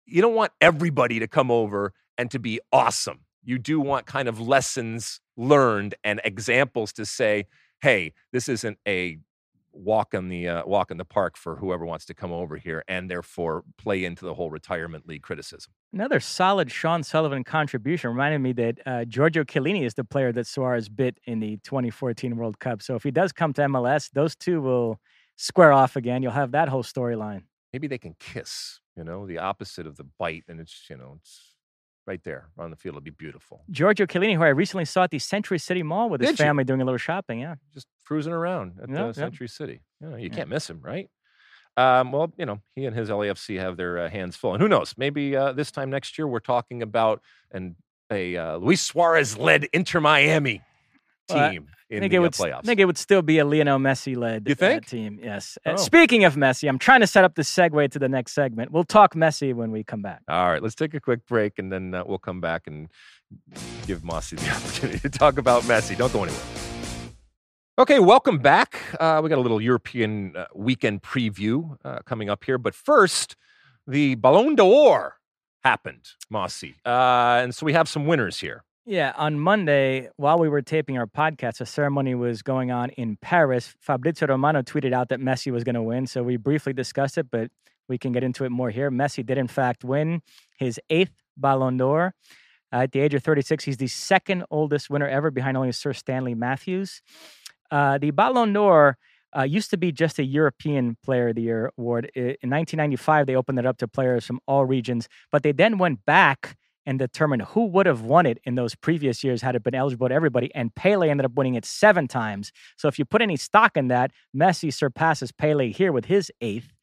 you 0.06 0.21
don't 0.21 0.36
want 0.36 0.52
everybody 0.60 1.19
to 1.19 1.28
come 1.28 1.52
over 1.52 1.93
and 2.17 2.30
to 2.32 2.39
be 2.39 2.60
awesome. 2.71 3.19
You 3.43 3.60
do 3.60 3.80
want 3.80 4.06
kind 4.06 4.28
of 4.28 4.39
lessons 4.39 5.19
learned 5.38 5.95
and 6.04 6.21
examples 6.23 6.93
to 6.93 7.06
say, 7.06 7.45
hey, 7.82 8.13
this 8.32 8.49
isn't 8.49 8.78
a 8.88 9.17
walk 9.74 10.14
in 10.14 10.30
the 10.30 10.48
uh, 10.48 10.66
walk 10.66 10.92
in 10.92 10.98
the 10.98 11.06
park 11.06 11.36
for 11.36 11.56
whoever 11.56 11.86
wants 11.86 12.06
to 12.06 12.14
come 12.14 12.32
over 12.32 12.58
here, 12.58 12.84
and 12.88 13.10
therefore 13.10 13.64
play 13.78 14.06
into 14.06 14.26
the 14.26 14.34
whole 14.34 14.50
retirement 14.50 15.08
league 15.08 15.24
criticism. 15.24 15.74
Another 15.92 16.20
solid 16.20 16.72
Sean 16.72 17.04
Sullivan 17.04 17.44
contribution 17.44 18.10
reminded 18.10 18.40
me 18.40 18.54
that 18.54 18.80
uh, 18.86 19.06
Giorgio 19.06 19.44
Chiellini 19.44 19.84
is 19.86 19.94
the 19.94 20.04
player 20.04 20.32
that 20.32 20.48
Suarez 20.48 20.90
bit 20.90 21.20
in 21.26 21.40
the 21.40 21.58
2014 21.64 22.36
World 22.36 22.60
Cup. 22.60 22.82
So 22.82 22.96
if 22.96 23.04
he 23.04 23.12
does 23.12 23.32
come 23.32 23.54
to 23.54 23.62
MLS, 23.64 24.10
those 24.12 24.36
two 24.36 24.62
will 24.62 25.00
square 25.36 25.74
off 25.74 25.96
again. 25.96 26.24
You'll 26.24 26.32
have 26.32 26.52
that 26.52 26.70
whole 26.70 26.84
storyline. 26.84 27.44
Maybe 27.72 27.88
they 27.88 27.98
can 27.98 28.16
kiss. 28.20 28.80
You 28.96 29.04
know, 29.04 29.26
the 29.26 29.40
opposite 29.40 29.88
of 29.88 29.98
the 29.98 30.06
bite, 30.20 30.44
and 30.48 30.60
it's 30.60 30.88
you 30.90 30.98
know 30.98 31.18
it's 31.20 31.53
right 32.06 32.24
there 32.24 32.48
on 32.58 32.70
the 32.70 32.76
field. 32.76 32.94
It'll 32.96 33.04
be 33.04 33.12
beautiful. 33.12 33.63
Giorgio 33.72 34.06
Chiellini, 34.06 34.36
who 34.36 34.44
I 34.44 34.50
recently 34.50 34.86
saw 34.86 35.04
at 35.04 35.12
the 35.12 35.20
Century 35.20 35.60
City 35.60 35.84
Mall 35.84 36.10
with 36.10 36.22
his 36.22 36.32
Did 36.32 36.39
you? 36.39 36.46
family 36.46 36.63
doing 36.63 36.82
a 36.82 36.86
little 36.86 36.98
shopping. 36.98 37.39
Yeah. 37.39 37.56
Just 37.74 37.88
cruising 38.06 38.34
around 38.34 38.80
at 38.82 38.89
Yeah, 38.89 39.06
yeah. 39.08 39.12
Century 39.13 39.48
City. 39.48 39.82
You, 40.02 40.10
know, 40.10 40.16
you 40.18 40.24
Yeah. 40.30 40.36
can't 40.36 40.50
miss 40.50 40.70
him, 40.70 40.80
right? 40.82 41.10
Um, 41.76 42.12
well, 42.12 42.32
you 42.38 42.46
know, 42.46 42.60
he 42.76 42.86
and 42.86 42.96
his 42.96 43.10
LAFC 43.10 43.60
have 43.60 43.78
their 43.78 43.98
uh, 43.98 44.10
hands 44.10 44.36
full, 44.36 44.54
and 44.54 44.62
who 44.62 44.68
knows? 44.68 44.94
Maybe 44.98 45.36
uh, 45.36 45.54
this 45.54 45.72
time 45.72 45.89
next 45.89 46.18
year 46.20 46.28
we're 46.28 46.39
talking 46.39 46.84
about 46.84 47.22
an 47.52 47.76
a 48.12 48.36
uh, 48.38 48.58
Luis 48.58 48.82
Suarez 48.82 49.38
led 49.38 49.63
Inter 49.74 50.00
Miami 50.00 50.62
team 51.34 51.67
I 51.69 51.96
in 51.96 52.00
think 52.02 52.12
the 52.12 52.15
it 52.17 52.19
uh, 52.19 52.43
would. 52.43 52.52
I 52.54 52.62
think 52.62 52.80
it 52.80 52.86
would 52.86 52.98
still 52.98 53.22
be 53.22 53.39
a 53.39 53.46
Lionel 53.46 53.78
Messi 53.80 54.15
led 54.17 54.48
You 54.48 54.56
think? 54.56 54.88
team. 54.88 55.19
Yes. 55.22 55.58
Uh, 55.65 55.72
Oh. 55.72 55.76
speaking 55.76 56.24
of 56.24 56.36
Messi, 56.36 56.67
I'm 56.67 56.80
trying 56.80 57.02
to 57.02 57.08
set 57.08 57.24
up 57.24 57.36
the 57.36 57.41
segue 57.43 57.91
to 57.91 58.00
the 58.00 58.10
next 58.10 58.34
segment. 58.34 58.72
We'll 58.72 58.84
talk 58.84 59.13
Messi 59.15 59.54
when 59.54 59.72
we 59.72 59.84
come 59.84 60.02
back. 60.02 60.22
All 60.28 60.50
right, 60.50 60.62
let's 60.63 60.76
take 60.76 60.93
a 60.93 61.00
quick 61.00 61.26
break, 61.28 61.60
and 61.60 61.72
then 61.72 61.93
uh, 61.93 62.04
we'll 62.06 62.17
come 62.17 62.41
back 62.41 62.67
and 62.67 62.89
give 63.88 64.04
Mossy 64.04 64.36
the 64.38 64.50
opportunity 64.56 65.00
to 65.00 65.10
talk 65.10 65.38
about 65.38 65.63
Messi. 65.63 65.98
Don't 65.98 66.12
go 66.13 66.24
anywhere. 66.24 66.41
Okay, 67.80 68.00
welcome 68.00 68.38
back. 68.38 68.80
Uh, 69.00 69.19
we 69.24 69.30
got 69.30 69.39
a 69.39 69.41
little 69.41 69.60
European 69.62 70.36
uh, 70.38 70.46
weekend 70.54 71.02
preview 71.02 71.76
uh, 71.84 72.00
coming 72.06 72.30
up 72.30 72.43
here, 72.43 72.60
but 72.60 72.76
first, 72.76 73.36
the 73.88 74.13
Ballon 74.15 74.54
d'Or 74.56 75.15
happened, 75.63 76.06
Mossy, 76.30 76.76
uh, 76.86 77.39
and 77.43 77.56
so 77.56 77.65
we 77.65 77.74
have 77.74 77.89
some 77.89 78.06
winners 78.06 78.39
here. 78.39 78.63
Yeah, 78.86 79.13
on 79.15 79.39
Monday, 79.39 80.10
while 80.17 80.38
we 80.38 80.50
were 80.50 80.62
taping 80.62 80.98
our 80.98 81.08
podcast, 81.08 81.62
a 81.62 81.65
ceremony 81.65 82.15
was 82.15 82.41
going 82.41 82.69
on 82.69 82.89
in 82.89 83.15
Paris. 83.15 83.74
Fabrizio 83.80 84.28
Romano 84.28 84.62
tweeted 84.62 84.91
out 84.91 85.08
that 85.08 85.22
Messi 85.22 85.54
was 85.54 85.63
going 85.63 85.76
to 85.76 85.82
win, 85.82 86.06
so 86.06 86.22
we 86.22 86.36
briefly 86.36 86.74
discussed 86.74 87.17
it, 87.17 87.28
but 87.32 87.50
we 87.88 87.98
can 87.98 88.12
get 88.12 88.26
into 88.26 88.43
it 88.43 88.50
more 88.50 88.72
here. 88.72 88.91
Messi 88.91 89.26
did, 89.26 89.38
in 89.38 89.48
fact, 89.48 89.86
win 89.86 90.22
his 90.58 90.82
eighth 90.89 91.13
Ballon 91.38 91.78
d'Or. 91.78 92.13
Uh, 92.74 92.84
at 92.84 92.91
the 92.91 93.00
age 93.00 93.13
of 93.13 93.24
36, 93.24 93.63
he's 93.63 93.78
the 93.78 93.88
second 93.88 94.43
oldest 94.52 94.89
winner 94.89 95.08
ever, 95.08 95.32
behind 95.32 95.56
only 95.56 95.72
Sir 95.72 95.93
Stanley 95.93 96.36
Matthews. 96.36 97.02
Uh, 97.72 97.98
the 97.98 98.12
Ballon 98.12 98.52
d'Or 98.52 98.98
uh, 99.34 99.43
used 99.43 99.69
to 99.69 99.78
be 99.78 99.93
just 99.93 100.19
a 100.19 100.26
European 100.26 100.98
Player 101.06 101.30
of 101.30 101.36
the 101.36 101.41
Year 101.41 101.72
award. 101.78 102.12
In 102.15 102.50
1995, 102.50 103.28
they 103.28 103.36
opened 103.38 103.60
it 103.60 103.65
up 103.65 103.78
to 103.78 103.88
players 103.88 104.26
from 104.26 104.41
all 104.46 104.65
regions, 104.65 105.08
but 105.32 105.41
they 105.41 105.54
then 105.54 105.78
went 105.78 106.06
back 106.06 106.58
and 106.86 107.00
determine 107.00 107.39
who 107.39 107.65
would 107.67 107.86
have 107.86 108.02
won 108.02 108.26
it 108.26 108.39
in 108.43 108.56
those 108.56 108.76
previous 108.76 109.24
years 109.24 109.41
had 109.41 109.56
it 109.56 109.63
been 109.63 109.76
eligible 109.76 110.10
to 110.10 110.13
everybody. 110.13 110.54
And 110.54 110.74
Pele 110.76 111.10
ended 111.10 111.26
up 111.26 111.34
winning 111.34 111.56
it 111.56 111.65
seven 111.65 112.08
times. 112.08 112.52
So 112.78 112.88
if 112.88 113.00
you 113.00 113.06
put 113.06 113.22
any 113.22 113.38
stock 113.38 113.78
in 113.78 113.88
that, 113.88 114.12
Messi 114.36 114.74
surpasses 114.74 115.32
Pele 115.32 115.72
here 115.72 115.91
with 115.91 116.06
his 116.06 116.32
eighth 116.41 116.74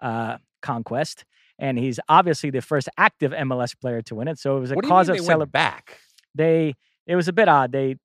uh, 0.00 0.38
conquest. 0.62 1.24
And 1.58 1.78
he's 1.78 2.00
obviously 2.08 2.50
the 2.50 2.62
first 2.62 2.88
active 2.96 3.32
MLS 3.32 3.78
player 3.78 4.00
to 4.02 4.14
win 4.14 4.28
it. 4.28 4.38
So 4.38 4.56
it 4.56 4.60
was 4.60 4.70
a 4.70 4.74
what 4.74 4.82
do 4.82 4.88
you 4.88 4.92
cause 4.92 5.08
of 5.10 5.18
celebration. 5.20 5.50
back? 5.50 5.98
They 6.34 6.74
it 7.06 7.16
was 7.16 7.28
a 7.28 7.32
bit 7.32 7.48
odd. 7.48 7.72
They 7.72 7.96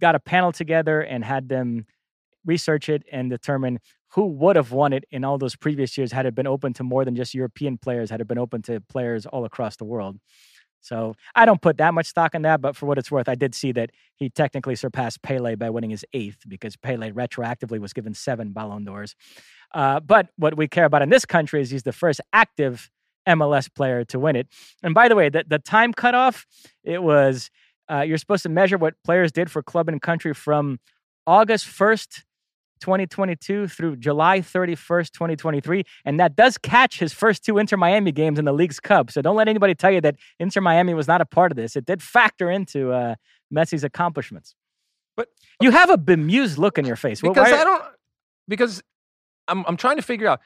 got 0.00 0.14
a 0.14 0.20
panel 0.20 0.52
together 0.52 1.00
and 1.00 1.24
had 1.24 1.48
them 1.48 1.86
research 2.46 2.88
it 2.88 3.02
and 3.10 3.28
determine 3.28 3.80
who 4.12 4.26
would 4.26 4.56
have 4.56 4.72
won 4.72 4.92
it 4.92 5.04
in 5.10 5.24
all 5.24 5.36
those 5.36 5.56
previous 5.56 5.98
years 5.98 6.12
had 6.12 6.26
it 6.26 6.34
been 6.34 6.46
open 6.46 6.72
to 6.74 6.84
more 6.84 7.04
than 7.04 7.16
just 7.16 7.34
European 7.34 7.76
players, 7.76 8.08
had 8.08 8.20
it 8.20 8.28
been 8.28 8.38
open 8.38 8.62
to 8.62 8.80
players 8.80 9.26
all 9.26 9.44
across 9.44 9.76
the 9.76 9.84
world. 9.84 10.16
So 10.86 11.16
I 11.34 11.44
don't 11.44 11.60
put 11.60 11.78
that 11.78 11.94
much 11.94 12.06
stock 12.06 12.34
in 12.34 12.42
that, 12.42 12.60
but 12.60 12.76
for 12.76 12.86
what 12.86 12.96
it's 12.96 13.10
worth, 13.10 13.28
I 13.28 13.34
did 13.34 13.54
see 13.54 13.72
that 13.72 13.90
he 14.14 14.30
technically 14.30 14.76
surpassed 14.76 15.20
Pele 15.22 15.56
by 15.56 15.68
winning 15.68 15.90
his 15.90 16.04
eighth 16.12 16.38
because 16.46 16.76
Pele 16.76 17.10
retroactively 17.10 17.80
was 17.80 17.92
given 17.92 18.14
seven 18.14 18.52
Ballon 18.52 18.84
d'Ors. 18.84 19.16
Uh, 19.74 19.98
but 19.98 20.28
what 20.36 20.56
we 20.56 20.68
care 20.68 20.84
about 20.84 21.02
in 21.02 21.10
this 21.10 21.24
country 21.24 21.60
is 21.60 21.70
he's 21.70 21.82
the 21.82 21.92
first 21.92 22.20
active 22.32 22.90
MLS 23.28 23.72
player 23.74 24.04
to 24.04 24.18
win 24.20 24.36
it. 24.36 24.46
And 24.82 24.94
by 24.94 25.08
the 25.08 25.16
way, 25.16 25.28
the, 25.28 25.44
the 25.46 25.58
time 25.58 25.92
cutoff, 25.92 26.46
it 26.84 27.02
was 27.02 27.50
uh, 27.90 28.02
you're 28.02 28.18
supposed 28.18 28.44
to 28.44 28.48
measure 28.48 28.78
what 28.78 28.94
players 29.04 29.32
did 29.32 29.50
for 29.50 29.62
club 29.62 29.88
and 29.88 30.00
country 30.00 30.34
from 30.34 30.78
August 31.26 31.66
1st, 31.66 32.22
2022 32.80 33.68
through 33.68 33.96
July 33.96 34.40
31st, 34.40 35.10
2023. 35.12 35.84
And 36.04 36.20
that 36.20 36.36
does 36.36 36.58
catch 36.58 36.98
his 36.98 37.12
first 37.12 37.44
two 37.44 37.58
Inter 37.58 37.76
Miami 37.76 38.12
games 38.12 38.38
in 38.38 38.44
the 38.44 38.52
League's 38.52 38.80
Cup. 38.80 39.10
So 39.10 39.22
don't 39.22 39.36
let 39.36 39.48
anybody 39.48 39.74
tell 39.74 39.90
you 39.90 40.00
that 40.02 40.16
Inter 40.38 40.60
Miami 40.60 40.94
was 40.94 41.08
not 41.08 41.20
a 41.20 41.26
part 41.26 41.52
of 41.52 41.56
this. 41.56 41.76
It 41.76 41.84
did 41.86 42.02
factor 42.02 42.50
into 42.50 42.92
uh, 42.92 43.14
Messi's 43.54 43.84
accomplishments. 43.84 44.54
But- 45.16 45.28
you 45.60 45.70
have 45.70 45.88
a 45.90 45.96
bemused 45.96 46.58
look 46.58 46.76
in 46.78 46.84
your 46.84 46.96
face. 46.96 47.20
Because 47.20 47.50
why- 47.50 47.60
I 47.60 47.64
don't. 47.64 47.84
Because 48.48 48.82
I'm 49.48 49.64
I'm 49.66 49.76
trying 49.76 49.96
to 49.96 50.02
figure 50.02 50.28
out. 50.28 50.40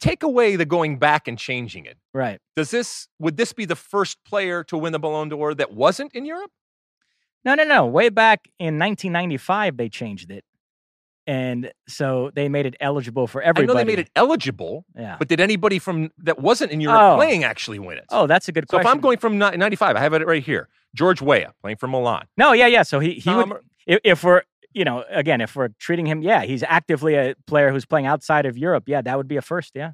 Take 0.00 0.24
away 0.24 0.56
the 0.56 0.64
going 0.64 0.98
back 0.98 1.28
and 1.28 1.38
changing 1.38 1.84
it. 1.84 1.96
right. 2.12 2.40
Does 2.56 2.72
this 2.72 3.06
would 3.20 3.36
this 3.36 3.52
be 3.52 3.64
the 3.64 3.76
first 3.76 4.18
player 4.24 4.64
to 4.64 4.76
win 4.76 4.92
the 4.92 4.98
Ballon 4.98 5.28
d'Or 5.28 5.54
that 5.54 5.72
wasn't 5.72 6.12
in 6.14 6.24
Europe? 6.24 6.50
No, 7.44 7.54
no, 7.54 7.62
no. 7.62 7.86
Way 7.86 8.08
back 8.08 8.48
in 8.58 8.78
1995, 8.78 9.76
they 9.76 9.88
changed 9.88 10.30
it. 10.32 10.44
And 11.28 11.70
so 11.86 12.30
they 12.34 12.48
made 12.48 12.64
it 12.64 12.74
eligible 12.80 13.26
for 13.26 13.42
I 13.42 13.48
everybody. 13.48 13.66
know 13.66 13.74
they 13.74 13.84
made 13.84 13.98
it 13.98 14.08
eligible, 14.16 14.86
Yeah. 14.96 15.16
but 15.18 15.28
did 15.28 15.40
anybody 15.40 15.78
from 15.78 16.10
that 16.24 16.38
wasn't 16.40 16.72
in 16.72 16.80
Europe 16.80 16.98
Oh. 17.00 17.16
playing 17.16 17.44
actually 17.44 17.78
win 17.78 17.98
it? 17.98 18.06
Oh, 18.10 18.26
that's 18.26 18.48
a 18.48 18.52
good 18.52 18.66
question. 18.66 18.84
so 18.86 18.88
if 18.90 18.94
I'm 18.94 19.00
going 19.02 19.18
from 19.18 19.36
95, 19.36 19.94
I 19.94 20.00
have 20.00 20.14
it 20.14 20.26
right 20.26 20.42
here. 20.42 20.68
George 20.96 21.20
Weah 21.20 21.52
playing 21.60 21.76
for 21.76 21.86
Milan. 21.86 22.24
No, 22.38 22.52
yeah, 22.52 22.66
yeah. 22.66 22.82
So 22.82 22.98
he 22.98 23.12
he 23.14 23.28
would 23.34 23.48
Tom- 23.50 23.58
if, 23.86 24.00
if 24.04 24.24
we're 24.24 24.40
you 24.72 24.84
know 24.86 25.04
again 25.10 25.42
if 25.42 25.54
we're 25.54 25.68
treating 25.78 26.06
him, 26.06 26.22
yeah, 26.22 26.44
he's 26.44 26.62
actively 26.62 27.14
a 27.14 27.34
player 27.46 27.70
who's 27.72 27.84
playing 27.84 28.06
outside 28.06 28.46
of 28.46 28.56
Europe. 28.56 28.84
Yeah, 28.88 29.02
that 29.02 29.16
would 29.18 29.28
be 29.28 29.36
a 29.36 29.42
first. 29.42 29.72
Yeah, 29.74 29.92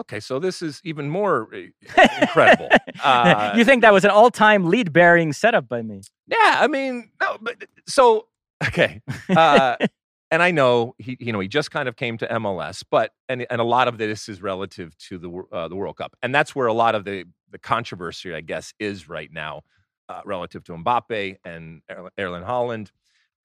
okay, 0.00 0.20
so 0.20 0.38
this 0.38 0.62
is 0.62 0.80
even 0.84 1.10
more 1.10 1.48
uh, 1.54 2.08
incredible. 2.22 2.68
Uh, 3.04 3.52
you 3.56 3.64
think 3.64 3.80
that 3.82 3.92
was 3.94 4.04
an 4.04 4.10
all-time 4.10 4.68
lead-bearing 4.68 5.32
setup 5.32 5.66
by 5.68 5.80
me? 5.80 6.00
Yeah, 6.26 6.56
I 6.60 6.66
mean, 6.66 7.10
no, 7.20 7.38
but 7.40 7.56
so 7.86 8.26
okay. 8.66 9.00
Uh, 9.28 9.76
and 10.30 10.42
I 10.42 10.50
know 10.50 10.94
he, 10.98 11.16
you 11.20 11.32
know, 11.32 11.40
he 11.40 11.48
just 11.48 11.70
kind 11.70 11.88
of 11.88 11.96
came 11.96 12.16
to 12.18 12.26
MLS, 12.28 12.84
but 12.88 13.12
and 13.28 13.46
and 13.50 13.60
a 13.60 13.64
lot 13.64 13.88
of 13.88 13.98
this 13.98 14.28
is 14.28 14.40
relative 14.42 14.96
to 15.08 15.18
the 15.18 15.42
uh, 15.52 15.68
the 15.68 15.76
World 15.76 15.96
Cup, 15.96 16.14
and 16.22 16.34
that's 16.34 16.54
where 16.54 16.66
a 16.66 16.72
lot 16.72 16.94
of 16.94 17.04
the 17.04 17.24
the 17.50 17.58
controversy, 17.58 18.34
I 18.34 18.40
guess, 18.40 18.72
is 18.78 19.08
right 19.08 19.30
now, 19.32 19.62
uh, 20.08 20.20
relative 20.24 20.62
to 20.64 20.72
Mbappe 20.72 21.36
and 21.44 21.82
Erl- 21.90 22.10
Erling 22.18 22.44
Haaland. 22.44 22.90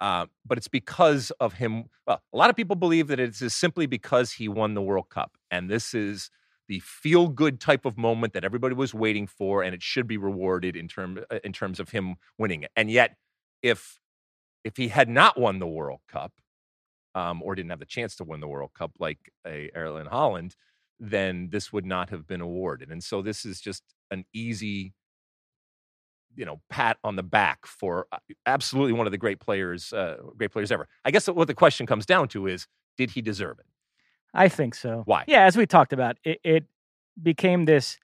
Uh, 0.02 0.26
but 0.46 0.58
it's 0.58 0.68
because 0.68 1.32
of 1.40 1.54
him. 1.54 1.86
Well, 2.06 2.22
a 2.34 2.38
lot 2.38 2.50
of 2.50 2.56
people 2.56 2.76
believe 2.76 3.08
that 3.08 3.20
it's 3.20 3.54
simply 3.54 3.88
because 3.88 4.34
he 4.34 4.48
won 4.48 4.74
the 4.74 4.82
World 4.82 5.10
Cup, 5.10 5.38
and 5.50 5.70
this 5.70 5.94
is 5.94 6.30
the 6.68 6.80
feel 6.80 7.28
good 7.30 7.60
type 7.60 7.86
of 7.86 7.98
moment 7.98 8.34
that 8.34 8.44
everybody 8.44 8.76
was 8.76 8.94
waiting 8.94 9.28
for, 9.28 9.64
and 9.64 9.74
it 9.74 9.82
should 9.82 10.08
be 10.08 10.18
rewarded 10.18 10.76
in 10.76 10.88
term 10.88 11.20
uh, 11.32 11.40
in 11.44 11.54
terms 11.54 11.80
of 11.80 11.90
him 11.90 12.16
winning 12.38 12.64
it. 12.64 12.72
And 12.76 12.92
yet, 12.92 13.16
if 13.64 14.00
if 14.64 14.78
he 14.78 14.90
had 14.90 15.10
not 15.10 15.40
won 15.40 15.60
the 15.60 15.68
World 15.68 16.02
Cup, 16.08 16.34
um, 17.16 17.42
or 17.42 17.56
didn't 17.56 17.72
have 17.72 17.80
the 17.80 17.86
chance 17.86 18.16
to 18.18 18.24
win 18.24 18.42
the 18.42 18.48
World 18.48 18.72
Cup 18.78 18.92
like 19.00 19.18
a 19.48 19.72
Erling 19.74 20.06
Haaland, 20.06 20.54
then 21.00 21.50
this 21.52 21.74
would 21.74 21.86
not 21.86 22.10
have 22.10 22.28
been 22.28 22.42
awarded. 22.42 22.92
And 22.92 23.04
so 23.04 23.22
this 23.22 23.46
is 23.46 23.60
just 23.60 23.82
an 24.12 24.26
easy, 24.34 24.94
you 26.36 26.46
know, 26.46 26.62
pat 26.70 26.98
on 27.04 27.16
the 27.16 27.24
back 27.24 27.66
for 27.66 28.06
uh, 28.12 28.18
absolutely 28.46 28.94
one 28.94 29.08
of 29.08 29.12
the 29.12 29.18
great 29.18 29.40
players, 29.40 29.92
uh, 29.94 30.18
great 30.38 30.52
players 30.52 30.72
ever. 30.72 30.88
I 31.04 31.12
guess 31.12 31.28
what 31.28 31.48
the 31.48 31.54
question 31.54 31.88
comes 31.88 32.06
down 32.06 32.28
to 32.30 32.48
is, 32.48 32.68
did 32.98 33.12
he 33.12 33.22
deserve 33.22 33.60
it? 33.60 33.66
I 34.34 34.50
think 34.50 34.76
so. 34.76 35.04
Why? 35.06 35.24
Yeah, 35.28 35.46
as 35.46 35.58
we 35.58 35.66
talked 35.66 35.94
about, 35.94 36.18
it, 36.24 36.40
it 36.44 36.66
became 37.22 37.66
this 37.66 37.98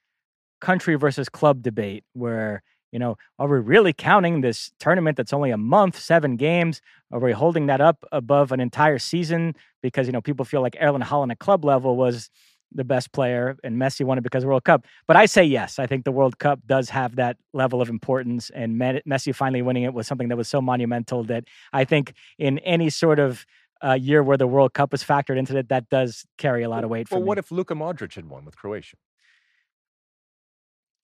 country 0.60 0.94
versus 0.94 1.28
club 1.28 1.62
debate 1.62 2.04
where 2.14 2.62
You 2.92 2.98
know, 2.98 3.16
are 3.38 3.48
we 3.48 3.58
really 3.58 3.94
counting 3.94 4.42
this 4.42 4.70
tournament 4.78 5.16
that's 5.16 5.32
only 5.32 5.50
a 5.50 5.56
month, 5.56 5.98
seven 5.98 6.36
games? 6.36 6.82
Are 7.10 7.18
we 7.18 7.32
holding 7.32 7.66
that 7.66 7.80
up 7.80 8.04
above 8.12 8.52
an 8.52 8.60
entire 8.60 8.98
season 8.98 9.56
because 9.82 10.06
you 10.06 10.12
know 10.12 10.20
people 10.20 10.44
feel 10.44 10.60
like 10.60 10.76
Erling 10.78 11.02
Haaland 11.02 11.32
at 11.32 11.38
club 11.38 11.64
level 11.64 11.96
was 11.96 12.30
the 12.74 12.84
best 12.84 13.12
player 13.12 13.56
and 13.64 13.76
Messi 13.76 14.04
won 14.04 14.18
it 14.18 14.22
because 14.22 14.42
of 14.42 14.46
the 14.46 14.48
World 14.48 14.64
Cup? 14.64 14.86
But 15.06 15.16
I 15.16 15.24
say 15.24 15.42
yes. 15.42 15.78
I 15.78 15.86
think 15.86 16.04
the 16.04 16.12
World 16.12 16.38
Cup 16.38 16.60
does 16.66 16.90
have 16.90 17.16
that 17.16 17.38
level 17.54 17.80
of 17.80 17.88
importance, 17.88 18.50
and 18.50 18.78
Messi 18.78 19.34
finally 19.34 19.62
winning 19.62 19.84
it 19.84 19.94
was 19.94 20.06
something 20.06 20.28
that 20.28 20.36
was 20.36 20.48
so 20.48 20.60
monumental 20.60 21.24
that 21.24 21.44
I 21.72 21.84
think 21.84 22.12
in 22.38 22.58
any 22.60 22.90
sort 22.90 23.18
of 23.18 23.46
uh, 23.82 23.94
year 23.94 24.22
where 24.22 24.36
the 24.36 24.46
World 24.46 24.74
Cup 24.74 24.92
was 24.92 25.02
factored 25.02 25.38
into 25.38 25.56
it, 25.56 25.70
that 25.70 25.88
does 25.88 26.24
carry 26.36 26.62
a 26.62 26.68
lot 26.68 26.84
of 26.84 26.90
weight. 26.90 27.10
Well, 27.10 27.20
for 27.20 27.24
what 27.24 27.36
me. 27.36 27.40
if 27.40 27.50
Luka 27.50 27.74
Modric 27.74 28.14
had 28.14 28.28
won 28.28 28.44
with 28.44 28.56
Croatia? 28.56 28.96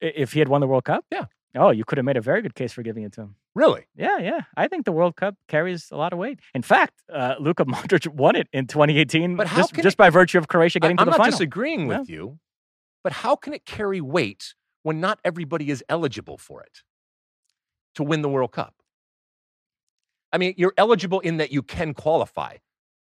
If 0.00 0.34
he 0.34 0.38
had 0.38 0.48
won 0.48 0.60
the 0.60 0.68
World 0.68 0.84
Cup? 0.84 1.04
Yeah. 1.10 1.24
Oh, 1.56 1.70
you 1.70 1.84
could 1.84 1.98
have 1.98 2.04
made 2.04 2.16
a 2.16 2.20
very 2.20 2.42
good 2.42 2.54
case 2.54 2.72
for 2.72 2.82
giving 2.82 3.04
it 3.04 3.12
to 3.14 3.22
him. 3.22 3.34
Really? 3.54 3.86
Yeah, 3.96 4.18
yeah. 4.18 4.40
I 4.56 4.68
think 4.68 4.84
the 4.84 4.92
World 4.92 5.16
Cup 5.16 5.34
carries 5.48 5.88
a 5.90 5.96
lot 5.96 6.12
of 6.12 6.18
weight. 6.18 6.40
In 6.54 6.62
fact, 6.62 6.94
uh, 7.12 7.36
Luka 7.40 7.64
Modric 7.74 8.06
won 8.06 8.36
it 8.36 8.48
in 8.52 8.66
2018 8.66 9.34
But 9.36 9.46
how 9.46 9.56
just, 9.56 9.74
just 9.74 9.86
it- 9.94 9.96
by 9.96 10.10
virtue 10.10 10.38
of 10.38 10.46
Croatia 10.48 10.78
getting 10.78 10.98
I, 10.98 11.02
to 11.02 11.04
the 11.06 11.10
not 11.12 11.16
final. 11.18 11.30
disagreeing 11.32 11.86
with 11.88 12.08
you, 12.08 12.38
but 13.02 13.12
how 13.12 13.34
can 13.34 13.54
it 13.54 13.64
carry 13.64 14.00
weight 14.00 14.54
when 14.82 15.00
not 15.00 15.18
everybody 15.24 15.70
is 15.70 15.82
eligible 15.88 16.36
for 16.36 16.62
it 16.62 16.82
to 17.94 18.02
win 18.02 18.22
the 18.22 18.28
World 18.28 18.52
Cup? 18.52 18.74
I 20.32 20.38
mean, 20.38 20.54
you're 20.58 20.74
eligible 20.76 21.20
in 21.20 21.38
that 21.38 21.50
you 21.52 21.62
can 21.62 21.94
qualify, 21.94 22.56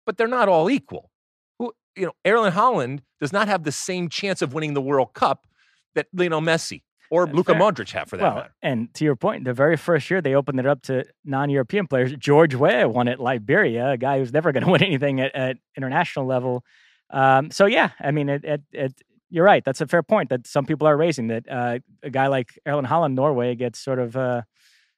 but 0.04 0.18
they're 0.18 0.28
not 0.28 0.48
all 0.48 0.68
equal. 0.70 1.10
Who, 1.58 1.72
you 1.96 2.04
know, 2.06 2.12
Erling 2.26 2.52
Haaland 2.52 3.00
does 3.18 3.32
not 3.32 3.48
have 3.48 3.64
the 3.64 3.72
same 3.72 4.08
chance 4.10 4.42
of 4.42 4.52
winning 4.52 4.74
the 4.74 4.82
World 4.82 5.14
Cup 5.14 5.46
that 5.94 6.08
Lionel 6.12 6.42
Messi 6.42 6.82
or 7.10 7.26
That's 7.26 7.36
Luka 7.36 7.52
fair. 7.52 7.60
Modric 7.60 7.90
have 7.92 8.08
for 8.08 8.16
that 8.16 8.22
well, 8.22 8.34
matter. 8.34 8.54
and 8.62 8.92
to 8.94 9.04
your 9.04 9.16
point, 9.16 9.44
the 9.44 9.52
very 9.52 9.76
first 9.76 10.10
year 10.10 10.20
they 10.20 10.34
opened 10.34 10.60
it 10.60 10.66
up 10.66 10.82
to 10.82 11.04
non-European 11.24 11.86
players. 11.86 12.12
George 12.18 12.54
Weah 12.54 12.88
won 12.88 13.08
at 13.08 13.20
Liberia, 13.20 13.90
a 13.92 13.96
guy 13.96 14.18
who's 14.18 14.32
never 14.32 14.52
going 14.52 14.64
to 14.64 14.70
win 14.70 14.82
anything 14.82 15.20
at, 15.20 15.34
at 15.34 15.56
international 15.76 16.26
level. 16.26 16.64
Um, 17.10 17.50
so 17.50 17.66
yeah, 17.66 17.90
I 18.00 18.10
mean, 18.10 18.28
it, 18.28 18.44
it, 18.44 18.62
it, 18.72 18.94
you're 19.30 19.44
right. 19.44 19.64
That's 19.64 19.80
a 19.80 19.86
fair 19.86 20.02
point 20.02 20.30
that 20.30 20.46
some 20.46 20.66
people 20.66 20.86
are 20.86 20.96
raising. 20.96 21.28
That 21.28 21.48
uh, 21.50 21.78
a 22.02 22.10
guy 22.10 22.28
like 22.28 22.58
Erling 22.66 22.86
Haaland, 22.86 23.14
Norway, 23.14 23.54
gets 23.54 23.78
sort 23.78 23.98
of 23.98 24.16
uh, 24.16 24.42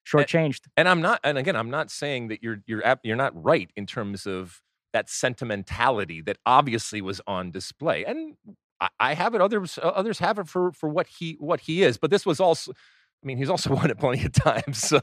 shortchanged. 0.07 0.61
And 0.77 0.89
I'm 0.89 1.01
not, 1.01 1.21
and 1.25 1.39
again, 1.39 1.57
I'm 1.57 1.71
not 1.71 1.91
saying 1.91 2.29
that 2.29 2.43
you're 2.43 2.63
you're 2.67 2.83
you're 3.03 3.17
not 3.17 3.33
right 3.43 3.71
in 3.77 3.87
terms 3.87 4.27
of 4.27 4.61
that 4.93 5.09
sentimentality 5.09 6.21
that 6.23 6.39
obviously 6.47 7.01
was 7.01 7.21
on 7.27 7.51
display. 7.51 8.05
And 8.05 8.35
I, 9.01 9.15
have 9.15 9.35
it, 9.35 9.41
others 9.41 9.79
uh, 9.79 9.89
others 9.89 10.19
have 10.21 10.39
it 10.39 10.49
for 10.49 10.73
for 10.73 10.89
what 10.89 11.07
he 11.07 11.37
what 11.41 11.61
he 11.61 11.83
is. 11.83 11.99
But 11.99 12.11
this 12.11 12.25
was 12.25 12.39
also, 12.41 12.73
I 12.73 13.27
mean, 13.27 13.37
he's 13.37 13.51
also 13.51 13.75
won 13.75 13.91
it 13.91 13.99
plenty 13.99 14.25
of 14.25 14.33
times. 14.33 14.79
So 14.79 15.01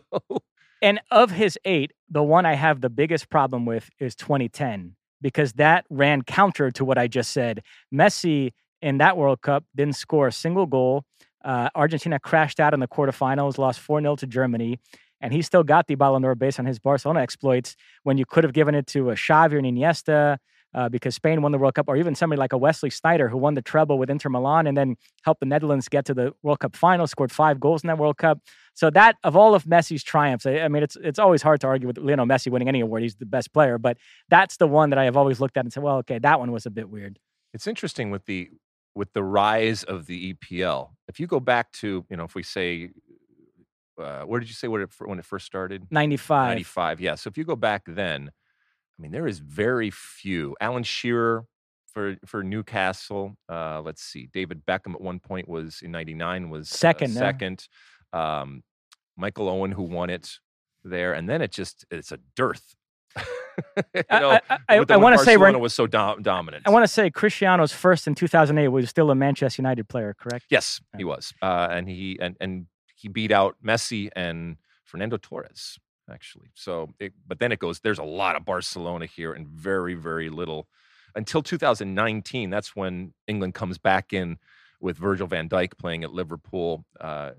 And 0.81 0.99
of 1.11 1.31
his 1.31 1.57
eight, 1.65 1.93
the 2.09 2.23
one 2.23 2.45
I 2.45 2.53
have 2.53 2.81
the 2.81 2.89
biggest 2.89 3.29
problem 3.29 3.65
with 3.65 3.89
is 3.99 4.15
2010 4.15 4.95
because 5.21 5.53
that 5.53 5.85
ran 5.89 6.21
counter 6.21 6.69
to 6.71 6.85
what 6.85 6.97
I 6.97 7.07
just 7.07 7.31
said. 7.31 7.63
Messi 7.93 8.51
in 8.81 8.99
that 8.99 9.17
World 9.17 9.41
Cup 9.41 9.63
didn't 9.75 9.95
score 9.95 10.27
a 10.27 10.31
single 10.31 10.65
goal. 10.65 11.03
Uh, 11.43 11.69
Argentina 11.75 12.19
crashed 12.19 12.59
out 12.59 12.73
in 12.73 12.79
the 12.79 12.87
quarterfinals, 12.87 13.57
lost 13.57 13.79
4 13.79 14.01
0 14.01 14.15
to 14.17 14.27
Germany, 14.27 14.79
and 15.21 15.33
he 15.33 15.41
still 15.41 15.63
got 15.63 15.87
the 15.87 15.95
Ballon 15.95 16.21
d'Or 16.21 16.35
based 16.35 16.59
on 16.59 16.65
his 16.65 16.79
Barcelona 16.79 17.21
exploits 17.21 17.75
when 18.03 18.17
you 18.17 18.25
could 18.25 18.43
have 18.43 18.53
given 18.53 18.75
it 18.75 18.87
to 18.87 19.09
a 19.09 19.15
Xavi 19.15 19.57
and 19.57 19.65
Iniesta. 19.65 20.37
Uh, 20.75 20.89
because 20.89 21.15
Spain 21.15 21.41
won 21.41 21.53
the 21.53 21.57
World 21.57 21.73
Cup, 21.73 21.85
or 21.87 21.95
even 21.95 22.15
somebody 22.15 22.37
like 22.37 22.51
a 22.51 22.57
Wesley 22.57 22.89
Sneijder 22.89 23.29
who 23.29 23.37
won 23.37 23.53
the 23.53 23.61
treble 23.61 23.97
with 23.97 24.09
Inter 24.09 24.27
Milan 24.27 24.67
and 24.67 24.75
then 24.75 24.97
helped 25.23 25.39
the 25.39 25.45
Netherlands 25.45 25.87
get 25.87 26.03
to 26.03 26.13
the 26.13 26.33
World 26.43 26.59
Cup 26.59 26.75
final, 26.75 27.07
scored 27.07 27.31
five 27.31 27.61
goals 27.61 27.81
in 27.81 27.87
that 27.87 27.97
World 27.97 28.17
Cup. 28.17 28.39
So 28.73 28.89
that 28.89 29.15
of 29.23 29.37
all 29.37 29.55
of 29.55 29.63
Messi's 29.63 30.03
triumphs, 30.03 30.45
I, 30.45 30.59
I 30.59 30.67
mean, 30.67 30.83
it's 30.83 30.97
it's 31.01 31.17
always 31.17 31.41
hard 31.41 31.61
to 31.61 31.67
argue 31.67 31.87
with 31.87 31.97
Lionel 31.97 32.25
Messi 32.25 32.51
winning 32.51 32.67
any 32.67 32.81
award. 32.81 33.03
He's 33.03 33.15
the 33.15 33.25
best 33.25 33.53
player, 33.53 33.77
but 33.77 33.97
that's 34.27 34.57
the 34.57 34.67
one 34.67 34.89
that 34.89 34.99
I 34.99 35.05
have 35.05 35.15
always 35.15 35.39
looked 35.39 35.55
at 35.55 35.63
and 35.63 35.71
said, 35.71 35.81
well, 35.81 35.97
okay, 35.99 36.19
that 36.19 36.39
one 36.41 36.51
was 36.51 36.65
a 36.65 36.71
bit 36.71 36.89
weird. 36.89 37.19
it's 37.53 37.67
interesting 37.67 38.11
with 38.11 38.25
the 38.25 38.49
with 38.95 39.13
the 39.13 39.23
rise 39.23 39.83
of 39.83 40.07
the 40.07 40.33
EPL. 40.33 40.89
If 41.07 41.19
you 41.21 41.27
go 41.27 41.39
back 41.39 41.71
to, 41.73 42.05
you 42.09 42.17
know, 42.17 42.23
if 42.23 42.33
we 42.33 42.43
say, 42.43 42.89
uh, 44.01 44.23
where 44.23 44.39
did 44.39 44.49
you 44.49 44.55
say 44.55 44.67
when 44.67 44.81
it, 44.81 44.89
when 44.99 45.19
it 45.19 45.25
first 45.25 45.45
started? 45.45 45.85
95. 45.91 46.49
95. 46.49 47.01
Yeah. 47.01 47.15
So 47.15 47.27
if 47.27 47.37
you 47.37 47.43
go 47.43 47.55
back 47.55 47.83
then, 47.87 48.31
I 48.97 49.01
mean, 49.01 49.11
there 49.11 49.27
is 49.27 49.39
very 49.39 49.89
few. 49.91 50.55
Alan 50.61 50.83
Shearer 50.83 51.45
for 51.93 52.15
for 52.25 52.43
Newcastle. 52.43 53.35
Uh, 53.49 53.81
let's 53.81 54.01
see. 54.03 54.27
David 54.33 54.65
Beckham 54.65 54.93
at 54.95 55.01
one 55.01 55.19
point 55.19 55.47
was 55.49 55.81
in 55.81 55.91
'99 55.91 56.49
was 56.49 56.71
uh, 56.71 56.75
Second, 56.75 57.13
yeah. 57.13 57.19
second. 57.19 57.67
Um, 58.13 58.63
Michael 59.17 59.49
Owen 59.49 59.71
who 59.71 59.83
won 59.83 60.09
it 60.09 60.29
there, 60.83 61.13
and 61.13 61.27
then 61.29 61.41
it 61.41 61.51
just 61.51 61.85
it's 61.91 62.11
a 62.11 62.19
dearth. 62.35 62.75
you 63.17 64.03
I- 64.09 64.19
know, 64.19 64.29
I, 64.49 64.57
I, 64.69 64.83
the- 64.83 64.93
I 64.93 64.97
want 64.97 65.17
to 65.17 65.23
say 65.25 65.35
Barcelona 65.35 65.59
was 65.59 65.73
so 65.73 65.87
dom- 65.87 66.21
dominant. 66.21 66.63
I 66.67 66.69
want 66.69 66.83
to 66.83 66.87
say 66.87 67.09
Cristiano's 67.09 67.71
first 67.73 68.07
in 68.07 68.15
2008 68.15 68.67
was 68.69 68.89
still 68.89 69.11
a 69.11 69.15
Manchester 69.15 69.61
United 69.61 69.87
player, 69.89 70.13
correct? 70.17 70.45
Yes, 70.49 70.79
he 70.97 71.03
was, 71.03 71.33
uh, 71.41 71.67
and 71.71 71.89
he 71.89 72.17
and 72.21 72.35
and 72.39 72.67
he 72.95 73.07
beat 73.09 73.31
out 73.31 73.55
Messi 73.65 74.09
and 74.15 74.57
Fernando 74.85 75.17
Torres 75.17 75.77
actually. 76.11 76.49
So, 76.53 76.93
it, 76.99 77.13
but 77.27 77.39
then 77.39 77.51
it 77.51 77.59
goes. 77.59 77.79
There's 77.79 77.99
a 77.99 78.03
lot 78.03 78.35
of 78.35 78.45
Barcelona 78.45 79.05
here, 79.05 79.33
and 79.33 79.47
very 79.47 79.93
very 79.93 80.29
little 80.29 80.67
until 81.15 81.41
2019. 81.41 82.49
That's 82.49 82.75
when 82.75 83.13
England 83.27 83.53
comes 83.53 83.77
back 83.77 84.13
in 84.13 84.37
with 84.79 84.97
Virgil 84.97 85.27
Van 85.27 85.49
Dijk 85.49 85.77
playing 85.77 86.03
at 86.03 86.11
Liverpool, 86.11 86.85
uh, 86.99 87.31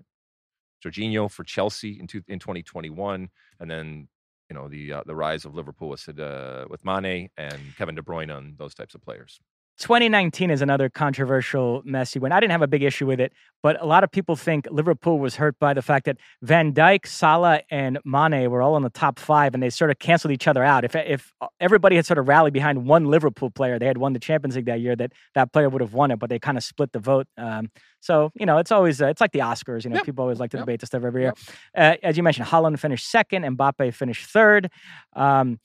Jorginho 0.85 1.31
for 1.31 1.45
Chelsea 1.45 1.99
in 2.01 2.07
two, 2.07 2.23
in 2.29 2.39
2021, 2.39 3.31
and 3.61 3.71
then. 3.71 4.09
You 4.49 4.55
know 4.55 4.69
the 4.69 4.93
uh, 4.93 5.03
the 5.05 5.17
rise 5.17 5.45
of 5.45 5.57
Liverpool 5.57 5.89
with 5.89 6.09
uh, 6.21 6.67
with 6.71 6.85
Mane 6.85 7.31
and 7.37 7.59
Kevin 7.77 7.97
De 7.97 8.01
Bruyne 8.01 8.31
and 8.31 8.57
those 8.57 8.77
types 8.77 8.95
of 8.95 9.03
players. 9.03 9.41
2019 9.79 10.51
is 10.51 10.63
another 10.63 10.89
controversial 10.89 11.83
Messi 11.83 12.21
win. 12.21 12.33
I 12.33 12.41
didn't 12.41 12.53
have 12.53 12.63
a 12.63 12.67
big 12.67 12.83
issue 12.83 13.07
with 13.07 13.21
it, 13.21 13.33
but 13.63 13.81
a 13.83 13.85
lot 13.87 14.05
of 14.05 14.11
people 14.11 14.35
think 14.35 14.67
Liverpool 14.71 15.19
was 15.19 15.37
hurt 15.37 15.59
by 15.59 15.75
the 15.75 15.83
fact 15.83 16.07
that 16.07 16.17
Van 16.43 16.73
Dijk, 16.73 17.07
Salah, 17.07 17.61
and 17.71 17.99
Mane 18.05 18.51
were 18.51 18.63
all 18.63 18.77
in 18.77 18.83
the 18.83 18.91
top 18.91 19.19
five, 19.19 19.53
and 19.55 19.63
they 19.63 19.69
sort 19.71 19.91
of 19.91 19.99
canceled 19.99 20.33
each 20.33 20.49
other 20.49 20.65
out. 20.65 20.85
If 20.85 20.97
if 20.97 21.33
everybody 21.61 21.97
had 21.97 22.07
sort 22.07 22.19
of 22.19 22.27
rallied 22.27 22.55
behind 22.55 22.87
one 22.87 23.05
Liverpool 23.07 23.51
player, 23.51 23.79
they 23.79 23.87
had 23.87 23.99
won 23.99 24.15
the 24.15 24.19
Champions 24.19 24.57
League 24.57 24.67
that 24.67 24.81
year, 24.81 24.97
that 24.97 25.13
that 25.35 25.53
player 25.53 25.69
would 25.69 25.83
have 25.83 25.93
won 25.95 26.11
it, 26.11 26.19
but 26.19 26.31
they 26.31 26.39
kind 26.39 26.57
of 26.57 26.65
split 26.65 26.93
the 26.93 26.99
vote. 26.99 27.27
Um, 27.37 27.71
so 28.01 28.31
you 28.35 28.47
know, 28.47 28.59
it's 28.59 28.73
always 28.73 29.03
uh, 29.03 29.07
it's 29.09 29.21
like 29.21 29.33
the 29.33 29.41
Oscars. 29.41 29.85
You 29.85 29.91
know, 29.91 29.97
Yep. 29.97 30.05
people 30.07 30.23
always 30.23 30.41
like 30.41 30.51
to 30.53 30.57
Yep. 30.57 30.63
debate 30.67 30.81
this 30.81 30.89
stuff 30.89 31.05
every 31.05 31.23
year. 31.23 31.35
Uh, 31.77 31.97
as 32.03 32.17
you 32.17 32.23
mentioned, 32.23 32.49
Haaland 32.49 32.79
finished 32.79 33.11
second, 33.11 33.45
Mbappe 33.57 33.93
finished 33.95 34.27
third. 34.31 34.71
Um, 35.15 35.59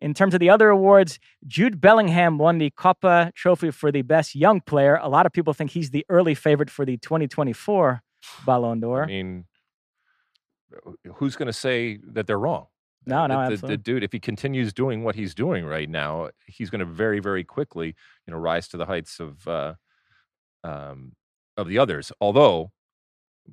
in 0.00 0.14
terms 0.14 0.34
of 0.34 0.40
the 0.40 0.50
other 0.50 0.68
awards, 0.70 1.18
Jude 1.46 1.80
Bellingham 1.80 2.38
won 2.38 2.58
the 2.58 2.70
Kopa 2.70 3.34
Trophy 3.34 3.70
for 3.70 3.90
the 3.90 4.02
best 4.02 4.34
young 4.34 4.60
player. 4.60 4.96
A 5.02 5.08
lot 5.08 5.26
of 5.26 5.32
people 5.32 5.52
think 5.54 5.70
he's 5.72 5.90
the 5.90 6.04
early 6.08 6.34
favorite 6.34 6.70
for 6.70 6.84
the 6.84 6.96
2024 6.98 8.02
Ballon 8.46 8.80
d'Or. 8.80 9.04
I 9.04 9.06
mean, 9.06 9.44
who's 11.16 11.36
going 11.36 11.46
to 11.46 11.52
say 11.52 11.98
that 12.12 12.26
they're 12.26 12.38
wrong? 12.38 12.66
No, 13.06 13.26
no, 13.26 13.34
the, 13.44 13.56
the- 13.62 13.66
the 13.68 13.76
dude, 13.76 14.04
if 14.04 14.12
he 14.12 14.20
continues 14.20 14.72
doing 14.72 15.02
what 15.02 15.14
he's 15.14 15.34
doing 15.34 15.64
right 15.64 15.88
now, 15.88 16.28
he's 16.46 16.68
going 16.68 16.80
to 16.80 16.84
very, 16.84 17.20
very 17.20 17.42
quickly, 17.42 17.94
you 18.26 18.32
know, 18.32 18.38
rise 18.38 18.68
to 18.68 18.76
the 18.76 18.84
heights 18.84 19.18
of 19.18 19.48
uh, 19.48 19.74
um, 20.62 21.12
of 21.56 21.68
the 21.68 21.78
others. 21.78 22.12
Although, 22.20 22.70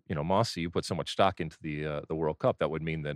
you 0.09 0.15
know, 0.15 0.23
Mossy, 0.23 0.61
you 0.61 0.69
put 0.69 0.83
so 0.83 0.93
much 0.95 1.11
stock 1.11 1.39
into 1.39 1.57
the 1.61 1.85
uh, 1.85 2.01
the 2.09 2.15
World 2.15 2.39
Cup, 2.39 2.57
that 2.59 2.69
would 2.69 2.81
mean 2.81 3.03
that 3.03 3.15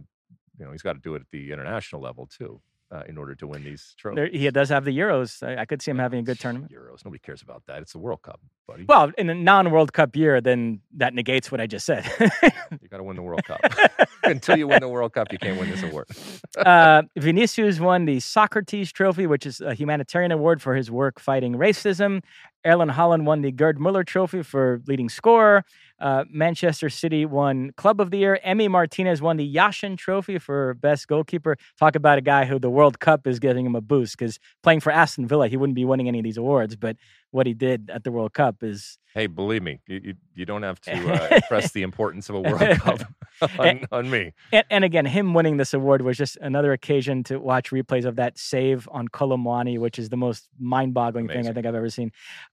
you 0.57 0.65
know 0.65 0.71
he's 0.71 0.81
got 0.81 0.93
to 0.93 0.99
do 0.99 1.15
it 1.15 1.21
at 1.21 1.27
the 1.31 1.51
international 1.51 2.01
level 2.01 2.25
too, 2.27 2.61
uh, 2.91 3.03
in 3.07 3.17
order 3.17 3.35
to 3.35 3.47
win 3.47 3.63
these 3.63 3.93
trophies. 3.97 4.15
There, 4.15 4.27
he 4.27 4.49
does 4.49 4.69
have 4.69 4.85
the 4.85 4.97
Euros. 4.97 5.45
I, 5.47 5.61
I 5.61 5.65
could 5.65 5.81
see 5.81 5.91
him 5.91 5.99
having 5.99 6.19
a 6.19 6.23
good 6.23 6.39
tournament. 6.39 6.71
Euros. 6.71 7.05
Nobody 7.05 7.19
cares 7.19 7.41
about 7.41 7.63
that. 7.67 7.81
It's 7.81 7.93
the 7.93 7.99
World 7.99 8.21
Cup, 8.23 8.39
buddy. 8.67 8.85
Well, 8.87 9.11
in 9.17 9.29
a 9.29 9.35
non-World 9.35 9.93
Cup 9.93 10.15
year, 10.15 10.41
then 10.41 10.81
that 10.97 11.13
negates 11.13 11.51
what 11.51 11.61
I 11.61 11.67
just 11.67 11.85
said. 11.85 12.09
you 12.81 12.87
got 12.89 12.97
to 12.97 13.03
win 13.03 13.15
the 13.15 13.21
World 13.21 13.43
Cup. 13.45 13.61
Until 14.23 14.57
you 14.57 14.67
win 14.67 14.81
the 14.81 14.87
World 14.87 15.13
Cup, 15.13 15.31
you 15.31 15.37
can't 15.37 15.59
win 15.59 15.69
this 15.69 15.83
award. 15.83 16.07
uh, 16.57 17.03
Vinicius 17.17 17.79
won 17.79 18.05
the 18.05 18.19
Socrates 18.19 18.91
Trophy, 18.91 19.27
which 19.27 19.45
is 19.45 19.61
a 19.61 19.73
humanitarian 19.73 20.31
award 20.31 20.61
for 20.61 20.75
his 20.75 20.89
work 20.89 21.19
fighting 21.19 21.53
racism. 21.53 22.21
Erling 22.65 22.89
Haaland 22.89 23.23
won 23.23 23.41
the 23.41 23.51
Gerd 23.51 23.79
Muller 23.79 24.03
Trophy 24.03 24.43
for 24.43 24.81
leading 24.85 25.09
scorer. 25.09 25.63
Uh, 25.99 26.23
Manchester 26.29 26.89
City 26.89 27.25
won 27.25 27.71
Club 27.75 27.99
of 27.99 28.11
the 28.11 28.17
Year. 28.17 28.39
Emi 28.45 28.69
Martinez 28.69 29.21
won 29.21 29.37
the 29.37 29.55
Yashin 29.55 29.97
Trophy 29.97 30.37
for 30.37 30.73
best 30.75 31.07
goalkeeper. 31.07 31.57
Talk 31.77 31.95
about 31.95 32.17
a 32.17 32.21
guy 32.21 32.45
who 32.45 32.59
the 32.59 32.69
World 32.69 32.99
Cup 32.99 33.27
is 33.27 33.39
giving 33.39 33.65
him 33.65 33.75
a 33.75 33.81
boost 33.81 34.17
because 34.17 34.39
playing 34.63 34.79
for 34.79 34.91
Aston 34.91 35.27
Villa, 35.27 35.47
he 35.47 35.57
wouldn't 35.57 35.75
be 35.75 35.85
winning 35.85 36.07
any 36.07 36.19
of 36.19 36.23
these 36.23 36.37
awards. 36.37 36.75
But 36.75 36.97
what 37.31 37.45
he 37.47 37.53
did 37.53 37.89
at 37.93 38.03
the 38.03 38.11
World 38.11 38.33
Cup 38.33 38.63
is 38.63 38.97
Hey, 39.15 39.25
believe 39.25 39.63
me, 39.63 39.79
you, 39.87 40.01
you, 40.03 40.13
you 40.35 40.45
don't 40.45 40.61
have 40.61 40.79
to 40.81 40.91
uh, 40.91 41.27
impress 41.35 41.71
the 41.71 41.81
importance 41.81 42.29
of 42.29 42.35
a 42.35 42.41
World 42.41 42.77
Cup 42.77 43.01
on, 43.59 43.85
on 43.91 44.09
me. 44.09 44.33
And, 44.51 44.65
and 44.69 44.83
again, 44.83 45.05
him 45.05 45.33
winning 45.33 45.57
this 45.57 45.73
award 45.73 46.03
was 46.03 46.15
just 46.15 46.37
another 46.37 46.73
occasion 46.73 47.23
to 47.25 47.39
watch 47.39 47.71
replays 47.71 48.05
of 48.05 48.17
that 48.17 48.37
save 48.37 48.87
on 48.91 49.07
Kolo 49.07 49.35
Muani, 49.35 49.79
which 49.79 49.97
is 49.97 50.09
the 50.09 50.17
most 50.17 50.47
mind-boggling 50.59 51.27
thing 51.27 51.47
I 51.47 51.53
think 51.53 51.65
I've 51.65 51.75
ever 51.75 51.89
seen. 51.89 52.11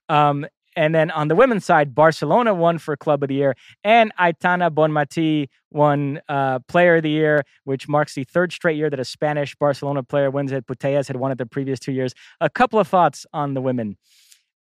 Um, 0.08 0.46
and 0.76 0.94
then 0.94 1.10
on 1.10 1.28
the 1.28 1.34
women's 1.34 1.64
side, 1.64 1.94
Barcelona 1.94 2.52
won 2.52 2.78
for 2.78 2.96
Club 2.96 3.22
of 3.22 3.28
the 3.28 3.34
Year, 3.34 3.56
and 3.82 4.14
Aitana 4.16 4.70
Bonmati 4.70 5.48
won 5.70 6.20
uh, 6.28 6.58
Player 6.60 6.96
of 6.96 7.02
the 7.02 7.10
Year, 7.10 7.44
which 7.64 7.88
marks 7.88 8.14
the 8.14 8.24
third 8.24 8.52
straight 8.52 8.76
year 8.76 8.90
that 8.90 9.00
a 9.00 9.04
Spanish 9.04 9.56
Barcelona 9.56 10.02
player 10.02 10.30
wins 10.30 10.52
it. 10.52 10.66
Putellas 10.66 11.08
had 11.08 11.16
won 11.16 11.32
it 11.32 11.38
the 11.38 11.46
previous 11.46 11.80
two 11.80 11.92
years. 11.92 12.14
A 12.40 12.50
couple 12.50 12.78
of 12.78 12.86
thoughts 12.86 13.26
on 13.32 13.54
the 13.54 13.62
women. 13.62 13.96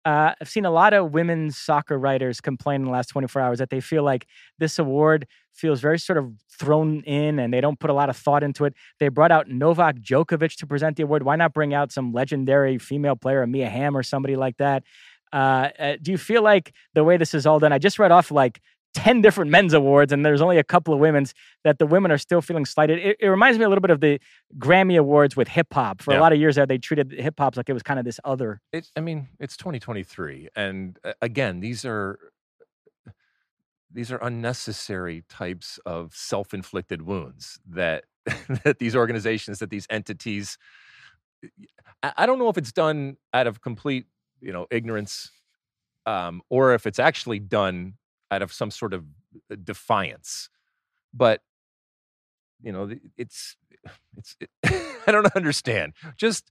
Uh, 0.04 0.34
I've 0.38 0.50
seen 0.50 0.66
a 0.66 0.70
lot 0.70 0.92
of 0.92 1.14
women's 1.14 1.56
soccer 1.56 1.98
writers 1.98 2.40
complain 2.40 2.82
in 2.82 2.84
the 2.84 2.90
last 2.90 3.06
24 3.08 3.40
hours 3.40 3.58
that 3.58 3.70
they 3.70 3.80
feel 3.80 4.02
like 4.02 4.26
this 4.58 4.78
award 4.78 5.26
feels 5.54 5.80
very 5.80 5.98
sort 5.98 6.18
of 6.18 6.30
thrown 6.50 7.00
in 7.04 7.38
and 7.38 7.54
they 7.54 7.60
don't 7.60 7.80
put 7.80 7.88
a 7.88 7.94
lot 7.94 8.10
of 8.10 8.16
thought 8.16 8.42
into 8.42 8.66
it. 8.66 8.74
They 9.00 9.08
brought 9.08 9.32
out 9.32 9.48
Novak 9.48 9.96
Djokovic 9.96 10.56
to 10.58 10.66
present 10.66 10.96
the 10.96 11.04
award. 11.04 11.22
Why 11.22 11.36
not 11.36 11.54
bring 11.54 11.72
out 11.72 11.90
some 11.90 12.12
legendary 12.12 12.76
female 12.76 13.16
player, 13.16 13.42
a 13.42 13.46
Mia 13.46 13.70
Hamm 13.70 13.96
or 13.96 14.02
somebody 14.02 14.36
like 14.36 14.58
that? 14.58 14.82
Uh, 15.34 15.70
uh, 15.80 15.96
do 16.00 16.12
you 16.12 16.18
feel 16.18 16.42
like 16.42 16.72
the 16.94 17.02
way 17.02 17.16
this 17.16 17.34
is 17.34 17.44
all 17.44 17.58
done? 17.58 17.72
I 17.72 17.78
just 17.78 17.98
read 17.98 18.12
off 18.12 18.30
like 18.30 18.60
10 18.94 19.20
different 19.20 19.50
men's 19.50 19.72
awards 19.72 20.12
and 20.12 20.24
there's 20.24 20.40
only 20.40 20.58
a 20.58 20.64
couple 20.64 20.94
of 20.94 21.00
women's 21.00 21.34
that 21.64 21.80
the 21.80 21.86
women 21.86 22.12
are 22.12 22.18
still 22.18 22.40
feeling 22.40 22.64
slighted. 22.64 23.00
It, 23.00 23.16
it 23.18 23.26
reminds 23.26 23.58
me 23.58 23.64
a 23.64 23.68
little 23.68 23.82
bit 23.82 23.90
of 23.90 24.00
the 24.00 24.20
Grammy 24.56 24.96
Awards 24.96 25.36
with 25.36 25.48
hip 25.48 25.74
hop. 25.74 26.00
For 26.00 26.12
yeah. 26.12 26.20
a 26.20 26.22
lot 26.22 26.32
of 26.32 26.38
years 26.38 26.54
there, 26.54 26.66
they 26.66 26.78
treated 26.78 27.10
hip 27.10 27.34
hop 27.38 27.56
like 27.56 27.68
it 27.68 27.72
was 27.72 27.82
kind 27.82 27.98
of 27.98 28.04
this 28.04 28.20
other. 28.24 28.60
It, 28.72 28.88
I 28.96 29.00
mean, 29.00 29.28
it's 29.40 29.56
2023. 29.56 30.50
And 30.54 30.98
uh, 31.04 31.12
again, 31.20 31.60
these 31.60 31.84
are. 31.84 32.18
These 33.92 34.10
are 34.10 34.18
unnecessary 34.20 35.22
types 35.28 35.78
of 35.86 36.16
self-inflicted 36.16 37.02
wounds 37.02 37.60
that 37.64 38.02
that 38.64 38.80
these 38.80 38.96
organizations, 38.96 39.60
that 39.60 39.70
these 39.70 39.86
entities. 39.88 40.58
I 42.02 42.26
don't 42.26 42.40
know 42.40 42.48
if 42.48 42.58
it's 42.58 42.72
done 42.72 43.18
out 43.32 43.46
of 43.46 43.60
complete, 43.60 44.06
you 44.44 44.52
know, 44.52 44.66
ignorance, 44.70 45.30
um, 46.06 46.42
or 46.50 46.74
if 46.74 46.86
it's 46.86 46.98
actually 46.98 47.38
done 47.38 47.94
out 48.30 48.42
of 48.42 48.52
some 48.52 48.70
sort 48.70 48.92
of 48.92 49.04
uh, 49.50 49.56
defiance. 49.62 50.48
But 51.12 51.42
you 52.62 52.72
know, 52.72 52.90
it's 53.16 53.56
it's 54.16 54.36
it, 54.40 54.50
I 55.06 55.12
don't 55.12 55.34
understand. 55.34 55.94
Just 56.16 56.50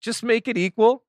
just 0.00 0.22
make 0.22 0.48
it 0.48 0.58
equal 0.58 1.04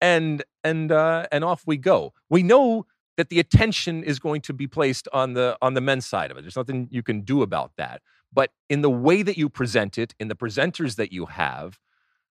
and 0.00 0.42
and 0.64 0.90
uh 0.90 1.26
and 1.30 1.44
off 1.44 1.62
we 1.66 1.76
go. 1.76 2.12
We 2.28 2.42
know 2.42 2.86
that 3.16 3.28
the 3.28 3.40
attention 3.40 4.04
is 4.04 4.18
going 4.18 4.40
to 4.42 4.52
be 4.52 4.66
placed 4.66 5.08
on 5.12 5.34
the 5.34 5.56
on 5.60 5.74
the 5.74 5.80
men's 5.80 6.06
side 6.06 6.30
of 6.30 6.36
it. 6.36 6.42
There's 6.42 6.56
nothing 6.56 6.88
you 6.90 7.02
can 7.02 7.22
do 7.22 7.42
about 7.42 7.72
that. 7.76 8.02
But 8.32 8.50
in 8.68 8.82
the 8.82 8.90
way 8.90 9.22
that 9.22 9.38
you 9.38 9.48
present 9.48 9.98
it, 9.98 10.14
in 10.20 10.28
the 10.28 10.36
presenters 10.36 10.96
that 10.96 11.12
you 11.12 11.26
have, 11.26 11.78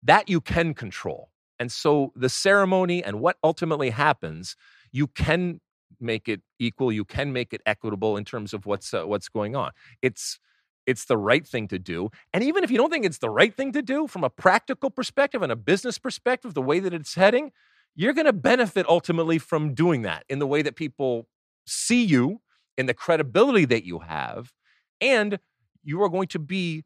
that 0.02 0.28
you 0.28 0.40
can 0.40 0.74
control. 0.74 1.30
And 1.64 1.72
so 1.72 2.12
the 2.14 2.28
ceremony 2.28 3.02
and 3.02 3.20
what 3.20 3.38
ultimately 3.42 3.88
happens, 3.88 4.54
you 4.92 5.06
can 5.06 5.62
make 5.98 6.28
it 6.28 6.42
equal. 6.58 6.92
You 6.92 7.06
can 7.06 7.32
make 7.32 7.54
it 7.54 7.62
equitable 7.64 8.18
in 8.18 8.26
terms 8.26 8.52
of 8.52 8.66
what's 8.66 8.92
uh, 8.92 9.04
what's 9.06 9.30
going 9.30 9.56
on. 9.56 9.70
It's 10.02 10.38
it's 10.84 11.06
the 11.06 11.16
right 11.16 11.46
thing 11.46 11.66
to 11.68 11.78
do. 11.78 12.10
And 12.34 12.44
even 12.44 12.64
if 12.64 12.70
you 12.70 12.76
don't 12.76 12.90
think 12.90 13.06
it's 13.06 13.16
the 13.16 13.30
right 13.30 13.56
thing 13.56 13.72
to 13.72 13.80
do 13.80 14.06
from 14.06 14.24
a 14.24 14.28
practical 14.28 14.90
perspective 14.90 15.40
and 15.40 15.50
a 15.50 15.56
business 15.56 15.96
perspective, 15.96 16.52
the 16.52 16.60
way 16.60 16.80
that 16.80 16.92
it's 16.92 17.14
heading, 17.14 17.50
you're 17.96 18.12
going 18.12 18.26
to 18.26 18.34
benefit 18.34 18.86
ultimately 18.86 19.38
from 19.38 19.72
doing 19.72 20.02
that 20.02 20.24
in 20.28 20.40
the 20.40 20.46
way 20.46 20.60
that 20.60 20.76
people 20.76 21.28
see 21.66 22.04
you, 22.04 22.42
in 22.76 22.84
the 22.84 22.92
credibility 22.92 23.64
that 23.64 23.86
you 23.86 24.00
have, 24.00 24.52
and 25.00 25.38
you 25.82 26.02
are 26.02 26.10
going 26.10 26.28
to 26.28 26.38
be 26.38 26.84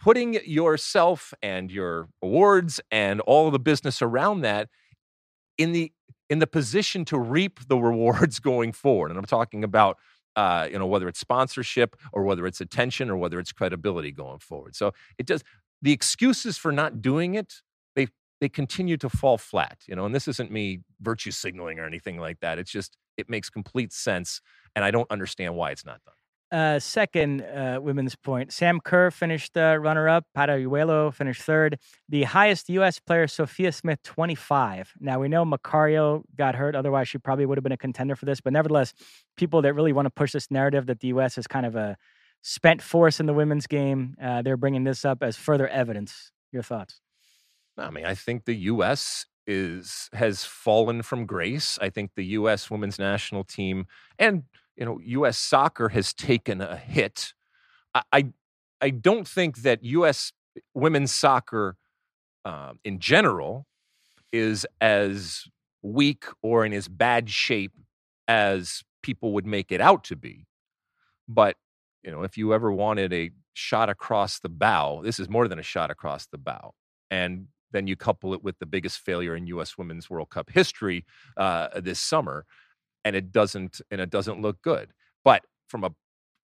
putting 0.00 0.34
yourself 0.44 1.32
and 1.42 1.70
your 1.70 2.08
awards 2.22 2.80
and 2.90 3.20
all 3.20 3.50
the 3.50 3.58
business 3.58 4.02
around 4.02 4.40
that 4.40 4.68
in 5.58 5.72
the 5.72 5.92
in 6.28 6.38
the 6.38 6.46
position 6.46 7.04
to 7.04 7.18
reap 7.18 7.60
the 7.68 7.76
rewards 7.76 8.38
going 8.40 8.72
forward. 8.72 9.10
And 9.10 9.18
I'm 9.18 9.26
talking 9.26 9.62
about 9.62 9.98
uh, 10.36 10.68
you 10.70 10.78
know 10.78 10.86
whether 10.86 11.06
it's 11.08 11.20
sponsorship 11.20 11.96
or 12.12 12.24
whether 12.24 12.46
it's 12.46 12.60
attention 12.60 13.10
or 13.10 13.16
whether 13.16 13.38
it's 13.38 13.52
credibility 13.52 14.10
going 14.10 14.38
forward. 14.38 14.74
So 14.74 14.92
it 15.18 15.26
does 15.26 15.44
the 15.82 15.92
excuses 15.92 16.56
for 16.56 16.72
not 16.72 17.02
doing 17.02 17.34
it 17.34 17.62
they 17.94 18.08
they 18.40 18.48
continue 18.48 18.96
to 18.96 19.08
fall 19.08 19.38
flat. 19.38 19.78
You 19.86 19.96
know, 19.96 20.06
and 20.06 20.14
this 20.14 20.28
isn't 20.28 20.50
me 20.50 20.80
virtue 21.00 21.30
signaling 21.30 21.78
or 21.78 21.84
anything 21.84 22.18
like 22.18 22.40
that. 22.40 22.58
It's 22.58 22.70
just 22.70 22.96
it 23.16 23.28
makes 23.28 23.50
complete 23.50 23.92
sense, 23.92 24.40
and 24.74 24.84
I 24.84 24.90
don't 24.90 25.10
understand 25.10 25.56
why 25.56 25.72
it's 25.72 25.84
not 25.84 26.00
done. 26.04 26.14
Uh, 26.52 26.80
second 26.80 27.42
uh, 27.42 27.78
women's 27.80 28.16
point, 28.16 28.52
Sam 28.52 28.80
Kerr 28.80 29.12
finished 29.12 29.56
uh, 29.56 29.78
runner-up. 29.80 30.24
Paralluelo 30.36 31.14
finished 31.14 31.42
third. 31.42 31.78
The 32.08 32.24
highest 32.24 32.68
U.S. 32.70 32.98
player, 32.98 33.28
Sophia 33.28 33.70
Smith, 33.70 34.02
25. 34.02 34.94
Now 34.98 35.20
we 35.20 35.28
know 35.28 35.44
Macario 35.44 36.24
got 36.36 36.56
hurt; 36.56 36.74
otherwise, 36.74 37.08
she 37.08 37.18
probably 37.18 37.46
would 37.46 37.56
have 37.56 37.62
been 37.62 37.70
a 37.70 37.76
contender 37.76 38.16
for 38.16 38.24
this. 38.24 38.40
But 38.40 38.52
nevertheless, 38.52 38.94
people 39.36 39.62
that 39.62 39.74
really 39.74 39.92
want 39.92 40.06
to 40.06 40.10
push 40.10 40.32
this 40.32 40.50
narrative 40.50 40.86
that 40.86 40.98
the 40.98 41.08
U.S. 41.08 41.38
is 41.38 41.46
kind 41.46 41.66
of 41.66 41.76
a 41.76 41.96
spent 42.42 42.82
force 42.82 43.20
in 43.20 43.26
the 43.26 43.34
women's 43.34 43.68
game, 43.68 44.16
uh, 44.20 44.42
they're 44.42 44.56
bringing 44.56 44.82
this 44.82 45.04
up 45.04 45.22
as 45.22 45.36
further 45.36 45.68
evidence. 45.68 46.32
Your 46.52 46.62
thoughts? 46.62 47.00
I 47.78 47.90
mean, 47.90 48.04
I 48.04 48.14
think 48.14 48.44
the 48.44 48.54
U.S. 48.54 49.24
is 49.46 50.10
has 50.12 50.44
fallen 50.44 51.02
from 51.02 51.26
grace. 51.26 51.78
I 51.80 51.90
think 51.90 52.12
the 52.16 52.24
U.S. 52.24 52.70
women's 52.70 52.98
national 52.98 53.44
team 53.44 53.86
and 54.18 54.42
you 54.80 54.86
know, 54.86 54.98
U.S. 55.04 55.38
soccer 55.38 55.90
has 55.90 56.14
taken 56.14 56.62
a 56.62 56.74
hit. 56.74 57.34
I, 57.94 58.02
I, 58.12 58.26
I 58.80 58.90
don't 58.90 59.28
think 59.28 59.58
that 59.58 59.84
U.S. 59.84 60.32
women's 60.74 61.14
soccer 61.14 61.76
uh, 62.46 62.72
in 62.82 62.98
general 62.98 63.66
is 64.32 64.66
as 64.80 65.44
weak 65.82 66.24
or 66.42 66.64
in 66.64 66.72
as 66.72 66.88
bad 66.88 67.28
shape 67.28 67.72
as 68.26 68.82
people 69.02 69.34
would 69.34 69.46
make 69.46 69.70
it 69.70 69.82
out 69.82 70.02
to 70.04 70.16
be. 70.16 70.46
But, 71.28 71.56
you 72.02 72.10
know, 72.10 72.22
if 72.22 72.38
you 72.38 72.54
ever 72.54 72.72
wanted 72.72 73.12
a 73.12 73.30
shot 73.52 73.90
across 73.90 74.40
the 74.40 74.48
bow, 74.48 75.02
this 75.04 75.20
is 75.20 75.28
more 75.28 75.46
than 75.46 75.58
a 75.58 75.62
shot 75.62 75.90
across 75.90 76.26
the 76.26 76.38
bow. 76.38 76.72
And 77.10 77.48
then 77.72 77.86
you 77.86 77.96
couple 77.96 78.32
it 78.32 78.42
with 78.42 78.58
the 78.58 78.66
biggest 78.66 78.98
failure 78.98 79.36
in 79.36 79.46
U.S. 79.48 79.76
Women's 79.76 80.08
World 80.08 80.30
Cup 80.30 80.50
history 80.50 81.04
uh, 81.36 81.68
this 81.80 82.00
summer 82.00 82.46
and 83.04 83.16
it 83.16 83.32
doesn't 83.32 83.80
and 83.90 84.00
it 84.00 84.10
doesn't 84.10 84.40
look 84.40 84.62
good. 84.62 84.92
But 85.24 85.42
from 85.68 85.84
a 85.84 85.90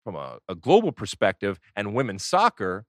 from 0.03 0.16
a, 0.16 0.38
a 0.47 0.56
global 0.56 0.91
perspective 0.91 1.60
and 1.76 1.93
women's 1.93 2.24
soccer, 2.24 2.86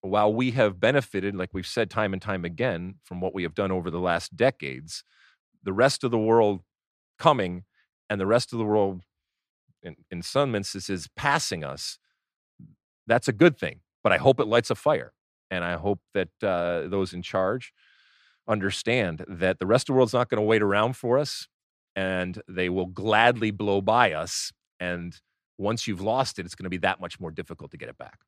while 0.00 0.32
we 0.32 0.52
have 0.52 0.80
benefited, 0.80 1.34
like 1.34 1.50
we've 1.52 1.66
said 1.66 1.90
time 1.90 2.12
and 2.12 2.22
time 2.22 2.44
again, 2.44 2.96
from 3.04 3.20
what 3.20 3.34
we 3.34 3.42
have 3.42 3.54
done 3.54 3.70
over 3.70 3.90
the 3.90 4.00
last 4.00 4.36
decades, 4.36 5.04
the 5.62 5.72
rest 5.72 6.04
of 6.04 6.10
the 6.10 6.18
world 6.18 6.62
coming 7.18 7.64
and 8.08 8.20
the 8.20 8.26
rest 8.26 8.52
of 8.52 8.58
the 8.58 8.64
world, 8.64 9.02
in, 9.82 9.96
in 10.10 10.22
some 10.22 10.54
instances, 10.54 11.08
passing 11.14 11.62
us, 11.62 11.98
that's 13.06 13.28
a 13.28 13.32
good 13.32 13.58
thing. 13.58 13.80
But 14.02 14.12
I 14.12 14.16
hope 14.16 14.40
it 14.40 14.46
lights 14.46 14.70
a 14.70 14.74
fire. 14.74 15.12
And 15.50 15.64
I 15.64 15.76
hope 15.76 16.00
that 16.14 16.28
uh, 16.42 16.88
those 16.88 17.12
in 17.12 17.22
charge 17.22 17.72
understand 18.46 19.24
that 19.28 19.58
the 19.58 19.66
rest 19.66 19.88
of 19.88 19.94
the 19.94 19.96
world's 19.96 20.14
not 20.14 20.28
going 20.30 20.40
to 20.40 20.46
wait 20.46 20.62
around 20.62 20.96
for 20.96 21.18
us 21.18 21.48
and 21.98 22.40
they 22.46 22.68
will 22.68 22.86
gladly 22.86 23.50
blow 23.50 23.80
by 23.80 24.12
us. 24.12 24.52
And 24.78 25.20
once 25.58 25.88
you've 25.88 26.00
lost 26.00 26.38
it, 26.38 26.46
it's 26.46 26.54
going 26.54 26.62
to 26.62 26.70
be 26.70 26.76
that 26.78 27.00
much 27.00 27.18
more 27.18 27.32
difficult 27.32 27.72
to 27.72 27.76
get 27.76 27.88
it 27.88 27.98
back. 27.98 28.20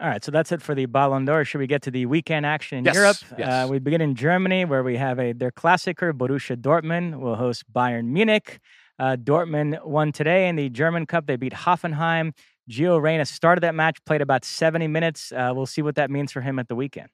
All 0.00 0.08
right, 0.08 0.24
so 0.24 0.32
that's 0.32 0.50
it 0.50 0.60
for 0.60 0.74
the 0.74 0.86
Ballon 0.86 1.24
d'Or. 1.24 1.44
Should 1.44 1.58
we 1.58 1.68
get 1.68 1.82
to 1.82 1.92
the 1.92 2.06
weekend 2.06 2.44
action 2.46 2.78
in 2.78 2.84
yes, 2.84 2.94
Europe? 2.96 3.16
Yes. 3.38 3.48
Uh, 3.48 3.68
we 3.70 3.78
begin 3.78 4.00
in 4.00 4.16
Germany, 4.16 4.64
where 4.64 4.82
we 4.82 4.96
have 4.96 5.20
a 5.20 5.32
Der 5.32 5.52
Klassiker. 5.52 6.12
Borussia 6.12 6.56
Dortmund 6.56 7.20
will 7.20 7.36
host 7.36 7.72
Bayern 7.72 8.06
Munich. 8.06 8.58
Uh, 8.98 9.16
Dortmund 9.16 9.84
won 9.84 10.10
today 10.10 10.48
in 10.48 10.56
the 10.56 10.68
German 10.68 11.06
Cup. 11.06 11.26
They 11.26 11.36
beat 11.36 11.52
Hoffenheim. 11.52 12.32
Gio 12.68 13.00
Reyna 13.00 13.24
started 13.24 13.60
that 13.60 13.76
match, 13.76 14.04
played 14.04 14.20
about 14.20 14.44
70 14.44 14.88
minutes. 14.88 15.30
Uh, 15.30 15.52
we'll 15.54 15.66
see 15.66 15.82
what 15.82 15.94
that 15.94 16.10
means 16.10 16.32
for 16.32 16.40
him 16.40 16.58
at 16.58 16.66
the 16.66 16.74
weekend. 16.74 17.08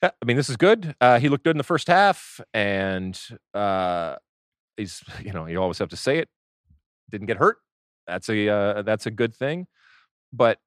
Yeah, 0.00 0.10
I 0.22 0.24
mean, 0.26 0.36
this 0.36 0.48
is 0.48 0.56
good. 0.56 0.94
Uh, 1.00 1.18
he 1.18 1.28
looked 1.28 1.42
good 1.42 1.56
in 1.56 1.58
the 1.58 1.64
first 1.64 1.88
half, 1.88 2.40
and 2.54 3.20
uh, 3.52 4.14
he's 4.78 5.02
you 5.22 5.32
know 5.32 5.46
you 5.46 5.60
always 5.60 5.78
have 5.78 5.90
to 5.90 5.96
say 5.96 6.18
it. 6.18 6.28
Didn't 7.10 7.26
get 7.26 7.36
hurt. 7.36 7.58
That's 8.06 8.28
a 8.30 8.48
uh, 8.48 8.82
that's 8.82 9.04
a 9.04 9.10
good 9.10 9.34
thing. 9.34 9.66
But 10.32 10.58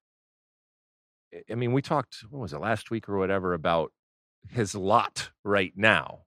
I 1.50 1.56
mean, 1.56 1.74
we 1.74 1.82
talked 1.82 2.18
what 2.30 2.42
was 2.42 2.54
it 2.54 2.60
last 2.60 2.92
week 2.92 3.10
or 3.10 3.18
whatever 3.18 3.54
about 3.54 3.92
his 4.50 4.76
lot 4.76 5.32
right 5.44 5.74
now. 5.76 6.20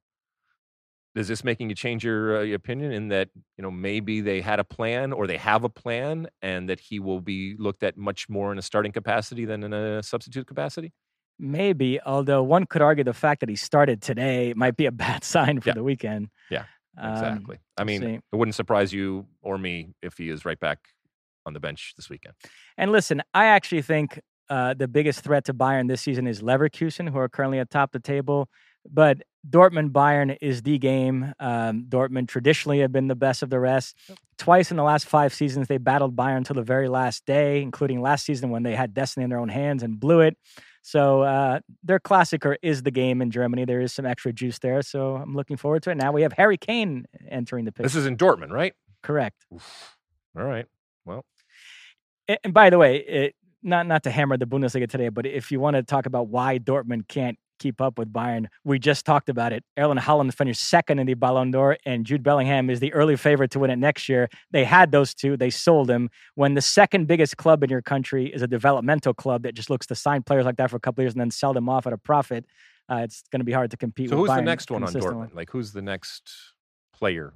Is 1.15 1.29
this 1.29 1.45
making 1.45 1.69
you 1.69 1.77
change 1.77 2.05
your, 2.05 2.39
uh, 2.39 2.43
your 2.43 2.57
opinion 2.57 2.91
in 2.91 3.09
that 3.09 3.29
you 3.57 3.63
know 3.63 3.71
maybe 3.71 4.21
they 4.21 4.41
had 4.41 4.59
a 4.59 4.65
plan 4.65 5.13
or 5.13 5.29
they 5.29 5.37
have 5.37 5.63
a 5.63 5.69
plan 5.69 6.27
and 6.43 6.69
that 6.69 6.81
he 6.81 6.99
will 6.99 7.21
be 7.21 7.55
looked 7.57 7.85
at 7.85 7.97
much 7.97 8.29
more 8.29 8.51
in 8.51 8.59
a 8.59 8.63
starting 8.63 8.91
capacity 8.91 9.45
than 9.45 9.63
in 9.63 9.73
a 9.73 10.03
substitute 10.03 10.49
capacity? 10.49 10.93
Maybe, 11.39 12.01
although 12.01 12.43
one 12.43 12.67
could 12.67 12.83
argue 12.83 13.05
the 13.05 13.13
fact 13.13 13.41
that 13.41 13.49
he 13.49 13.57
started 13.57 14.03
today 14.03 14.55
might 14.57 14.77
be 14.77 14.87
a 14.87 14.93
bad 15.05 15.23
sign 15.23 15.61
for 15.61 15.71
yeah. 15.71 15.75
the 15.75 15.85
weekend. 15.85 16.31
Yeah. 16.51 16.65
Um, 16.99 17.13
exactly. 17.13 17.57
Um, 17.57 17.63
I 17.79 17.85
mean, 17.85 18.01
see. 18.01 18.21
it 18.33 18.37
wouldn't 18.37 18.55
surprise 18.55 18.93
you 18.93 19.27
or 19.43 19.59
me 19.59 19.95
if 20.03 20.17
he 20.17 20.29
is 20.29 20.45
right 20.45 20.59
back 20.59 20.79
on 21.47 21.53
the 21.53 21.61
bench 21.61 21.95
this 21.97 22.09
weekend. 22.09 22.35
And 22.77 22.93
listen, 22.93 23.23
I 23.33 23.47
actually 23.47 23.83
think 23.83 24.21
uh, 24.49 24.75
the 24.75 24.89
biggest 24.89 25.21
threat 25.21 25.45
to 25.47 25.55
Bayern 25.55 25.89
this 25.89 26.03
season 26.03 26.27
is 26.27 26.43
Leverkusen, 26.43 27.11
who 27.11 27.19
are 27.19 27.29
currently 27.29 27.59
atop 27.59 27.93
the 27.93 28.01
table. 28.01 28.49
But 28.91 29.23
Dortmund 29.49 29.91
Bayern 29.91 30.37
is 30.41 30.63
the 30.63 30.79
game. 30.79 31.33
Um, 31.41 31.87
Dortmund 31.89 32.29
traditionally 32.29 32.81
have 32.81 32.93
been 32.93 33.09
the 33.09 33.15
best 33.15 33.43
of 33.43 33.51
the 33.51 33.61
rest. 33.61 33.97
Twice 34.37 34.71
in 34.71 34.77
the 34.77 34.83
last 34.83 35.07
five 35.07 35.33
seasons, 35.33 35.69
they 35.69 35.79
battled 35.79 36.17
Bayern 36.17 36.39
until 36.39 36.57
the 36.57 36.63
very 36.63 36.89
last 36.89 37.25
day, 37.25 37.63
including 37.63 38.01
last 38.03 38.27
season 38.27 38.51
when 38.51 38.63
they 38.63 38.75
had 38.75 38.95
destiny 38.95 39.25
in 39.25 39.31
their 39.31 39.39
own 39.39 39.49
hands 39.49 39.83
and 39.83 39.99
blew 39.99 40.21
it. 40.21 40.37
So 40.87 41.23
uh, 41.23 41.61
Der 41.83 41.99
Klassiker 41.99 42.57
is 42.63 42.83
the 42.83 42.91
game 42.91 43.23
in 43.23 43.31
Germany. 43.31 43.65
There 43.65 43.81
is 43.81 43.91
some 43.91 44.05
extra 44.05 44.35
juice 44.35 44.59
there, 44.59 44.83
so 44.83 45.17
I'm 45.17 45.35
looking 45.35 45.57
forward 45.57 45.83
to 45.85 45.91
it. 45.91 45.97
Now 45.97 46.13
we 46.13 46.21
have 46.21 46.35
Harry 46.35 46.59
Kane 46.59 47.07
entering 47.31 47.65
the 47.65 47.73
picture. 47.73 47.85
This 47.85 47.97
is 47.97 48.05
in 48.05 48.19
Dortmund, 48.19 48.51
right? 48.51 48.75
Correct. 49.03 49.47
Oof. 49.55 49.97
All 50.39 50.45
right. 50.45 50.67
Well, 51.07 51.25
A- 52.29 52.37
And 52.45 52.53
by 52.53 52.69
the 52.69 52.77
way, 52.77 52.97
it, 52.99 53.35
not 53.63 53.87
not 53.87 54.03
to 54.03 54.11
hammer 54.11 54.37
the 54.37 54.45
Bundesliga 54.47 54.87
today, 54.87 55.09
but 55.09 55.25
if 55.25 55.51
you 55.51 55.59
want 55.59 55.77
to 55.77 55.83
talk 55.83 56.05
about 56.05 56.29
why 56.29 56.59
Dortmund 56.59 57.09
can't 57.09 57.39
keep 57.59 57.81
up 57.81 57.99
with 57.99 58.13
Bayern, 58.13 58.47
we 58.65 58.79
just 58.79 59.05
talked 59.05 59.29
about 59.29 59.53
it. 59.53 59.65
Erling 59.77 59.99
Haaland 59.99 60.35
finished 60.35 60.63
second 60.63 60.99
in 60.99 61.07
the 61.07 61.15
Ballon 61.15 61.51
d'Or, 61.51 61.79
and 61.85 62.05
Jude 62.05 62.23
Bellingham 62.23 62.71
is 62.71 62.81
the 62.81 62.93
early 62.93 63.17
favorite 63.17 63.51
to 63.53 63.59
win 63.59 63.71
it 63.71 63.77
next 63.77 64.09
year. 64.09 64.29
They 64.51 64.65
had 64.65 64.93
those 64.93 65.15
two, 65.15 65.37
they 65.37 65.51
sold 65.51 65.91
him. 65.91 66.11
When 66.35 66.55
the 66.55 66.63
second 66.63 67.07
biggest 67.07 67.37
club 67.37 67.63
in 67.63 67.71
your 67.71 67.83
country 67.83 68.27
is 68.27 68.43
a 68.43 68.47
developmental 68.47 69.15
club 69.15 69.43
that 69.43 69.55
just 69.55 69.71
looks 69.71 69.87
to 69.87 69.95
sign 69.95 70.23
players 70.23 70.45
like 70.45 70.57
that 70.57 70.71
for 70.71 70.77
a 70.77 70.81
couple 70.81 71.03
of 71.03 71.05
years 71.05 71.15
and 71.15 71.21
then 71.21 71.31
sell 71.31 71.53
them 71.53 71.69
off 71.69 71.87
at 71.87 71.93
a 71.93 71.99
profit, 71.99 72.45
uh, 72.91 72.97
it's 72.97 73.23
going 73.31 73.41
to 73.41 73.45
be 73.45 73.53
hard 73.53 73.71
to 73.71 73.77
compete. 73.77 74.11
so 74.11 74.17
who's 74.17 74.29
the 74.29 74.41
next 74.41 74.71
one 74.71 74.83
on. 74.83 74.93
Dortmund? 74.93 75.35
Like, 75.35 75.51
who's 75.51 75.73
the 75.73 75.83
next 75.83 76.31
player? 76.93 77.33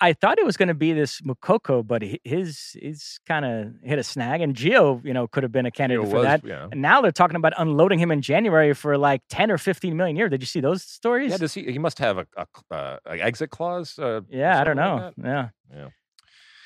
I- 0.00 0.12
thought 0.12 0.38
it 0.38 0.44
was 0.46 0.56
going 0.56 0.68
to 0.68 0.74
be 0.74 0.92
this 0.92 1.20
Moukoko, 1.22 1.86
but 1.86 2.02
his 2.24 2.76
he's 2.80 3.18
kind 3.26 3.44
of 3.44 3.72
hit 3.82 3.98
a 3.98 4.02
snag. 4.02 4.40
And 4.40 4.54
Gio, 4.54 5.04
you 5.04 5.12
know, 5.12 5.26
could 5.26 5.42
have 5.42 5.52
been 5.52 5.66
a 5.66 5.70
candidate 5.70 6.04
It 6.04 6.10
for 6.10 6.16
was, 6.16 6.24
that. 6.24 6.44
yeah. 6.44 6.68
And 6.72 6.80
now 6.82 7.00
they're 7.00 7.12
talking 7.12 7.36
about 7.36 7.52
unloading 7.58 7.98
him 7.98 8.10
in 8.10 8.22
January 8.22 8.72
for 8.74 8.96
like 8.98 9.22
ten 9.28 9.50
or 9.50 9.58
fifteen 9.58 9.96
million 9.96 10.16
a 10.16 10.18
year. 10.18 10.28
Did 10.28 10.42
you 10.42 10.46
see 10.46 10.60
those 10.60 10.82
stories? 10.82 11.30
Yeah, 11.30 11.38
does 11.38 11.54
he? 11.54 11.64
He 11.70 11.78
must 11.78 11.98
have 11.98 12.18
a, 12.18 12.26
a, 12.36 12.46
uh, 12.74 12.96
a 13.06 13.20
exit 13.20 13.50
clause. 13.50 13.98
Uh, 13.98 14.20
Yeah, 14.28 14.60
I 14.60 14.64
don't 14.64 14.76
know. 14.76 14.96
like 14.96 15.14
yeah. 15.18 15.48
Yeah. 15.72 15.76
Yeah. 15.78 15.88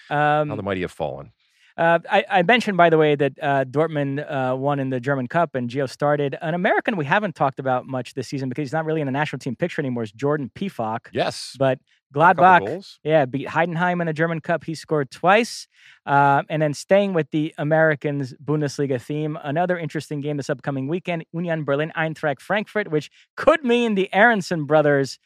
How 0.09 0.41
Um, 0.43 0.49
the 0.57 0.62
mighty 0.62 0.81
have 0.83 0.93
fallen. 0.93 1.33
uh, 1.77 1.99
I, 2.11 2.25
I 2.31 2.43
mentioned, 2.43 2.77
by 2.77 2.91
the 2.91 2.99
way, 2.99 3.14
that 3.14 3.33
uh, 3.43 3.64
Dortmund 3.64 4.25
uh, 4.29 4.57
won 4.57 4.81
in 4.81 4.91
the 4.91 4.99
German 5.01 5.29
Cup 5.29 5.55
and 5.55 5.69
Gio 5.71 5.89
started. 5.89 6.37
An 6.41 6.55
American 6.55 6.97
we 6.97 7.05
haven't 7.05 7.35
talked 7.35 7.59
about 7.61 7.87
much 7.87 8.14
this 8.14 8.27
season 8.29 8.49
because 8.49 8.62
he's 8.62 8.73
not 8.73 8.85
really 8.85 9.01
in 9.01 9.07
the 9.07 9.12
national 9.12 9.39
team 9.39 9.55
picture 9.55 9.81
anymore 9.81 10.03
is 10.03 10.12
Jordan 10.12 10.51
Pefok. 10.55 11.09
Yes. 11.12 11.55
But 11.59 11.79
Gladbach. 12.15 12.99
Yeah, 13.05 13.27
beat 13.27 13.49
Heidenheim 13.49 14.01
in 14.01 14.07
the 14.07 14.13
German 14.13 14.41
Cup. 14.41 14.65
He 14.65 14.75
scored 14.75 15.11
twice. 15.11 15.69
Uh, 16.07 16.43
and 16.49 16.63
then 16.63 16.75
staying 16.75 17.13
with 17.13 17.31
the 17.31 17.55
Americans 17.59 18.35
Bundesliga 18.43 19.01
theme, 19.01 19.39
another 19.43 19.79
interesting 19.79 20.21
game 20.21 20.37
this 20.37 20.51
upcoming 20.51 20.89
weekend 20.89 21.25
Union 21.33 21.65
Berlin 21.65 21.93
Eintracht 21.97 22.41
Frankfurt, 22.41 22.91
which 22.91 23.11
could 23.37 23.65
mean 23.65 23.95
the 23.95 24.09
Aronson 24.13 24.65
brothers 24.65 25.19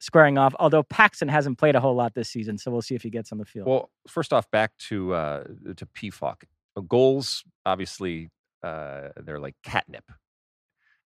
squaring 0.00 0.38
off, 0.38 0.54
although 0.58 0.82
Paxton 0.82 1.28
hasn't 1.28 1.58
played 1.58 1.76
a 1.76 1.80
whole 1.80 1.94
lot 1.94 2.14
this 2.14 2.30
season. 2.30 2.58
So 2.58 2.70
we'll 2.70 2.82
see 2.82 2.94
if 2.94 3.02
he 3.02 3.10
gets 3.10 3.32
on 3.32 3.38
the 3.38 3.44
field. 3.44 3.68
Well, 3.68 3.90
first 4.08 4.32
off, 4.32 4.50
back 4.50 4.76
to 4.88 5.14
uh, 5.14 5.44
to 5.76 5.86
Pefok. 5.86 6.44
Goals, 6.88 7.44
obviously, 7.66 8.30
uh, 8.62 9.08
they're 9.16 9.40
like 9.40 9.56
catnip. 9.62 10.10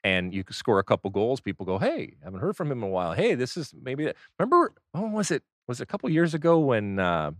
And 0.05 0.34
you 0.34 0.42
score 0.50 0.78
a 0.80 0.84
couple 0.84 1.11
goals. 1.11 1.40
People 1.40 1.64
go, 1.64 1.78
"Hey, 1.78 2.14
haven't 2.24 2.40
heard 2.40 2.57
from 2.57 2.72
him 2.72 2.78
in 2.78 2.84
a 2.84 2.90
while. 2.90 3.12
Hey, 3.12 3.34
this 3.34 3.57
is 3.57 3.72
maybe." 3.80 4.12
Remember, 4.38 4.72
when 4.92 5.12
was 5.12 5.30
it 5.30 5.42
was 5.68 5.80
it 5.80 5.84
a 5.84 5.86
couple 5.86 6.11
years 6.11 6.34
ago 6.34 6.59
when? 6.59 6.98
Uh, 6.98 7.30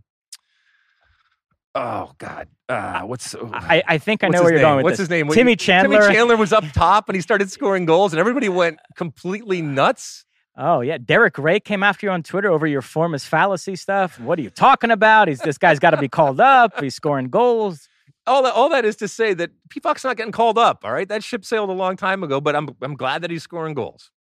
oh 1.75 2.13
God, 2.17 2.47
uh, 2.69 3.01
what's 3.01 3.35
I, 3.35 3.83
I 3.87 3.97
think 3.97 4.23
I 4.23 4.29
know 4.29 4.41
where 4.43 4.51
you're 4.51 4.59
name? 4.59 4.67
going 4.69 4.77
with 4.77 4.83
What's 4.85 4.93
this. 4.93 5.03
his 5.05 5.09
name? 5.09 5.27
Timmy 5.29 5.55
Chandler. 5.55 6.01
Timmy 6.01 6.13
Chandler 6.13 6.37
was 6.37 6.53
up 6.53 6.63
top 6.73 7.09
and 7.09 7.15
he 7.15 7.21
started 7.21 7.51
scoring 7.51 7.85
goals, 7.85 8.13
and 8.13 8.19
everybody 8.19 8.49
went 8.49 8.79
completely 8.95 9.61
nuts. 9.61 10.25
Oh 10.55 10.81
yeah, 10.81 10.97
Derek 11.03 11.37
Rae 11.37 11.59
came 11.59 11.81
after 11.83 12.05
you 12.05 12.11
on 12.11 12.21
Twitter 12.23 12.51
over 12.51 12.67
your 12.67 12.83
form 12.83 13.15
is 13.15 13.25
fallacy 13.25 13.75
stuff. 13.75 14.19
What 14.19 14.37
are 14.37 14.43
you 14.43 14.51
talking 14.51 14.91
about? 14.91 15.27
He's 15.27 15.39
this 15.39 15.57
guy's 15.57 15.79
got 15.79 15.91
to 15.91 15.97
be 15.97 16.07
called 16.07 16.39
up. 16.39 16.79
He's 16.79 16.95
scoring 16.95 17.29
goals. 17.29 17.89
All 18.25 18.41
that 18.43 18.53
all 18.53 18.69
that 18.69 18.85
is 18.85 18.95
to 18.97 19.07
say 19.07 19.33
that 19.33 19.51
Pefok's 19.69 20.03
not 20.03 20.15
getting 20.17 20.31
called 20.31 20.57
up. 20.57 20.85
All 20.85 20.91
right, 20.93 21.07
that 21.09 21.23
ship 21.23 21.43
sailed 21.43 21.69
a 21.69 21.73
long 21.73 21.97
time 21.97 22.23
ago, 22.23 22.39
but 22.39 22.55
I'm 22.55 22.69
I'm 22.81 22.95
glad 22.95 23.21
that 23.23 23.31
he's 23.31 23.43
scoring 23.43 23.73
goals. 23.73 24.11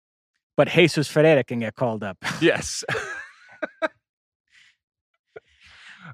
But 0.56 0.68
Jesus 0.68 1.08
Ferreira 1.08 1.44
can 1.44 1.60
get 1.60 1.74
called 1.76 2.02
up. 2.02 2.18
Yes. 2.40 2.84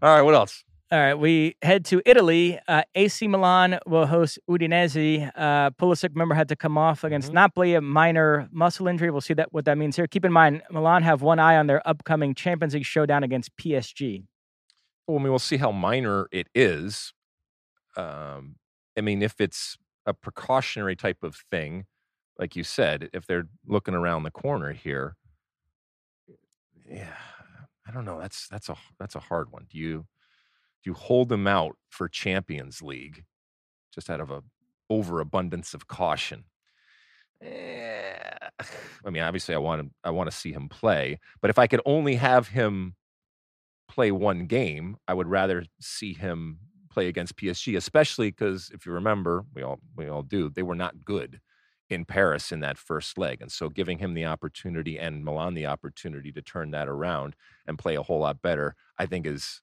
all 0.03 0.15
right, 0.15 0.23
what 0.23 0.35
else? 0.35 0.65
All 0.91 0.99
right, 0.99 1.15
we 1.15 1.55
head 1.61 1.85
to 1.87 2.01
Italy. 2.07 2.59
Uh, 2.67 2.83
AC 2.95 3.27
Milan 3.29 3.79
will 3.87 4.07
host 4.07 4.39
Udinese. 4.49 5.31
Uh, 5.37 5.71
Pulisic, 5.71 6.11
remember, 6.11 6.35
had 6.35 6.49
to 6.49 6.57
come 6.57 6.79
off 6.79 7.05
against 7.05 7.31
Mhm. 7.31 7.35
Napoli, 7.35 7.75
a 7.75 7.81
minor 7.83 8.49
muscle 8.53 8.89
injury. 8.89 9.11
We'll 9.11 9.21
see 9.21 9.35
that 9.35 9.53
what 9.53 9.67
that 9.67 9.77
means 9.77 9.97
here. 9.97 10.07
Keep 10.07 10.25
in 10.25 10.33
mind, 10.33 10.63
Milan 10.71 11.03
have 11.03 11.21
one 11.21 11.39
eye 11.39 11.57
on 11.57 11.67
their 11.67 11.87
upcoming 11.87 12.35
Champions 12.35 12.73
League 12.75 12.87
showdown 12.87 13.23
against 13.23 13.55
PSG. 13.59 14.25
Well, 15.07 15.19
I 15.19 15.23
mean, 15.23 15.31
we'll 15.31 15.39
see 15.39 15.59
how 15.59 15.73
minor 15.73 16.27
it 16.33 16.49
is. 16.55 17.13
Um, 17.99 18.57
I 18.97 19.01
mean, 19.01 19.23
if 19.23 19.41
it's 19.41 19.77
a 20.07 20.15
precautionary 20.15 20.97
type 20.97 21.23
of 21.23 21.37
thing, 21.51 21.85
like 22.39 22.55
you 22.57 22.63
said, 22.65 23.11
if 23.13 23.27
they're 23.27 23.49
looking 23.67 23.95
around 23.95 24.23
the 24.23 24.31
corner 24.31 24.73
here, 24.73 25.17
yeah, 26.89 27.17
I 27.87 27.91
don't 27.91 28.05
know. 28.05 28.21
That's 28.21 28.49
that's 28.49 28.69
a 28.69 28.77
that's 28.99 29.17
a 29.17 29.21
hard 29.21 29.51
one. 29.53 29.67
Do 29.69 29.79
you 29.79 30.07
do 30.83 30.91
you 30.91 30.95
hold 30.95 31.29
them 31.29 31.47
out 31.47 31.77
for 31.91 32.09
Champions 32.09 32.81
League 32.81 33.25
just 33.93 34.09
out 34.09 34.21
of 34.21 34.31
a 34.31 34.43
overabundance 34.89 35.75
of 35.75 35.89
caution? 35.89 36.45
Eh, 37.43 38.15
I 39.05 39.11
mean, 39.11 39.23
obviously, 39.23 39.55
I 39.55 39.59
want 39.59 39.81
him. 39.81 39.91
I 40.05 40.11
want 40.11 40.31
to 40.31 40.37
see 40.37 40.53
him 40.53 40.69
play, 40.69 41.19
but 41.41 41.51
if 41.51 41.59
I 41.59 41.67
could 41.67 41.81
only 41.85 42.15
have 42.15 42.49
him 42.49 42.95
play 43.89 44.13
one 44.13 44.47
game, 44.47 44.97
I 45.09 45.15
would 45.15 45.27
rather 45.27 45.65
see 45.81 46.15
him 46.15 46.61
play 46.89 47.09
against 47.09 47.37
PSG, 47.37 47.77
especially 47.77 48.31
because 48.31 48.71
if 48.73 48.87
you 48.87 48.93
remember, 48.93 49.45
we 49.55 49.63
all 49.63 49.81
we 49.97 50.09
all 50.09 50.23
do, 50.23 50.51
they 50.51 50.63
were 50.63 50.75
not 50.75 51.05
good 51.05 51.41
in 51.91 52.05
Paris 52.05 52.53
in 52.53 52.61
that 52.61 52.79
first 52.79 53.17
leg. 53.17 53.41
And 53.41 53.51
so 53.51 53.69
giving 53.69 53.99
him 53.99 54.15
the 54.15 54.27
opportunity 54.27 54.99
and 54.99 55.25
Milan 55.25 55.55
the 55.55 55.67
opportunity 55.67 56.33
to 56.33 56.43
turn 56.43 56.71
that 56.73 56.89
around 56.89 57.35
and 57.67 57.79
play 57.79 57.95
a 57.95 58.03
whole 58.03 58.21
lot 58.21 58.43
better, 58.43 58.75
I 58.99 59.07
think 59.07 59.27
is 59.27 59.63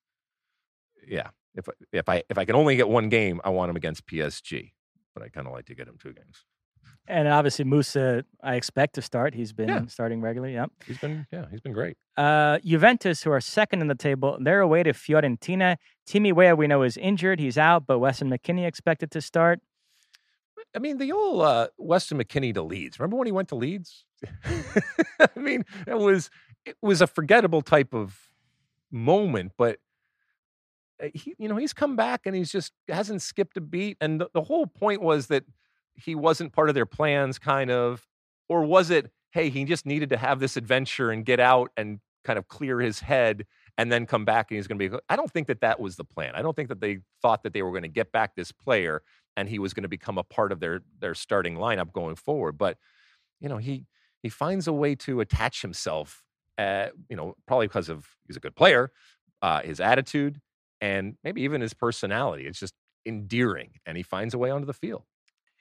yeah. 1.08 1.30
If 1.56 1.68
if 1.92 2.10
I 2.10 2.24
if 2.30 2.38
I 2.38 2.46
can 2.46 2.56
only 2.56 2.76
get 2.76 2.90
one 2.90 3.10
game, 3.10 3.40
I 3.44 3.50
want 3.50 3.70
him 3.70 3.76
against 3.76 4.08
PSG. 4.08 4.74
But 5.14 5.24
I 5.24 5.30
kind 5.30 5.48
of 5.48 5.54
like 5.54 5.66
to 5.68 5.76
get 5.76 5.88
him 5.88 5.98
two 5.98 6.14
games. 6.14 6.44
And 7.08 7.28
obviously, 7.28 7.66
Musah, 7.66 8.24
I 8.42 8.56
expect 8.56 8.96
to 8.96 9.02
start. 9.02 9.36
He's 9.36 9.54
been 9.54 9.70
Yeah. 9.70 9.86
starting 9.88 10.22
regularly. 10.22 10.54
Yep. 10.56 10.72
He's 10.88 10.98
been 10.98 11.28
yeah, 11.32 11.46
he's 11.52 11.62
been 11.62 11.74
great. 11.74 11.98
Uh, 12.18 12.58
Juventus, 12.66 13.22
who 13.24 13.32
are 13.32 13.40
second 13.42 13.82
in 13.82 13.88
the 13.88 13.96
table, 13.96 14.38
they're 14.42 14.62
away 14.62 14.82
to 14.84 14.92
Fiorentina. 14.94 15.78
Timmy 16.08 16.32
Weah, 16.32 16.56
we 16.56 16.66
know, 16.68 16.82
is 16.82 16.98
injured. 16.98 17.40
He's 17.40 17.58
out, 17.58 17.86
but 17.86 18.00
Weston 18.00 18.30
McKennie 18.30 18.66
expected 18.66 19.12
to 19.12 19.22
start. 19.22 19.60
I 20.76 20.80
mean, 20.80 20.98
the 20.98 21.12
old 21.12 21.42
uh, 21.42 21.68
Weston 21.78 22.18
McKennie 22.18 22.54
to 22.54 22.62
Leeds. 22.64 23.00
Remember 23.00 23.18
when 23.18 23.28
he 23.28 23.32
went 23.32 23.50
to 23.50 23.56
Leeds? 23.56 24.06
I 25.20 25.40
mean, 25.40 25.64
it 25.88 25.98
was 25.98 26.30
it 26.66 26.76
was 26.82 27.02
a 27.02 27.08
forgettable 27.08 27.62
type 27.62 27.94
of 27.94 28.20
moment, 28.92 29.52
but 29.58 29.78
uh, 31.04 31.08
he, 31.14 31.36
you 31.38 31.48
know, 31.48 31.56
he's 31.58 31.74
come 31.74 31.96
back 31.96 32.22
and 32.26 32.36
he's 32.36 32.52
just 32.52 32.72
hasn't 32.88 33.22
skipped 33.22 33.58
a 33.58 33.62
beat. 33.62 33.98
And 34.02 34.20
the, 34.22 34.30
the 34.34 34.42
whole 34.42 34.66
point 34.66 35.02
was 35.02 35.28
that 35.28 35.44
he 35.96 36.16
wasn't 36.16 36.54
part 36.54 36.70
of 36.70 36.76
their 36.76 36.86
plans, 36.86 37.40
kind 37.40 37.72
of, 37.72 38.06
or 38.50 38.64
was 38.64 38.90
it? 38.90 39.12
Hey, 39.32 39.50
he 39.50 39.66
just 39.66 39.86
needed 39.86 40.10
to 40.10 40.18
have 40.18 40.40
this 40.40 40.56
adventure 40.58 41.12
and 41.12 41.26
get 41.26 41.40
out 41.40 41.72
and 41.76 42.00
kind 42.24 42.40
of 42.40 42.48
clear 42.48 42.80
his 42.80 43.00
head 43.02 43.46
and 43.78 43.92
then 43.92 44.06
come 44.06 44.26
back 44.26 44.50
and 44.50 44.58
he's 44.58 44.68
going 44.68 44.80
to 44.80 44.90
be. 44.90 44.98
I 45.10 45.16
don't 45.16 45.32
think 45.32 45.48
that 45.48 45.62
that 45.62 45.80
was 45.80 45.96
the 45.96 46.04
plan. 46.06 46.34
I 46.36 46.42
don't 46.42 46.56
think 46.56 46.70
that 46.70 46.82
they 46.82 47.00
thought 47.22 47.44
that 47.44 47.54
they 47.54 47.62
were 47.62 47.72
going 47.72 47.84
to 47.84 47.90
get 47.90 48.12
back 48.12 48.36
this 48.36 48.52
player 48.52 49.02
and 49.38 49.50
he 49.50 49.60
was 49.60 49.74
going 49.74 49.84
to 49.84 49.90
become 49.90 50.18
a 50.18 50.24
part 50.24 50.52
of 50.52 50.60
their 50.60 50.82
their 51.00 51.14
starting 51.14 51.56
lineup 51.56 51.92
going 51.92 52.16
forward. 52.16 52.58
But 52.58 52.78
you 53.40 53.50
know, 53.50 53.58
he 53.58 53.86
he 54.22 54.30
finds 54.30 54.68
a 54.68 54.74
way 54.74 54.96
to 54.96 55.20
attach 55.20 55.62
himself. 55.62 56.24
Uh, 56.58 56.88
you 57.10 57.18
know, 57.18 57.36
probably 57.48 57.68
because 57.68 57.90
of 57.90 58.08
he's 58.28 58.38
a 58.38 58.40
good 58.40 58.56
player, 58.56 58.92
uh, 59.42 59.62
his 59.62 59.82
attitude, 59.82 60.40
and 60.80 61.18
maybe 61.24 61.42
even 61.42 61.60
his 61.60 61.74
personality. 61.74 62.46
It's 62.48 62.60
just 62.60 62.74
endearing, 63.06 63.72
and 63.86 63.98
he 63.98 64.04
finds 64.04 64.34
a 64.34 64.38
way 64.38 64.50
onto 64.50 64.66
the 64.66 64.74
field. 64.74 65.04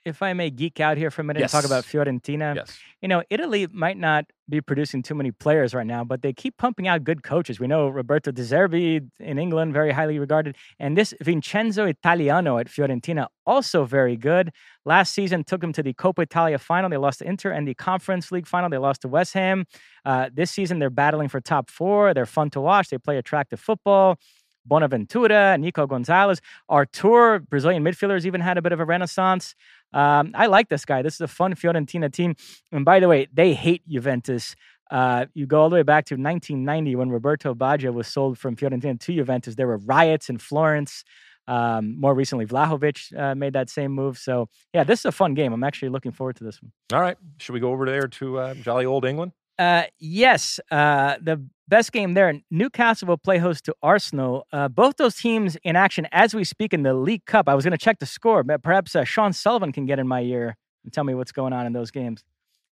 If 0.05 0.21
I 0.21 0.33
may 0.33 0.51
geek 0.51 0.79
out 0.79 0.97
here 0.97 1.09
for 1.09 1.21
a 1.21 1.25
minute 1.25 1.41
and 1.41 1.51
talk 1.51 1.65
about 1.65 1.83
Fiorentina, 1.83 2.55
yes, 2.55 2.77
you 3.01 3.07
know, 3.07 3.23
Italy 3.31 3.67
might 3.71 3.97
not 3.97 4.25
be 4.47 4.61
producing 4.61 5.01
too 5.01 5.15
many 5.15 5.31
players 5.31 5.73
right 5.73 5.87
now, 5.87 6.03
but 6.03 6.21
they 6.21 6.31
keep 6.31 6.57
pumping 6.57 6.87
out 6.87 7.03
good 7.03 7.23
coaches. 7.23 7.59
We 7.59 7.65
know 7.65 7.87
Roberto 7.87 8.31
De 8.31 8.43
Zerbi 8.43 9.09
in 9.19 9.39
England, 9.39 9.73
very 9.73 9.91
highly 9.91 10.19
regarded, 10.19 10.55
and 10.79 10.95
this 10.95 11.15
Vincenzo 11.21 11.85
Italiano 11.85 12.59
at 12.59 12.67
Fiorentina, 12.67 13.27
also 13.47 13.83
very 13.83 14.15
good. 14.15 14.51
Last 14.85 15.13
season 15.13 15.43
took 15.43 15.61
them 15.61 15.73
to 15.73 15.81
the 15.81 15.93
Coppa 15.93 16.23
Italia 16.23 16.59
final. 16.59 16.89
They 16.89 16.97
lost 16.97 17.19
to 17.19 17.25
Inter, 17.27 17.51
and 17.51 17.67
the 17.67 17.73
Conference 17.73 18.31
League 18.31 18.47
final. 18.47 18.69
They 18.69 18.77
lost 18.77 19.01
to 19.01 19.07
West 19.07 19.33
Ham. 19.33 19.65
Uh, 20.05 20.29
this 20.31 20.51
season, 20.51 20.77
they're 20.77 20.91
battling 20.91 21.29
for 21.29 21.41
top 21.41 21.71
four. 21.71 22.13
They're 22.13 22.27
fun 22.27 22.51
to 22.51 22.61
watch. 22.61 22.89
They 22.89 22.99
play 22.99 23.17
attractive 23.17 23.59
football. 23.59 24.19
Bonaventura, 24.65 25.57
Nico 25.57 25.87
Gonzalez. 25.87 26.41
Arthur, 26.69 27.39
Brazilian 27.39 27.83
midfielders, 27.83 28.25
even 28.25 28.41
had 28.41 28.57
a 28.57 28.61
bit 28.61 28.71
of 28.71 28.79
a 28.79 28.85
renaissance. 28.85 29.55
Um, 29.93 30.31
I 30.35 30.47
like 30.47 30.69
this 30.69 30.85
guy. 30.85 31.01
This 31.01 31.15
is 31.15 31.21
a 31.21 31.27
fun 31.27 31.55
Fiorentina 31.55 32.11
team. 32.11 32.35
And 32.71 32.83
by 32.83 32.99
the 32.99 33.07
way, 33.07 33.27
they 33.33 33.53
hate 33.53 33.87
Juventus. 33.87 34.55
Uh, 34.91 35.25
you 35.33 35.45
go 35.45 35.61
all 35.61 35.69
the 35.69 35.75
way 35.75 35.83
back 35.83 36.05
to 36.05 36.15
1990 36.15 36.95
when 36.95 37.09
Roberto 37.09 37.55
Baggio 37.55 37.93
was 37.93 38.07
sold 38.07 38.37
from 38.37 38.55
Fiorentina 38.55 38.99
to 38.99 39.13
Juventus. 39.13 39.55
There 39.55 39.67
were 39.67 39.77
riots 39.77 40.29
in 40.29 40.37
Florence. 40.37 41.03
Um, 41.47 41.99
more 41.99 42.13
recently, 42.13 42.45
Vlahovic 42.45 43.17
uh, 43.17 43.35
made 43.35 43.53
that 43.53 43.69
same 43.69 43.91
move. 43.91 44.17
So, 44.17 44.49
yeah, 44.73 44.83
this 44.83 44.99
is 44.99 45.05
a 45.05 45.11
fun 45.11 45.33
game. 45.33 45.53
I'm 45.53 45.63
actually 45.63 45.89
looking 45.89 46.11
forward 46.11 46.35
to 46.37 46.43
this 46.43 46.61
one. 46.61 46.71
All 46.93 47.01
right. 47.01 47.17
Should 47.37 47.53
we 47.53 47.59
go 47.59 47.71
over 47.71 47.85
there 47.85 48.07
to 48.07 48.39
uh, 48.39 48.53
jolly 48.55 48.85
old 48.85 49.05
England? 49.05 49.31
Uh, 49.57 49.83
yes. 49.99 50.59
Uh, 50.69 51.15
the 51.21 51.43
best 51.67 51.91
game 51.91 52.13
there, 52.13 52.33
Newcastle 52.51 53.07
will 53.07 53.17
play 53.17 53.37
host 53.37 53.65
to 53.65 53.75
Arsenal. 53.81 54.45
Uh, 54.51 54.67
both 54.67 54.97
those 54.97 55.15
teams 55.15 55.55
in 55.63 55.75
action 55.75 56.07
as 56.11 56.33
we 56.33 56.43
speak 56.43 56.73
in 56.73 56.83
the 56.83 56.93
League 56.93 57.25
Cup. 57.25 57.47
I 57.49 57.55
was 57.55 57.63
going 57.63 57.71
to 57.71 57.77
check 57.77 57.99
the 57.99 58.05
score, 58.05 58.43
but 58.43 58.61
perhaps 58.63 58.95
uh, 58.95 59.03
Sean 59.03 59.33
Sullivan 59.33 59.71
can 59.71 59.85
get 59.85 59.99
in 59.99 60.07
my 60.07 60.21
ear 60.21 60.57
and 60.83 60.93
tell 60.93 61.03
me 61.03 61.13
what's 61.15 61.31
going 61.31 61.53
on 61.53 61.65
in 61.65 61.73
those 61.73 61.91
games. 61.91 62.23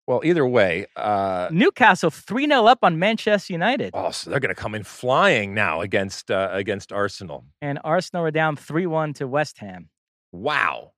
Well, 0.06 0.22
either 0.24 0.44
way, 0.44 0.86
uh, 0.96 1.48
Newcastle 1.52 2.10
three 2.10 2.46
0 2.48 2.64
up 2.66 2.80
on 2.82 2.98
Manchester 2.98 3.52
United, 3.52 3.92
oh, 3.94 4.10
so 4.10 4.28
they're 4.30 4.40
going 4.40 4.52
to 4.52 4.60
come 4.60 4.74
in 4.74 4.82
flying 4.82 5.54
now 5.54 5.82
against 5.82 6.32
uh, 6.32 6.48
against 6.50 6.90
Arsenal. 6.90 7.44
and 7.62 7.78
Arsenal 7.84 8.24
are 8.24 8.32
down 8.32 8.56
three 8.56 8.86
one 8.86 9.12
to 9.14 9.28
West 9.28 9.58
Ham. 9.58 9.88
Wow, 10.32 10.92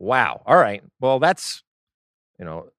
wow. 0.00 0.42
All 0.46 0.56
right. 0.56 0.82
Well, 0.98 1.20
that's 1.20 1.62
you 2.40 2.44
know 2.44 2.70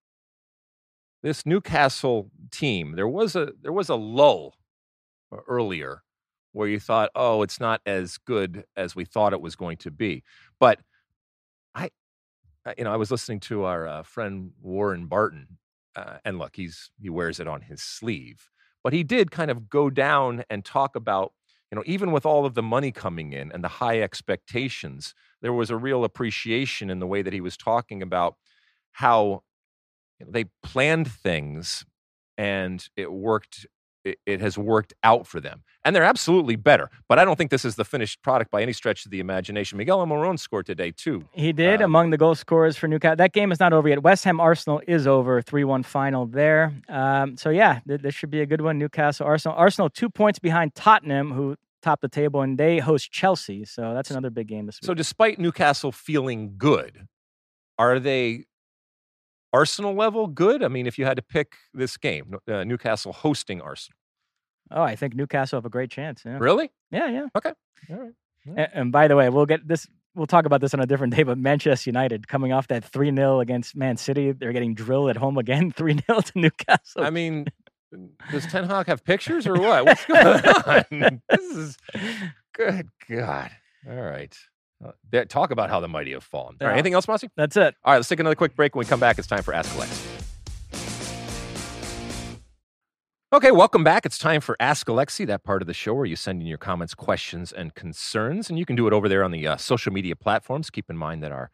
this 1.26 1.44
Newcastle 1.44 2.30
team. 2.52 2.92
There 2.96 3.08
was 3.08 3.36
a 3.36 3.50
there 3.64 3.74
was 3.74 3.90
a 3.90 3.96
lull 3.96 4.54
uh, 5.34 5.38
earlier 5.48 6.04
where 6.52 6.68
you 6.68 6.80
thought, 6.80 7.10
oh, 7.16 7.42
it's 7.42 7.60
not 7.60 7.82
as 7.84 8.20
good 8.20 8.64
as 8.78 8.96
we 8.96 9.06
thought 9.06 9.34
it 9.34 9.42
was 9.42 9.56
going 9.56 9.78
to 9.78 9.90
be, 9.90 10.24
but 10.60 10.80
I 11.74 11.90
you 12.78 12.84
know, 12.84 12.94
I 12.94 12.98
was 12.98 13.10
listening 13.10 13.40
to 13.42 13.64
our 13.64 13.88
uh, 13.88 14.04
friend 14.04 14.52
Warren 14.62 15.08
Barton, 15.08 15.58
uh, 15.96 16.18
and 16.24 16.38
look, 16.38 16.56
he's 16.56 16.92
he 17.02 17.10
wears 17.10 17.40
it 17.40 17.48
on 17.48 17.62
his 17.62 17.82
sleeve, 17.82 18.52
but 18.84 18.94
he 18.94 19.04
did 19.04 19.32
kind 19.32 19.50
of 19.50 19.68
go 19.68 19.90
down 19.90 20.44
and 20.52 20.64
talk 20.64 20.96
about, 20.96 21.34
you 21.72 21.76
know, 21.76 21.84
even 21.88 22.12
with 22.12 22.28
all 22.28 22.46
of 22.46 22.54
the 22.54 22.62
money 22.62 22.92
coming 22.92 23.34
in 23.34 23.52
and 23.52 23.64
the 23.64 23.68
high 23.68 24.00
expectations, 24.00 25.16
there 25.42 25.54
was 25.54 25.72
a 25.72 25.76
real 25.76 26.04
appreciation 26.04 26.92
in 26.92 27.00
the 27.00 27.08
way 27.08 27.24
that 27.24 27.34
he 27.34 27.42
was 27.42 27.58
talking 27.58 28.04
about 28.04 28.36
how 28.92 29.42
they 30.20 30.46
planned 30.64 31.12
things 31.12 31.86
and 32.38 32.88
it 32.96 33.12
worked 33.12 33.66
it, 34.04 34.20
it 34.28 34.40
has 34.40 34.56
worked 34.56 34.94
out 35.04 35.26
for 35.26 35.40
them. 35.40 35.64
And 35.84 35.96
they're 35.96 36.04
absolutely 36.04 36.56
better. 36.56 36.92
But 37.10 37.18
I 37.18 37.26
don't 37.26 37.38
think 37.38 37.50
this 37.50 37.66
is 37.66 37.74
the 37.76 37.84
finished 37.84 38.22
product 38.22 38.52
by 38.52 38.62
any 38.62 38.72
stretch 38.72 39.04
of 39.06 39.10
the 39.10 39.20
imagination. 39.20 39.80
Miguel 39.80 39.98
Almiron 40.06 40.38
scored 40.38 40.68
today, 40.68 40.92
too. 40.92 41.28
He 41.32 41.52
did 41.52 41.82
Uh, 41.82 41.86
among 41.86 42.12
the 42.12 42.18
goal 42.18 42.36
scorers 42.36 42.78
for 42.78 42.88
Newcastle. 42.88 43.16
That 43.16 43.34
game 43.34 43.52
is 43.52 43.60
not 43.60 43.74
over 43.74 43.90
yet. 43.90 44.04
West 44.04 44.24
Ham 44.26 44.40
Arsenal 44.40 44.80
is 44.88 45.08
over, 45.08 45.42
3 45.42 45.64
1 45.64 45.82
final 45.82 46.28
there. 46.28 46.72
Um, 46.88 47.36
so, 47.36 47.50
yeah, 47.50 47.80
th- 47.88 48.02
this 48.02 48.14
should 48.14 48.30
be 48.30 48.42
a 48.42 48.46
good 48.46 48.62
one. 48.62 48.78
Newcastle 48.78 49.26
Arsenal. 49.26 49.58
Arsenal 49.58 49.90
two 49.90 50.10
points 50.12 50.38
behind 50.38 50.76
Tottenham, 50.76 51.32
who 51.32 51.56
top 51.82 52.02
the 52.02 52.08
table, 52.08 52.42
and 52.42 52.60
they 52.60 52.78
host 52.78 53.12
Chelsea. 53.12 53.66
So, 53.66 53.96
that's 53.96 54.12
another 54.12 54.30
big 54.30 54.48
game 54.48 54.68
this 54.68 54.80
week. 54.82 54.86
So, 54.86 54.94
despite 54.94 55.40
Newcastle 55.40 55.92
feeling 55.92 56.54
good, 56.60 57.08
are 57.80 58.00
they 58.00 58.46
Arsenal 59.56 59.94
level 59.96 60.28
good? 60.28 60.62
I 60.64 60.68
mean, 60.68 60.86
if 60.88 60.98
you 61.00 61.06
had 61.06 61.16
to 61.18 61.24
pick 61.24 61.54
this 61.74 61.96
game, 61.98 62.36
uh, 62.52 62.64
Newcastle 62.66 63.14
hosting 63.14 63.62
Arsenal. 63.62 63.98
oh, 64.72 64.82
I 64.84 64.96
think 64.96 65.16
Newcastle 65.16 65.58
have 65.58 65.66
a 65.66 65.70
great 65.70 65.90
chance. 65.92 66.24
Yeah, 66.26 66.38
Really? 66.40 66.70
yeah. 66.92 67.10
yeah. 67.10 67.28
Okay. 67.38 67.54
All 67.90 67.98
right. 67.98 68.14
And, 68.46 68.70
and 68.74 68.92
by 68.92 69.08
the 69.08 69.16
way, 69.16 69.30
we'll 69.30 69.46
get 69.46 69.68
this. 69.68 69.88
We'll 70.14 70.28
talk 70.28 70.46
about 70.46 70.62
this 70.62 70.74
on 70.74 70.80
a 70.80 70.86
different 70.86 71.14
day, 71.18 71.24
but 71.24 71.38
Manchester 71.38 71.90
United 71.90 72.28
coming 72.28 72.52
off 72.54 72.68
that 72.68 72.84
3 72.84 73.14
0 73.16 73.40
against 73.40 73.76
Man 73.76 73.98
City, 73.98 74.32
they're 74.34 74.54
getting 74.54 74.74
drilled 74.76 75.10
at 75.10 75.18
home 75.18 75.38
again, 75.38 75.72
3 75.78 76.00
0 76.08 76.22
to 76.22 76.32
Newcastle. 76.36 77.04
I 77.04 77.10
mean, 77.10 77.46
does 78.32 78.46
Ten 78.48 78.66
Hag 78.66 78.88
have 78.88 79.04
pictures 79.06 79.48
or 79.48 79.56
what? 79.60 79.86
What's 79.86 80.06
going 80.06 80.28
on? 81.02 81.22
this 81.30 81.56
is 81.56 81.78
good. 82.54 82.90
God. 83.10 83.52
All 83.90 84.02
right. 84.02 84.36
Uh, 84.84 85.26
talk 85.30 85.52
about 85.52 85.70
how 85.70 85.80
the 85.80 85.88
mighty 85.88 86.12
have 86.12 86.24
fallen. 86.24 86.56
All 86.60 86.68
right. 86.68 86.74
Anything 86.74 86.94
else, 86.94 87.08
Mossy? 87.08 87.30
That's 87.36 87.56
it. 87.58 87.76
All 87.84 87.94
right. 87.94 87.98
Let's 87.98 88.10
take 88.10 88.20
another 88.20 88.36
quick 88.36 88.56
break. 88.56 88.76
When 88.76 88.86
we 88.86 88.90
come 88.90 89.00
back, 89.00 89.18
it's 89.18 89.28
time 89.28 89.44
for 89.44 89.54
Ask 89.54 89.74
Alexi. 89.76 90.16
Okay, 93.34 93.52
welcome 93.52 93.84
back. 93.84 94.06
It's 94.06 94.18
time 94.18 94.40
for 94.40 94.56
Ask 94.62 94.88
Alexi, 94.88 95.28
that 95.28 95.44
part 95.44 95.62
of 95.62 95.68
the 95.68 95.74
show 95.74 95.94
where 95.94 96.06
you 96.06 96.16
send 96.16 96.42
in 96.42 96.48
your 96.48 96.58
comments, 96.58 96.94
questions, 96.94 97.52
and 97.52 97.74
concerns. 97.76 98.50
And 98.50 98.58
you 98.58 98.66
can 98.66 98.76
do 98.78 98.88
it 98.88 98.94
over 98.94 99.10
there 99.10 99.24
on 99.26 99.32
the 99.32 99.46
uh, 99.46 99.58
social 99.58 99.92
media 99.92 100.16
platforms. 100.16 100.70
Keep 100.70 100.90
in 100.90 100.96
mind 100.96 101.22
that 101.24 101.34
our 101.34 101.52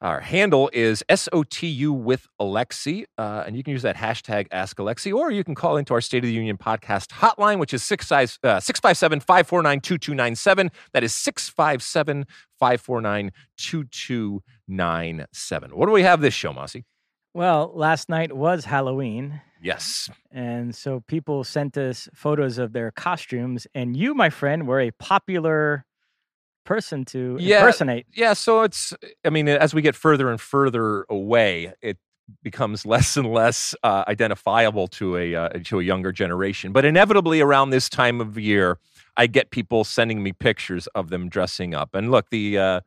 our 0.00 0.20
handle 0.20 0.70
is 0.72 1.02
SOTU 1.08 1.90
with 1.90 2.28
Alexi, 2.40 3.04
uh, 3.18 3.42
and 3.46 3.56
you 3.56 3.64
can 3.64 3.72
use 3.72 3.82
that 3.82 3.96
hashtag 3.96 4.46
Ask 4.52 4.76
Alexi, 4.76 5.12
or 5.12 5.32
you 5.32 5.42
can 5.42 5.56
call 5.56 5.76
into 5.76 5.92
our 5.92 6.00
State 6.00 6.18
of 6.18 6.28
the 6.28 6.32
Union 6.32 6.56
podcast 6.56 7.08
hotline, 7.08 7.58
which 7.58 7.74
is 7.74 7.82
657 7.82 9.20
549 9.20 9.80
2297. 9.80 10.70
That 10.92 11.02
is 11.02 11.12
657 11.14 12.26
549 12.58 13.32
2297. 13.56 15.70
What 15.70 15.86
do 15.86 15.92
we 15.92 16.02
have 16.02 16.20
this 16.20 16.34
show, 16.34 16.52
Mossy? 16.52 16.84
Well, 17.34 17.72
last 17.74 18.08
night 18.08 18.36
was 18.36 18.66
Halloween. 18.66 19.40
Yes. 19.60 20.08
And 20.30 20.76
so 20.76 21.02
people 21.08 21.42
sent 21.42 21.76
us 21.76 22.08
photos 22.14 22.58
of 22.58 22.72
their 22.72 22.92
costumes, 22.92 23.66
and 23.74 23.96
you, 23.96 24.14
my 24.14 24.30
friend, 24.30 24.68
were 24.68 24.80
a 24.80 24.92
popular 24.92 25.84
person 26.68 27.04
to 27.06 27.36
Yeah. 27.40 27.58
impersonate. 27.60 28.06
Yeah, 28.14 28.34
so 28.34 28.62
it's, 28.62 28.92
I 29.24 29.30
mean, 29.30 29.48
as 29.48 29.72
we 29.74 29.80
get 29.82 29.94
further 29.96 30.30
and 30.30 30.40
further 30.40 31.06
away, 31.08 31.72
it 31.80 31.96
becomes 32.42 32.84
less 32.94 33.16
and 33.16 33.32
less 33.32 33.74
uh, 33.82 34.04
identifiable 34.06 34.86
to 34.88 35.16
a 35.16 35.34
uh, 35.34 35.48
to 35.64 35.80
a 35.80 35.82
younger 35.82 36.12
generation. 36.12 36.72
But 36.72 36.84
inevitably, 36.84 37.40
around 37.40 37.70
this 37.70 37.88
time 37.88 38.20
of 38.20 38.38
year, 38.38 38.78
I 39.16 39.26
get 39.26 39.50
people 39.50 39.82
sending 39.84 40.22
me 40.22 40.32
pictures 40.32 40.86
of 40.88 41.08
them 41.08 41.28
dressing 41.30 41.74
up. 41.74 41.94
And 41.94 42.10
look, 42.10 42.28
the 42.30 42.58
uh, 42.58 42.80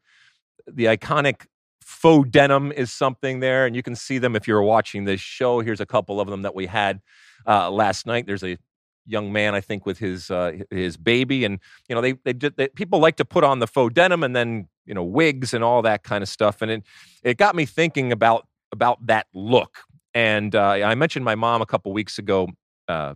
the 0.67 0.86
iconic 0.86 1.47
faux 1.82 2.29
denim 2.29 2.71
is 2.71 2.91
something 2.91 3.39
there, 3.41 3.65
and 3.65 3.75
you 3.75 3.82
can 3.84 3.95
see 3.95 4.19
them 4.19 4.36
if 4.36 4.47
you're 4.47 4.61
watching 4.61 5.05
this 5.05 5.19
show. 5.19 5.59
Here's 5.61 5.82
a 5.82 5.86
couple 5.88 6.21
of 6.21 6.27
them 6.27 6.43
that 6.43 6.53
we 6.55 6.67
had 6.67 7.01
uh, 7.47 7.71
last 7.71 8.05
night. 8.05 8.27
There's 8.27 8.43
a 8.43 8.57
young 9.06 9.32
man, 9.32 9.56
I 9.56 9.62
think, 9.62 9.86
with 9.86 9.99
his 9.99 10.32
uh, 10.32 10.58
his 10.70 10.97
baby, 10.97 11.45
and 11.45 11.60
you 11.88 11.95
know 11.95 12.02
they 12.02 12.14
they, 12.24 12.34
did, 12.34 12.56
they 12.58 12.68
people 12.70 12.99
like 12.99 13.18
to 13.18 13.26
put 13.26 13.43
on 13.43 13.60
the 13.60 13.68
faux 13.68 13.93
denim 13.93 14.24
and 14.24 14.36
then 14.36 14.68
you 14.86 14.93
know 14.93 15.04
wigs 15.04 15.54
and 15.54 15.64
all 15.64 15.82
that 15.82 16.04
kind 16.04 16.22
of 16.22 16.30
stuff, 16.30 16.62
and 16.62 16.72
it 16.72 16.84
it 17.24 17.38
got 17.38 17.56
me 17.56 17.66
thinking 17.66 18.12
about 18.12 18.47
about 18.72 19.06
that 19.08 19.28
look. 19.34 19.80
And 20.14 20.56
uh, 20.56 20.72
I 20.72 20.95
mentioned 20.95 21.26
my 21.26 21.36
mom 21.36 21.62
a 21.62 21.66
couple 21.66 21.93
weeks 21.93 22.18
ago. 22.18 22.49
Uh, 22.88 23.16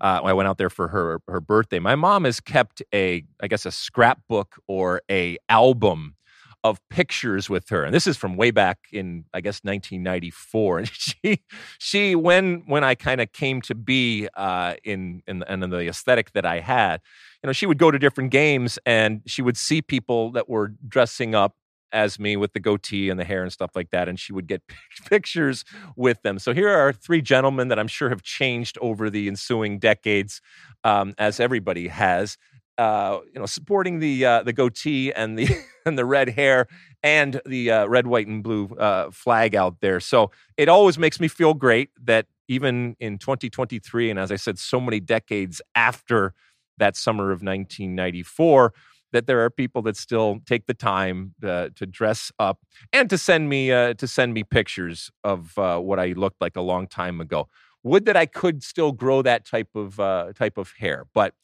uh, 0.00 0.20
I 0.24 0.32
went 0.32 0.48
out 0.48 0.58
there 0.58 0.70
for 0.70 0.88
her 0.88 1.20
her 1.28 1.40
birthday. 1.40 1.78
My 1.78 1.94
mom 1.94 2.24
has 2.24 2.40
kept 2.40 2.82
a, 2.94 3.24
I 3.42 3.46
guess, 3.46 3.66
a 3.66 3.70
scrapbook 3.70 4.56
or 4.66 5.02
a 5.10 5.36
album 5.48 6.16
of 6.64 6.80
pictures 6.88 7.50
with 7.50 7.68
her, 7.70 7.84
and 7.84 7.94
this 7.94 8.06
is 8.06 8.16
from 8.16 8.36
way 8.36 8.50
back 8.50 8.78
in, 8.92 9.24
I 9.34 9.40
guess, 9.40 9.60
1994. 9.62 10.78
And 10.78 10.88
she, 10.92 11.42
she, 11.78 12.14
when 12.14 12.62
when 12.66 12.84
I 12.84 12.94
kind 12.94 13.20
of 13.20 13.32
came 13.32 13.60
to 13.62 13.74
be 13.74 14.28
uh, 14.34 14.74
in 14.84 15.22
in 15.26 15.42
in 15.42 15.60
the 15.60 15.88
aesthetic 15.88 16.32
that 16.32 16.46
I 16.46 16.60
had, 16.60 17.00
you 17.42 17.48
know, 17.48 17.52
she 17.52 17.66
would 17.66 17.78
go 17.78 17.90
to 17.90 17.98
different 17.98 18.30
games 18.30 18.78
and 18.86 19.22
she 19.26 19.42
would 19.42 19.56
see 19.56 19.82
people 19.82 20.30
that 20.32 20.48
were 20.48 20.74
dressing 20.88 21.34
up 21.34 21.56
as 21.92 22.18
me 22.18 22.36
with 22.36 22.52
the 22.52 22.60
goatee 22.60 23.10
and 23.10 23.20
the 23.20 23.24
hair 23.24 23.42
and 23.42 23.52
stuff 23.52 23.72
like 23.74 23.90
that, 23.90 24.08
and 24.08 24.18
she 24.18 24.32
would 24.32 24.46
get 24.46 24.62
pictures 25.08 25.64
with 25.96 26.22
them. 26.22 26.38
So 26.38 26.54
here 26.54 26.68
are 26.68 26.92
three 26.92 27.22
gentlemen 27.22 27.68
that 27.68 27.78
I'm 27.78 27.88
sure 27.88 28.08
have 28.08 28.22
changed 28.22 28.78
over 28.80 29.10
the 29.10 29.28
ensuing 29.28 29.78
decades, 29.78 30.40
um, 30.84 31.14
as 31.18 31.38
everybody 31.38 31.88
has. 31.88 32.38
Uh, 32.78 33.20
you 33.32 33.38
know, 33.38 33.46
supporting 33.46 33.98
the 33.98 34.24
uh, 34.24 34.42
the 34.42 34.52
goatee 34.52 35.12
and 35.12 35.38
the 35.38 35.48
and 35.86 35.98
the 35.98 36.04
red 36.04 36.30
hair 36.30 36.66
and 37.02 37.40
the 37.44 37.70
uh, 37.70 37.86
red, 37.86 38.06
white, 38.06 38.26
and 38.26 38.42
blue 38.42 38.66
uh, 38.78 39.10
flag 39.10 39.54
out 39.54 39.80
there. 39.80 40.00
So 40.00 40.30
it 40.56 40.68
always 40.68 40.98
makes 40.98 41.20
me 41.20 41.28
feel 41.28 41.54
great 41.54 41.90
that 42.04 42.26
even 42.48 42.96
in 43.00 43.18
2023, 43.18 44.10
and 44.10 44.18
as 44.18 44.30
I 44.30 44.36
said, 44.36 44.58
so 44.58 44.80
many 44.80 45.00
decades 45.00 45.60
after 45.74 46.34
that 46.78 46.96
summer 46.96 47.24
of 47.24 47.42
1994, 47.42 48.72
that 49.12 49.26
there 49.26 49.44
are 49.44 49.50
people 49.50 49.82
that 49.82 49.96
still 49.96 50.40
take 50.46 50.66
the 50.66 50.74
time 50.74 51.34
uh, 51.44 51.68
to 51.76 51.86
dress 51.86 52.32
up 52.38 52.60
and 52.92 53.10
to 53.10 53.18
send 53.18 53.48
me 53.48 53.70
uh, 53.70 53.94
to 53.94 54.08
send 54.08 54.32
me 54.34 54.42
pictures 54.42 55.10
of 55.22 55.56
uh, 55.58 55.78
what 55.78 55.98
I 55.98 56.12
looked 56.12 56.40
like 56.40 56.56
a 56.56 56.62
long 56.62 56.86
time 56.86 57.20
ago. 57.20 57.48
Would 57.84 58.06
that 58.06 58.16
I 58.16 58.26
could 58.26 58.62
still 58.62 58.92
grow 58.92 59.22
that 59.22 59.44
type 59.44 59.74
of 59.74 60.00
uh, 60.00 60.32
type 60.34 60.56
of 60.56 60.72
hair, 60.78 61.06
but 61.14 61.34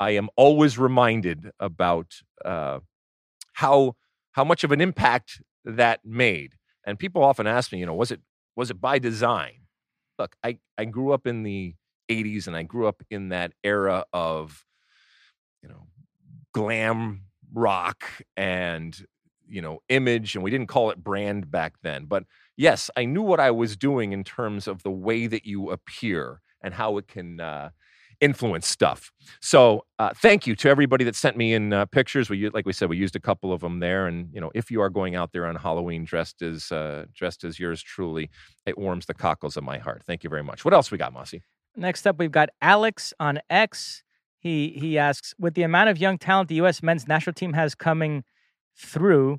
I 0.00 0.10
am 0.10 0.28
always 0.36 0.78
reminded 0.78 1.50
about 1.60 2.14
uh, 2.44 2.80
how 3.54 3.94
how 4.32 4.44
much 4.44 4.64
of 4.64 4.72
an 4.72 4.80
impact 4.80 5.42
that 5.64 6.00
made. 6.04 6.54
And 6.86 6.98
people 6.98 7.22
often 7.24 7.46
ask 7.46 7.72
me, 7.72 7.80
you 7.80 7.86
know, 7.86 7.94
was 7.94 8.10
it 8.10 8.20
was 8.56 8.70
it 8.70 8.80
by 8.80 8.98
design? 8.98 9.66
Look, 10.18 10.36
I 10.44 10.58
I 10.78 10.84
grew 10.84 11.12
up 11.12 11.26
in 11.26 11.42
the 11.42 11.74
'80s, 12.08 12.46
and 12.46 12.56
I 12.56 12.62
grew 12.62 12.86
up 12.86 13.02
in 13.10 13.30
that 13.30 13.52
era 13.64 14.04
of, 14.12 14.64
you 15.62 15.68
know, 15.68 15.86
glam 16.54 17.22
rock 17.52 18.04
and 18.36 19.04
you 19.48 19.62
know 19.62 19.80
image 19.88 20.34
and 20.34 20.44
we 20.44 20.50
didn't 20.50 20.68
call 20.68 20.90
it 20.90 21.02
brand 21.02 21.50
back 21.50 21.74
then 21.82 22.04
but 22.04 22.24
yes 22.56 22.90
i 22.96 23.04
knew 23.04 23.22
what 23.22 23.40
i 23.40 23.50
was 23.50 23.76
doing 23.76 24.12
in 24.12 24.22
terms 24.22 24.68
of 24.68 24.82
the 24.82 24.90
way 24.90 25.26
that 25.26 25.46
you 25.46 25.70
appear 25.70 26.42
and 26.62 26.74
how 26.74 26.98
it 26.98 27.08
can 27.08 27.40
uh, 27.40 27.70
influence 28.20 28.66
stuff. 28.66 29.10
So 29.40 29.84
uh, 29.98 30.10
thank 30.16 30.46
you 30.46 30.56
to 30.56 30.68
everybody 30.68 31.04
that 31.04 31.14
sent 31.14 31.36
me 31.36 31.54
in 31.54 31.72
uh, 31.72 31.86
pictures. 31.86 32.28
We 32.30 32.48
like 32.50 32.66
we 32.66 32.72
said 32.72 32.88
we 32.88 32.96
used 32.96 33.16
a 33.16 33.20
couple 33.20 33.52
of 33.52 33.60
them 33.60 33.80
there. 33.80 34.06
And 34.06 34.28
you 34.32 34.40
know 34.40 34.50
if 34.54 34.70
you 34.70 34.80
are 34.80 34.90
going 34.90 35.14
out 35.14 35.32
there 35.32 35.46
on 35.46 35.56
halloween 35.56 36.04
dressed 36.04 36.42
as 36.42 36.72
uh, 36.72 37.06
dressed 37.14 37.44
as 37.44 37.58
yours 37.58 37.82
truly 37.82 38.30
it 38.66 38.78
warms 38.78 39.06
the 39.06 39.14
cockles 39.14 39.56
of 39.56 39.64
my 39.64 39.78
heart. 39.78 40.02
Thank 40.06 40.24
you 40.24 40.30
very 40.30 40.44
much. 40.44 40.64
What 40.64 40.74
else 40.74 40.90
we 40.90 40.98
got 40.98 41.12
mossy? 41.12 41.42
Next 41.76 42.06
up, 42.06 42.18
we've 42.18 42.32
got 42.32 42.48
Alex 42.60 43.14
on 43.20 43.40
X. 43.48 44.02
He 44.40 44.76
he 44.80 44.98
asks, 44.98 45.34
with 45.38 45.54
the 45.54 45.62
amount 45.62 45.90
of 45.90 45.98
young 45.98 46.18
talent 46.18 46.48
the 46.48 46.56
U.S. 46.56 46.82
men's 46.82 47.06
national 47.06 47.34
team 47.34 47.52
has 47.52 47.74
coming 47.74 48.24
through, 48.76 49.38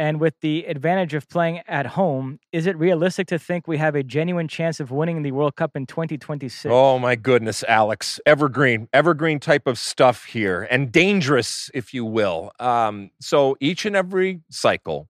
and 0.00 0.18
with 0.18 0.40
the 0.40 0.64
advantage 0.64 1.12
of 1.12 1.28
playing 1.28 1.60
at 1.68 1.84
home, 1.84 2.40
is 2.52 2.66
it 2.66 2.74
realistic 2.78 3.26
to 3.26 3.38
think 3.38 3.68
we 3.68 3.76
have 3.76 3.94
a 3.94 4.02
genuine 4.02 4.48
chance 4.48 4.80
of 4.80 4.90
winning 4.90 5.22
the 5.22 5.30
World 5.30 5.56
Cup 5.56 5.76
in 5.76 5.84
2026? 5.84 6.72
Oh 6.72 6.98
my 6.98 7.16
goodness, 7.16 7.62
Alex, 7.68 8.18
evergreen, 8.24 8.88
evergreen 8.94 9.38
type 9.38 9.66
of 9.66 9.78
stuff 9.78 10.24
here, 10.24 10.66
and 10.70 10.90
dangerous, 10.90 11.70
if 11.74 11.92
you 11.92 12.06
will. 12.06 12.50
Um, 12.58 13.10
so 13.20 13.58
each 13.60 13.84
and 13.84 13.94
every 13.94 14.40
cycle, 14.48 15.06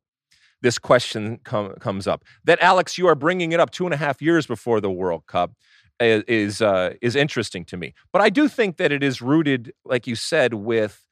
this 0.61 0.77
question 0.77 1.39
com- 1.45 1.75
comes 1.75 2.09
up. 2.09 2.25
That 2.43 2.61
Alex, 2.61 2.99
you 2.99 3.07
are 3.07 3.15
bringing 3.15 3.53
it 3.53 3.61
up 3.61 3.71
two 3.71 3.85
and 3.85 3.95
a 3.95 3.97
half 3.97 4.21
years 4.21 4.45
before 4.45 4.81
the 4.81 4.91
World 4.91 5.25
Cup 5.27 5.53
is 6.01 6.61
uh, 6.61 6.95
is 7.01 7.15
interesting 7.15 7.65
to 7.67 7.77
me. 7.77 7.95
But 8.13 8.23
I 8.23 8.29
do 8.29 8.49
think 8.49 8.77
that 8.79 8.91
it 8.91 9.05
is 9.05 9.23
rooted, 9.23 9.73
like 9.85 10.09
you 10.09 10.17
said, 10.17 10.55
with 10.55 11.07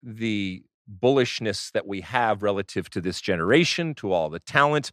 the 0.00 0.62
bullishness 0.88 1.72
that 1.72 1.86
we 1.86 2.00
have 2.02 2.42
relative 2.42 2.88
to 2.90 3.00
this 3.00 3.20
generation, 3.20 3.94
to 3.94 4.12
all 4.12 4.30
the 4.30 4.40
talent. 4.40 4.92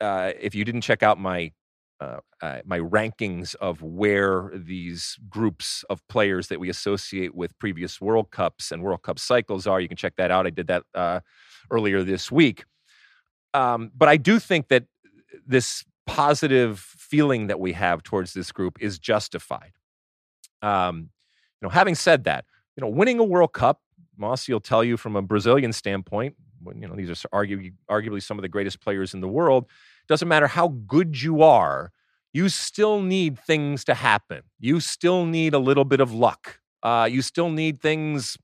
Uh, 0.00 0.32
if 0.40 0.54
you 0.54 0.64
didn't 0.64 0.82
check 0.82 1.02
out 1.02 1.18
my 1.18 1.52
uh, 1.98 2.18
uh, 2.42 2.60
my 2.66 2.78
rankings 2.78 3.54
of 3.54 3.80
where 3.80 4.50
these 4.54 5.18
groups 5.30 5.82
of 5.88 6.06
players 6.08 6.48
that 6.48 6.60
we 6.60 6.68
associate 6.68 7.34
with 7.34 7.58
previous 7.58 8.02
World 8.02 8.30
Cups 8.30 8.70
and 8.70 8.82
World 8.82 9.02
Cup 9.02 9.18
cycles 9.18 9.66
are, 9.66 9.80
you 9.80 9.88
can 9.88 9.96
check 9.96 10.16
that 10.16 10.30
out. 10.30 10.46
I 10.46 10.50
did 10.50 10.66
that 10.66 10.82
uh, 10.94 11.20
earlier 11.70 12.02
this 12.02 12.30
week. 12.30 12.64
Um, 13.54 13.90
but 13.96 14.10
I 14.10 14.18
do 14.18 14.38
think 14.38 14.68
that 14.68 14.84
this 15.46 15.84
positive 16.06 16.80
feeling 16.80 17.46
that 17.46 17.58
we 17.58 17.72
have 17.72 18.02
towards 18.02 18.34
this 18.34 18.52
group 18.52 18.76
is 18.80 18.98
justified. 18.98 19.72
Um, 20.60 21.10
you 21.60 21.66
know, 21.66 21.70
having 21.70 21.94
said 21.94 22.24
that, 22.24 22.44
you 22.76 22.82
know, 22.82 22.88
winning 22.88 23.18
a 23.18 23.24
World 23.24 23.54
Cup, 23.54 23.80
Mossy 24.16 24.52
will 24.52 24.60
tell 24.60 24.84
you 24.84 24.96
from 24.96 25.16
a 25.16 25.22
Brazilian 25.22 25.72
standpoint, 25.72 26.36
when 26.62 26.80
you 26.80 26.88
know 26.88 26.94
these 26.94 27.10
are 27.10 27.44
arguably, 27.44 28.22
some 28.22 28.38
of 28.38 28.42
the 28.42 28.48
greatest 28.48 28.80
players 28.80 29.14
in 29.14 29.20
the 29.20 29.28
world. 29.28 29.66
Doesn't 30.08 30.28
matter 30.28 30.46
how 30.46 30.68
good 30.68 31.20
you 31.20 31.42
are, 31.42 31.92
you 32.32 32.48
still 32.48 33.00
need 33.02 33.38
things 33.38 33.84
to 33.84 33.94
happen. 33.94 34.42
You 34.58 34.80
still 34.80 35.24
need 35.26 35.54
a 35.54 35.58
little 35.58 35.84
bit 35.84 36.00
of 36.00 36.12
luck. 36.12 36.60
Uh, 36.82 37.08
you 37.10 37.22
still 37.22 37.50
need 37.50 37.80
things 37.80 38.36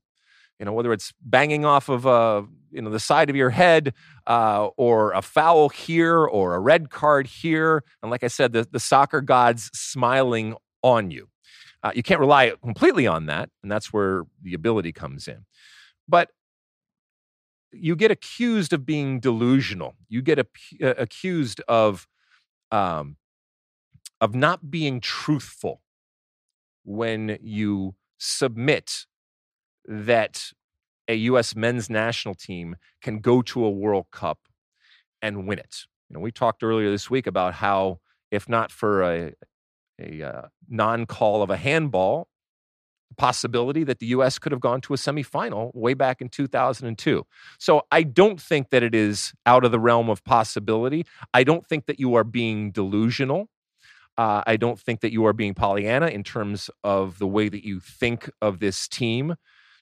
you 0.59 0.65
know, 0.65 0.73
whether 0.73 0.93
it's 0.93 1.13
banging 1.21 1.65
off 1.65 1.89
of 1.89 2.05
a, 2.05 2.45
you 2.71 2.81
know, 2.81 2.89
the 2.89 2.99
side 2.99 3.29
of 3.29 3.35
your 3.35 3.49
head 3.49 3.93
uh, 4.27 4.67
or 4.77 5.11
a 5.11 5.21
foul 5.21 5.69
here 5.69 6.25
or 6.25 6.55
a 6.55 6.59
red 6.59 6.89
card 6.89 7.27
here. 7.27 7.83
And 8.01 8.11
like 8.11 8.23
I 8.23 8.27
said, 8.27 8.53
the, 8.53 8.67
the 8.71 8.79
soccer 8.79 9.21
gods 9.21 9.69
smiling 9.73 10.55
on 10.81 11.11
you. 11.11 11.27
Uh, 11.83 11.91
you 11.93 12.03
can't 12.03 12.19
rely 12.19 12.53
completely 12.61 13.05
on 13.05 13.25
that. 13.25 13.49
And 13.61 13.71
that's 13.71 13.91
where 13.91 14.23
the 14.41 14.53
ability 14.53 14.93
comes 14.93 15.27
in. 15.27 15.45
But 16.07 16.29
you 17.71 17.95
get 17.95 18.11
accused 18.11 18.71
of 18.71 18.85
being 18.85 19.19
delusional. 19.19 19.95
You 20.07 20.21
get 20.21 20.39
uh, 20.39 20.43
accused 20.81 21.61
of, 21.67 22.07
um, 22.71 23.17
of 24.21 24.33
not 24.33 24.71
being 24.71 25.01
truthful 25.01 25.81
when 26.85 27.37
you 27.41 27.95
submit 28.17 29.05
that 29.85 30.51
a 31.07 31.15
U.S. 31.15 31.55
men's 31.55 31.89
national 31.89 32.35
team 32.35 32.77
can 33.01 33.19
go 33.19 33.41
to 33.41 33.65
a 33.65 33.69
World 33.69 34.05
Cup 34.11 34.39
and 35.21 35.47
win 35.47 35.59
it. 35.59 35.85
You 36.09 36.15
know, 36.15 36.19
we 36.19 36.31
talked 36.31 36.63
earlier 36.63 36.89
this 36.89 37.09
week 37.09 37.27
about 37.27 37.55
how, 37.55 37.99
if 38.31 38.47
not 38.47 38.71
for 38.71 39.03
a, 39.03 39.33
a 39.99 40.23
uh, 40.23 40.41
non-call 40.69 41.41
of 41.41 41.49
a 41.49 41.57
handball, 41.57 42.27
possibility 43.17 43.83
that 43.83 43.99
the 43.99 44.07
U.S. 44.07 44.39
could 44.39 44.51
have 44.51 44.61
gone 44.61 44.81
to 44.81 44.93
a 44.93 44.97
semifinal 44.97 45.73
way 45.75 45.93
back 45.93 46.21
in 46.21 46.29
2002. 46.29 47.25
So 47.59 47.83
I 47.91 48.03
don't 48.03 48.41
think 48.41 48.69
that 48.71 48.83
it 48.83 48.95
is 48.95 49.33
out 49.45 49.63
of 49.63 49.71
the 49.71 49.79
realm 49.79 50.09
of 50.09 50.23
possibility. 50.23 51.05
I 51.33 51.43
don't 51.43 51.65
think 51.65 51.85
that 51.85 51.99
you 51.99 52.15
are 52.15 52.23
being 52.23 52.71
delusional. 52.71 53.49
Uh, 54.17 54.43
I 54.45 54.57
don't 54.57 54.79
think 54.79 55.01
that 55.01 55.11
you 55.11 55.25
are 55.25 55.33
being 55.33 55.53
Pollyanna 55.53 56.07
in 56.07 56.23
terms 56.23 56.69
of 56.83 57.19
the 57.19 57.27
way 57.27 57.49
that 57.49 57.65
you 57.65 57.79
think 57.79 58.29
of 58.41 58.59
this 58.59 58.87
team 58.87 59.35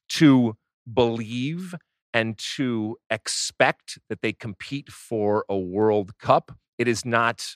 to 0.09 0.55
believe 0.91 1.75
and 2.13 2.37
to 2.55 2.97
expect 3.09 3.99
that 4.09 4.21
they 4.21 4.33
compete 4.33 4.89
for 4.89 5.45
a 5.49 5.57
World 5.57 6.17
Cup. 6.17 6.53
It 6.77 6.87
is 6.87 7.05
not 7.05 7.55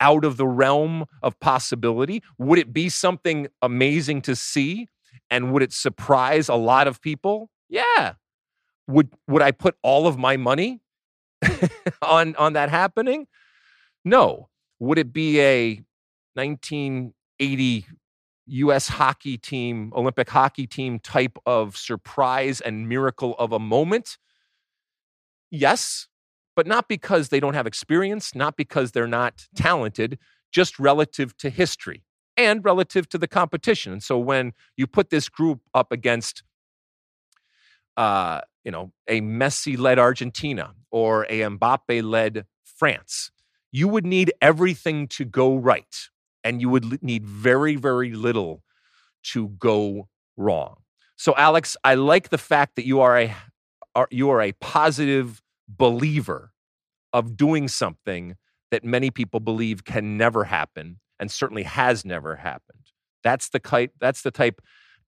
out 0.00 0.24
of 0.24 0.36
the 0.36 0.46
realm 0.46 1.04
of 1.22 1.38
possibility. 1.40 2.22
Would 2.38 2.58
it 2.58 2.72
be 2.72 2.88
something 2.88 3.48
amazing 3.62 4.22
to 4.22 4.34
see? 4.36 4.88
And 5.30 5.52
would 5.52 5.62
it 5.62 5.72
surprise 5.72 6.48
a 6.48 6.54
lot 6.54 6.88
of 6.88 7.00
people? 7.00 7.50
Yeah. 7.68 8.14
Would 8.88 9.10
would 9.28 9.42
I 9.42 9.52
put 9.52 9.76
all 9.82 10.06
of 10.06 10.18
my 10.18 10.36
money 10.36 10.80
on 12.02 12.34
on 12.36 12.54
that 12.54 12.70
happening? 12.70 13.26
No. 14.04 14.48
Would 14.78 14.98
it 14.98 15.12
be 15.12 15.40
a 15.40 15.80
1980 16.34 17.86
US 18.46 18.88
hockey 18.88 19.38
team, 19.38 19.92
Olympic 19.94 20.28
hockey 20.30 20.66
team 20.66 20.98
type 20.98 21.38
of 21.46 21.76
surprise 21.76 22.60
and 22.60 22.88
miracle 22.88 23.34
of 23.38 23.52
a 23.52 23.58
moment? 23.58 24.18
Yes, 25.50 26.08
but 26.60 26.66
not 26.66 26.88
because 26.88 27.30
they 27.30 27.40
don't 27.40 27.54
have 27.54 27.66
experience, 27.66 28.34
not 28.34 28.54
because 28.54 28.92
they're 28.92 29.06
not 29.06 29.48
talented, 29.54 30.18
just 30.52 30.78
relative 30.78 31.34
to 31.38 31.48
history 31.48 32.02
and 32.36 32.62
relative 32.62 33.08
to 33.08 33.16
the 33.16 33.26
competition. 33.26 33.94
And 33.94 34.02
so 34.02 34.18
when 34.18 34.52
you 34.76 34.86
put 34.86 35.08
this 35.08 35.30
group 35.30 35.62
up 35.72 35.90
against 35.90 36.42
uh, 37.96 38.42
you 38.62 38.70
know, 38.70 38.92
a 39.08 39.22
Messi-led 39.22 39.98
Argentina 39.98 40.74
or 40.90 41.24
a 41.30 41.40
Mbappe-led 41.40 42.44
France, 42.62 43.30
you 43.72 43.88
would 43.88 44.04
need 44.04 44.30
everything 44.42 45.08
to 45.08 45.24
go 45.24 45.56
right 45.56 46.10
and 46.44 46.60
you 46.60 46.68
would 46.68 47.02
need 47.02 47.24
very, 47.24 47.76
very 47.76 48.12
little 48.12 48.62
to 49.22 49.48
go 49.48 50.10
wrong. 50.36 50.76
So, 51.16 51.34
Alex, 51.38 51.74
I 51.84 51.94
like 51.94 52.28
the 52.28 52.36
fact 52.36 52.76
that 52.76 52.84
you 52.84 53.00
are 53.00 53.18
a 53.18 53.34
are, 53.94 54.08
you 54.10 54.28
are 54.28 54.42
a 54.42 54.52
positive 54.52 55.40
believer 55.66 56.49
of 57.12 57.36
doing 57.36 57.68
something 57.68 58.36
that 58.70 58.84
many 58.84 59.10
people 59.10 59.40
believe 59.40 59.84
can 59.84 60.16
never 60.16 60.44
happen 60.44 61.00
and 61.18 61.30
certainly 61.30 61.64
has 61.64 62.04
never 62.04 62.36
happened. 62.36 62.86
That's 63.22 63.48
the 63.50 63.58
type 63.58 63.92
that's 64.00 64.22
the 64.22 64.30
type 64.30 64.60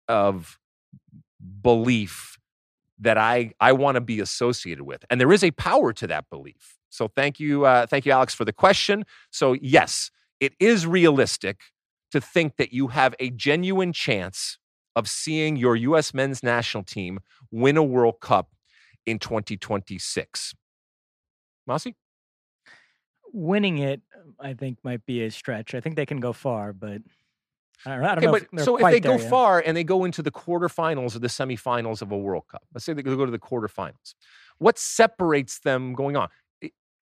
of 0.08 0.60
belief 1.62 2.38
that 3.00 3.18
I 3.18 3.52
I 3.60 3.72
want 3.72 3.96
to 3.96 4.02
be 4.02 4.20
associated 4.20 4.84
with. 4.84 5.06
And 5.10 5.20
there 5.20 5.32
is 5.32 5.44
a 5.44 5.52
power 5.52 5.94
to 5.94 6.08
that 6.08 6.26
belief. 6.30 6.78
So 6.90 7.08
thank 7.08 7.40
you 7.40 7.66
uh, 7.66 7.86
thank 7.86 8.06
you 8.06 8.12
Alex 8.12 8.34
for 8.34 8.46
the 8.46 8.54
question. 8.54 9.06
So 9.32 9.54
yes, 9.54 10.12
it 10.40 10.54
is 10.60 10.86
realistic 10.86 11.62
to 12.12 12.20
think 12.20 12.58
that 12.58 12.74
you 12.74 12.90
have 12.90 13.16
a 13.20 13.30
genuine 13.30 13.94
chance 13.94 14.58
of 14.96 15.08
seeing 15.08 15.56
your 15.56 15.76
U.S. 15.78 16.14
men's 16.14 16.44
national 16.44 16.84
team 16.84 17.20
win 17.50 17.78
a 17.78 17.84
World 17.84 18.20
Cup 18.20 18.50
in 19.06 19.20
2026. 19.20 20.54
Mossy? 21.72 21.96
Winning 23.34 23.78
it, 23.78 24.02
um, 24.16 24.36
I 24.40 24.54
think, 24.54 24.80
might 24.84 25.06
be 25.06 25.24
a 25.24 25.32
stretch. 25.32 25.74
I 25.74 25.80
think 25.80 25.96
they 25.96 26.06
can 26.06 26.20
go 26.20 26.34
far, 26.34 26.74
but 26.74 27.02
I 27.86 27.96
don't, 27.96 28.04
I 28.04 28.16
don't 28.16 28.18
okay, 28.18 28.26
know. 28.26 28.48
But, 28.52 28.64
so 28.64 28.78
if 28.78 28.92
they 28.92 29.00
go 29.00 29.18
yet. 29.18 29.30
far 29.30 29.64
and 29.66 29.76
they 29.76 29.84
go 29.84 30.04
into 30.06 30.22
the 30.22 30.32
quarterfinals 30.32 31.16
or 31.16 31.20
the 31.20 31.28
semifinals 31.28 32.02
of 32.02 32.12
a 32.12 32.18
World 32.18 32.44
Cup, 32.52 32.64
let's 32.74 32.86
say 32.86 32.94
they 32.94 33.02
go 33.02 33.26
to 33.26 33.32
the 33.32 33.40
quarterfinals, 33.40 34.16
what 34.58 34.78
separates 34.78 35.60
them 35.60 35.94
going 35.94 36.16
on? 36.16 36.30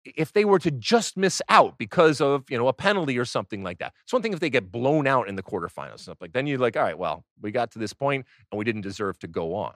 if 0.04 0.32
they 0.32 0.44
were 0.44 0.58
to 0.58 0.70
just 0.70 1.16
miss 1.16 1.40
out 1.48 1.78
because 1.78 2.20
of 2.20 2.44
you 2.50 2.58
know 2.58 2.68
a 2.68 2.72
penalty 2.72 3.18
or 3.18 3.24
something 3.24 3.62
like 3.62 3.78
that. 3.78 3.92
It's 4.04 4.12
one 4.12 4.22
thing 4.22 4.32
if 4.32 4.40
they 4.40 4.50
get 4.50 4.70
blown 4.70 5.06
out 5.06 5.28
in 5.28 5.36
the 5.36 5.42
quarterfinals, 5.42 5.92
and 5.92 6.00
stuff 6.00 6.18
like 6.20 6.32
then 6.32 6.46
you're 6.46 6.58
like, 6.58 6.76
all 6.76 6.82
right, 6.82 6.98
well, 6.98 7.24
we 7.40 7.50
got 7.50 7.70
to 7.72 7.78
this 7.78 7.92
point 7.92 8.26
and 8.50 8.58
we 8.58 8.64
didn't 8.64 8.82
deserve 8.82 9.18
to 9.20 9.26
go 9.26 9.54
on. 9.54 9.74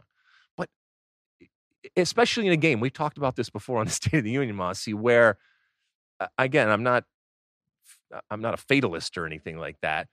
Especially 1.96 2.46
in 2.46 2.52
a 2.52 2.56
game, 2.56 2.80
We've 2.80 2.92
talked 2.92 3.18
about 3.18 3.36
this 3.36 3.50
before 3.50 3.78
on 3.78 3.86
the 3.86 3.92
State 3.98 4.14
of 4.14 4.24
the 4.24 4.30
Union, 4.30 4.56
Mossy, 4.56 4.94
where 4.94 5.38
uh, 6.20 6.26
again, 6.36 6.68
I'm 6.68 6.82
not 6.82 7.04
uh, 8.14 8.20
I'm 8.30 8.40
not 8.40 8.54
a 8.54 8.58
fatalist 8.58 9.16
or 9.18 9.26
anything 9.26 9.58
like 9.58 9.80
that, 9.82 10.08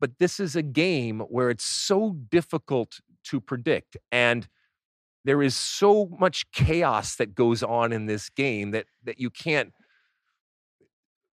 but 0.00 0.18
this 0.18 0.40
is 0.40 0.56
a 0.56 0.62
game 0.62 1.20
where 1.20 1.50
it's 1.50 1.64
so 1.64 2.16
difficult 2.30 3.00
to 3.24 3.40
predict 3.40 3.96
and 4.12 4.48
there 5.24 5.42
is 5.42 5.56
so 5.56 6.08
much 6.20 6.48
chaos 6.52 7.16
that 7.16 7.34
goes 7.34 7.64
on 7.64 7.92
in 7.92 8.06
this 8.06 8.28
game 8.28 8.70
that 8.70 8.86
that 9.04 9.18
you 9.18 9.28
can't 9.28 9.72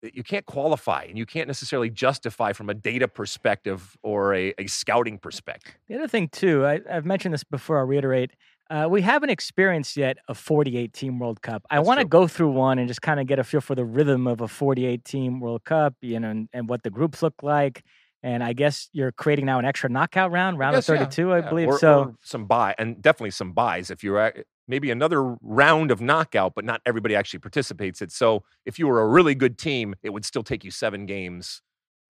you 0.01 0.23
can't 0.23 0.45
qualify 0.45 1.03
and 1.03 1.17
you 1.17 1.25
can't 1.25 1.47
necessarily 1.47 1.89
justify 1.89 2.53
from 2.53 2.69
a 2.69 2.73
data 2.73 3.07
perspective 3.07 3.97
or 4.01 4.33
a, 4.33 4.53
a 4.57 4.67
scouting 4.67 5.17
perspective. 5.17 5.75
The 5.89 5.95
other 5.95 6.07
thing, 6.07 6.29
too, 6.29 6.65
I, 6.65 6.79
have 6.89 7.05
mentioned 7.05 7.33
this 7.33 7.43
before, 7.43 7.79
I'll 7.79 7.85
reiterate. 7.85 8.31
Uh, 8.69 8.87
we 8.87 9.01
haven't 9.01 9.31
experienced 9.31 9.97
yet 9.97 10.17
a 10.27 10.35
48 10.35 10.93
team 10.93 11.17
World 11.17 11.41
Cup. 11.41 11.63
I 11.71 11.79
want 11.79 11.99
to 11.99 12.05
go 12.05 12.27
through 12.27 12.51
one 12.51 12.77
and 12.77 12.87
just 12.87 13.01
kind 13.01 13.19
of 13.19 13.25
get 13.25 13.39
a 13.39 13.43
feel 13.43 13.61
for 13.61 13.73
the 13.73 13.85
rhythm 13.85 14.27
of 14.27 14.41
a 14.41 14.47
48 14.47 15.03
team 15.03 15.39
World 15.39 15.63
Cup, 15.63 15.95
you 16.01 16.19
know, 16.19 16.29
and, 16.29 16.49
and, 16.53 16.69
what 16.69 16.83
the 16.83 16.91
groups 16.91 17.23
look 17.23 17.33
like. 17.41 17.83
And 18.21 18.43
I 18.43 18.53
guess 18.53 18.89
you're 18.93 19.11
creating 19.11 19.45
now 19.45 19.57
an 19.57 19.65
extra 19.65 19.89
knockout 19.89 20.31
round, 20.31 20.59
round 20.59 20.75
of 20.75 20.85
32, 20.85 21.27
yeah, 21.27 21.33
I 21.33 21.39
yeah. 21.39 21.49
believe. 21.49 21.67
Or, 21.69 21.79
so 21.79 21.99
or 21.99 22.15
some 22.21 22.45
buy 22.45 22.75
and 22.77 23.01
definitely 23.01 23.31
some 23.31 23.53
buys 23.53 23.89
if 23.89 24.03
you're 24.03 24.19
at, 24.19 24.45
maybe 24.67 24.91
another 24.91 25.35
round 25.41 25.89
of 25.89 25.99
knockout, 25.99 26.53
but 26.53 26.63
not 26.63 26.81
everybody 26.85 27.15
actually 27.15 27.39
participates 27.39 28.03
it. 28.03 28.11
So 28.11 28.43
if 28.65 28.77
you 28.77 28.87
were 28.87 29.01
a 29.01 29.07
really 29.07 29.33
good 29.33 29.57
team, 29.57 29.95
it 30.03 30.11
would 30.11 30.25
still 30.25 30.43
take 30.43 30.63
you 30.63 30.69
seven 30.69 31.07
games 31.07 31.63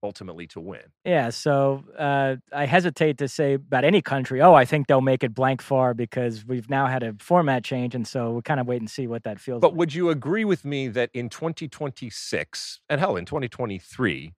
ultimately 0.04 0.48
to 0.48 0.60
win. 0.60 0.82
Yeah, 1.04 1.30
so 1.30 1.84
uh, 1.98 2.38
I 2.54 2.66
hesitate 2.66 3.18
to 3.20 3.28
say 3.28 3.54
about 3.56 3.84
any 3.84 4.02
country, 4.02 4.42
oh, 4.42 4.54
I 4.54 4.66
think 4.66 4.88
they'll 4.88 5.02
make 5.02 5.24
it 5.24 5.34
blank 5.34 5.62
far 5.62 5.94
because 5.94 6.46
we've 6.46 6.70
now 6.70 6.88
had 6.88 7.04
a 7.04 7.16
format 7.20 7.64
change. 7.64 7.96
And 7.96 8.08
so 8.08 8.32
we'll 8.32 8.42
kind 8.42 8.60
of 8.60 8.68
wait 8.68 8.82
and 8.82 8.90
see 8.90 9.08
what 9.08 9.24
that 9.24 9.40
feels 9.40 9.58
like. 9.58 9.62
but 9.62 9.72
like. 9.72 9.80
would 9.80 9.94
you 9.94 10.10
agree 10.10 10.46
with 10.46 10.66
me 10.66 10.88
that 10.90 11.10
in 11.14 11.30
2026, 11.30 12.80
and 12.90 13.00
hell, 13.00 13.16
in 13.16 13.26
2023, 13.26 14.34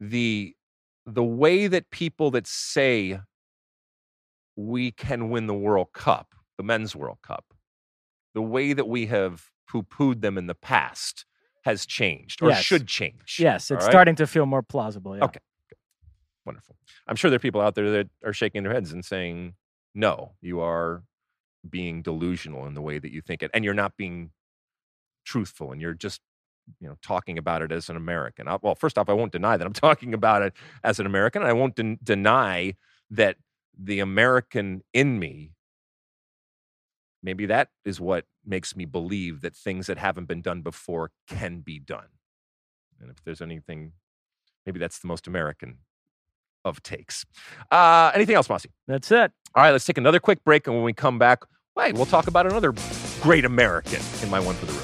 the 0.00 0.54
the 1.04 1.24
way 1.24 1.66
that 1.66 1.90
people 1.90 2.30
that 2.30 2.46
say 2.46 3.18
we 4.56 4.90
can 4.90 5.30
win 5.30 5.46
the 5.46 5.54
World 5.54 5.92
Cup 5.94 6.34
the 6.58 6.64
Men's 6.64 6.94
World 6.94 7.18
Cup, 7.22 7.54
the 8.34 8.42
way 8.42 8.74
that 8.74 8.86
we 8.86 9.06
have 9.06 9.46
poo 9.66 9.82
pooed 9.82 10.20
them 10.20 10.36
in 10.36 10.46
the 10.46 10.54
past 10.54 11.24
has 11.68 11.84
changed 11.84 12.42
or 12.42 12.48
yes. 12.48 12.62
should 12.62 12.86
change. 12.86 13.36
Yes, 13.38 13.70
it's 13.70 13.84
right? 13.84 13.90
starting 13.90 14.14
to 14.16 14.26
feel 14.26 14.46
more 14.46 14.62
plausible. 14.62 15.16
Yeah. 15.16 15.24
Okay. 15.24 15.40
Wonderful. 16.46 16.76
I'm 17.06 17.14
sure 17.14 17.30
there 17.30 17.36
are 17.36 17.40
people 17.40 17.60
out 17.60 17.74
there 17.74 17.90
that 17.90 18.08
are 18.24 18.32
shaking 18.32 18.62
their 18.62 18.72
heads 18.72 18.90
and 18.90 19.04
saying, 19.04 19.54
no, 19.94 20.32
you 20.40 20.60
are 20.60 21.02
being 21.68 22.00
delusional 22.00 22.66
in 22.66 22.72
the 22.72 22.80
way 22.80 22.98
that 22.98 23.12
you 23.12 23.20
think 23.20 23.42
it, 23.42 23.50
and 23.52 23.64
you're 23.64 23.74
not 23.74 23.98
being 23.98 24.30
truthful, 25.26 25.72
and 25.72 25.80
you're 25.80 25.94
just 25.94 26.22
you 26.80 26.88
know 26.88 26.96
talking 27.02 27.36
about 27.36 27.60
it 27.60 27.70
as 27.70 27.90
an 27.90 27.96
American. 27.96 28.48
I, 28.48 28.56
well, 28.62 28.74
first 28.74 28.96
off, 28.96 29.10
I 29.10 29.12
won't 29.12 29.32
deny 29.32 29.58
that 29.58 29.66
I'm 29.66 29.72
talking 29.88 30.14
about 30.14 30.42
it 30.42 30.54
as 30.82 30.98
an 30.98 31.06
American. 31.06 31.42
I 31.42 31.52
won't 31.52 31.76
den- 31.76 31.98
deny 32.02 32.74
that 33.10 33.36
the 33.78 34.00
American 34.00 34.82
in 34.94 35.18
me 35.18 35.52
maybe 37.22 37.46
that 37.46 37.68
is 37.84 38.00
what 38.00 38.24
makes 38.48 38.74
me 38.74 38.84
believe 38.84 39.42
that 39.42 39.54
things 39.54 39.86
that 39.86 39.98
haven't 39.98 40.26
been 40.26 40.42
done 40.42 40.62
before 40.62 41.10
can 41.28 41.60
be 41.60 41.78
done. 41.78 42.06
And 43.00 43.10
if 43.10 43.22
there's 43.24 43.42
anything, 43.42 43.92
maybe 44.66 44.78
that's 44.78 44.98
the 44.98 45.06
most 45.06 45.26
American 45.26 45.78
of 46.64 46.82
takes. 46.82 47.24
Uh, 47.70 48.10
anything 48.14 48.34
else, 48.34 48.48
Mosse? 48.48 48.66
That's 48.86 49.10
it. 49.12 49.32
All 49.54 49.62
right, 49.62 49.70
let's 49.70 49.84
take 49.84 49.98
another 49.98 50.20
quick 50.20 50.42
break. 50.44 50.66
And 50.66 50.74
when 50.74 50.84
we 50.84 50.92
come 50.92 51.18
back, 51.18 51.44
wait, 51.76 51.94
we'll 51.94 52.06
talk 52.06 52.26
about 52.26 52.46
another 52.46 52.74
great 53.20 53.44
American 53.44 54.00
in 54.22 54.30
my 54.30 54.40
one 54.40 54.54
for 54.54 54.66
the 54.66 54.72
road. 54.72 54.82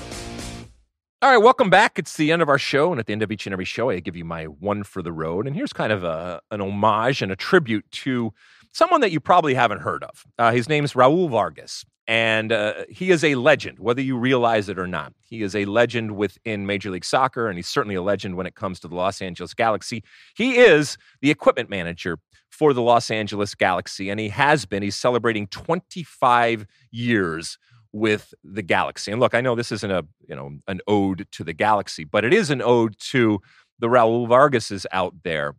All 1.22 1.30
right, 1.30 1.42
welcome 1.42 1.70
back. 1.70 1.98
It's 1.98 2.16
the 2.16 2.32
end 2.32 2.42
of 2.42 2.48
our 2.48 2.58
show. 2.58 2.90
And 2.90 3.00
at 3.00 3.06
the 3.06 3.12
end 3.12 3.22
of 3.22 3.32
each 3.32 3.46
and 3.46 3.52
every 3.52 3.64
show, 3.64 3.88
I 3.90 3.98
give 4.00 4.14
you 4.14 4.24
my 4.24 4.44
one 4.44 4.84
for 4.84 5.02
the 5.02 5.12
road. 5.12 5.46
And 5.46 5.56
here's 5.56 5.72
kind 5.72 5.90
of 5.90 6.04
a, 6.04 6.40
an 6.50 6.60
homage 6.60 7.22
and 7.22 7.32
a 7.32 7.36
tribute 7.36 7.90
to 7.92 8.32
someone 8.72 9.00
that 9.00 9.10
you 9.10 9.20
probably 9.20 9.54
haven't 9.54 9.80
heard 9.80 10.04
of. 10.04 10.24
Uh, 10.38 10.52
his 10.52 10.68
name's 10.68 10.92
Raul 10.92 11.30
Vargas. 11.30 11.84
And 12.06 12.52
uh, 12.52 12.84
he 12.90 13.10
is 13.10 13.24
a 13.24 13.34
legend, 13.34 13.78
whether 13.78 14.02
you 14.02 14.18
realize 14.18 14.68
it 14.68 14.78
or 14.78 14.86
not. 14.86 15.14
He 15.22 15.42
is 15.42 15.56
a 15.56 15.64
legend 15.64 16.16
within 16.16 16.66
Major 16.66 16.90
League 16.90 17.04
Soccer, 17.04 17.48
and 17.48 17.56
he's 17.56 17.68
certainly 17.68 17.94
a 17.94 18.02
legend 18.02 18.36
when 18.36 18.46
it 18.46 18.54
comes 18.54 18.78
to 18.80 18.88
the 18.88 18.94
Los 18.94 19.22
Angeles 19.22 19.54
Galaxy. 19.54 20.04
He 20.36 20.58
is 20.58 20.98
the 21.22 21.30
equipment 21.30 21.70
manager 21.70 22.18
for 22.50 22.74
the 22.74 22.82
Los 22.82 23.10
Angeles 23.10 23.54
Galaxy, 23.54 24.10
and 24.10 24.20
he 24.20 24.28
has 24.28 24.66
been. 24.66 24.82
He's 24.82 24.96
celebrating 24.96 25.46
25 25.46 26.66
years 26.90 27.58
with 27.92 28.34
the 28.44 28.62
Galaxy. 28.62 29.10
And 29.10 29.20
look, 29.20 29.34
I 29.34 29.40
know 29.40 29.54
this 29.54 29.72
isn't 29.72 29.90
a 29.90 30.04
you 30.28 30.36
know 30.36 30.58
an 30.68 30.80
ode 30.86 31.26
to 31.32 31.44
the 31.44 31.54
Galaxy, 31.54 32.04
but 32.04 32.24
it 32.24 32.34
is 32.34 32.50
an 32.50 32.60
ode 32.60 32.98
to 33.10 33.40
the 33.78 33.86
Raul 33.86 34.28
Vargases 34.28 34.84
out 34.92 35.14
there 35.22 35.54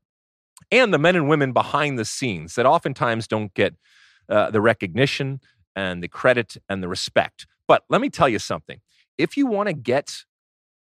and 0.72 0.94
the 0.94 0.98
men 0.98 1.16
and 1.16 1.30
women 1.30 1.54
behind 1.54 2.00
the 2.00 2.06
scenes 2.06 2.56
that 2.56 2.66
oftentimes 2.66 3.28
don't 3.28 3.54
get 3.54 3.76
uh, 4.30 4.50
the 4.52 4.62
recognition 4.62 5.40
and 5.76 6.02
the 6.02 6.08
credit 6.08 6.58
and 6.70 6.82
the 6.82 6.88
respect. 6.88 7.48
But 7.68 7.84
let 7.90 8.02
me 8.02 8.10
tell 8.10 8.30
you 8.30 8.40
something. 8.40 8.80
If 9.18 9.38
you 9.38 9.48
want 9.48 9.68
to 9.68 9.74
get 9.74 10.24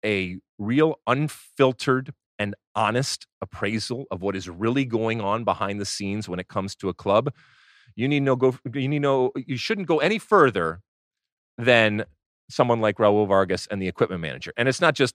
a 0.04 0.38
real 0.58 0.96
unfiltered 1.06 2.12
and 2.38 2.54
honest 2.74 3.26
appraisal 3.42 4.06
of 4.10 4.22
what 4.22 4.34
is 4.34 4.48
really 4.48 4.84
going 4.84 5.20
on 5.20 5.44
behind 5.44 5.80
the 5.80 5.84
scenes 5.84 6.28
when 6.28 6.40
it 6.40 6.48
comes 6.48 6.74
to 6.76 6.88
a 6.88 6.94
club, 6.94 7.32
you 7.96 8.08
need 8.08 8.22
no 8.22 8.36
go 8.36 8.56
you 8.74 8.88
need 8.88 9.02
no 9.02 9.32
you 9.34 9.56
shouldn't 9.56 9.88
go 9.88 9.98
any 9.98 10.18
further 10.18 10.80
than 11.58 12.04
someone 12.48 12.80
like 12.80 12.96
Raul 12.96 13.26
Vargas 13.28 13.66
and 13.70 13.80
the 13.80 13.88
equipment 13.88 14.20
manager. 14.20 14.52
And 14.56 14.68
it's 14.68 14.80
not 14.80 14.94
just 14.94 15.14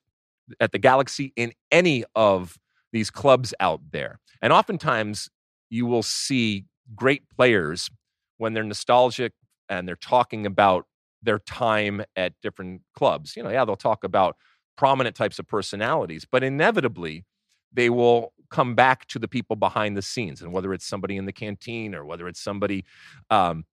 at 0.60 0.72
the 0.72 0.80
Galaxy 0.80 1.34
in 1.36 1.54
any 1.72 2.06
of 2.16 2.58
these 2.94 3.10
clubs 3.10 3.54
out 3.60 3.82
there. 3.92 4.20
And 4.42 4.54
oftentimes 4.54 5.30
you 5.70 5.86
will 5.86 6.04
see 6.04 6.66
great 6.96 7.24
players 7.36 7.90
when 8.38 8.54
they're 8.54 8.64
nostalgic 8.64 9.34
and 9.70 9.88
they're 9.88 9.96
talking 9.96 10.46
about 10.46 10.86
their 11.22 11.40
time 11.40 12.04
at 12.16 12.34
different 12.42 12.82
clubs. 12.94 13.36
You 13.36 13.44
know, 13.44 13.50
yeah, 13.50 13.66
they'll 13.66 13.76
talk 13.76 14.04
about 14.04 14.36
prominent 14.78 15.16
types 15.16 15.40
of 15.40 15.48
personalities, 15.48 16.26
but 16.30 16.44
inevitably 16.44 17.26
they 17.74 17.90
will 17.90 18.34
come 18.50 18.76
back 18.76 19.08
to 19.08 19.20
the 19.20 19.28
people 19.28 19.56
behind 19.56 19.98
the 19.98 20.02
scenes. 20.02 20.42
And 20.42 20.54
whether 20.54 20.74
it's 20.74 20.86
somebody 20.86 21.18
in 21.18 21.26
the 21.26 21.34
canteen 21.34 21.96
or 21.96 22.06
whether 22.06 22.28
it's 22.28 22.40
somebody 22.40 22.86
um, 23.30 23.66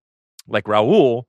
like 0.48 0.64
Raul, 0.64 1.24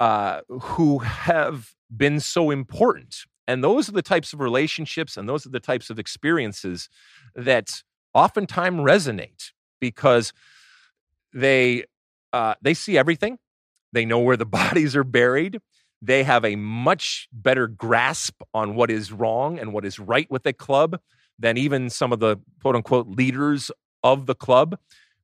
uh, 0.00 0.40
who 0.48 0.98
have 0.98 1.74
been 1.94 2.20
so 2.20 2.50
important. 2.50 3.16
And 3.48 3.62
those 3.62 3.88
are 3.88 3.92
the 3.92 4.02
types 4.02 4.32
of 4.32 4.40
relationships 4.40 5.16
and 5.16 5.28
those 5.28 5.46
are 5.46 5.50
the 5.50 5.60
types 5.60 5.90
of 5.90 5.98
experiences 5.98 6.88
that 7.34 7.82
oftentimes 8.14 8.78
resonate 8.80 9.52
because 9.80 10.32
they 11.32 11.84
uh, 12.32 12.54
they 12.62 12.74
see 12.74 12.96
everything 12.96 13.38
they 13.92 14.04
know 14.04 14.18
where 14.18 14.36
the 14.36 14.46
bodies 14.60 14.96
are 14.96 15.04
buried. 15.04 15.58
They 16.00 16.24
have 16.24 16.44
a 16.44 16.56
much 16.56 17.28
better 17.32 17.68
grasp 17.68 18.42
on 18.52 18.74
what 18.74 18.90
is 18.90 19.12
wrong 19.12 19.58
and 19.58 19.72
what 19.72 19.84
is 19.84 19.98
right 19.98 20.28
with 20.30 20.42
the 20.42 20.52
club 20.52 20.98
than 21.38 21.56
even 21.56 21.90
some 21.90 22.12
of 22.12 22.20
the 22.20 22.38
quote 22.60 22.76
unquote 22.76 23.08
leaders 23.08 23.70
of 24.02 24.26
the 24.26 24.34
club 24.34 24.76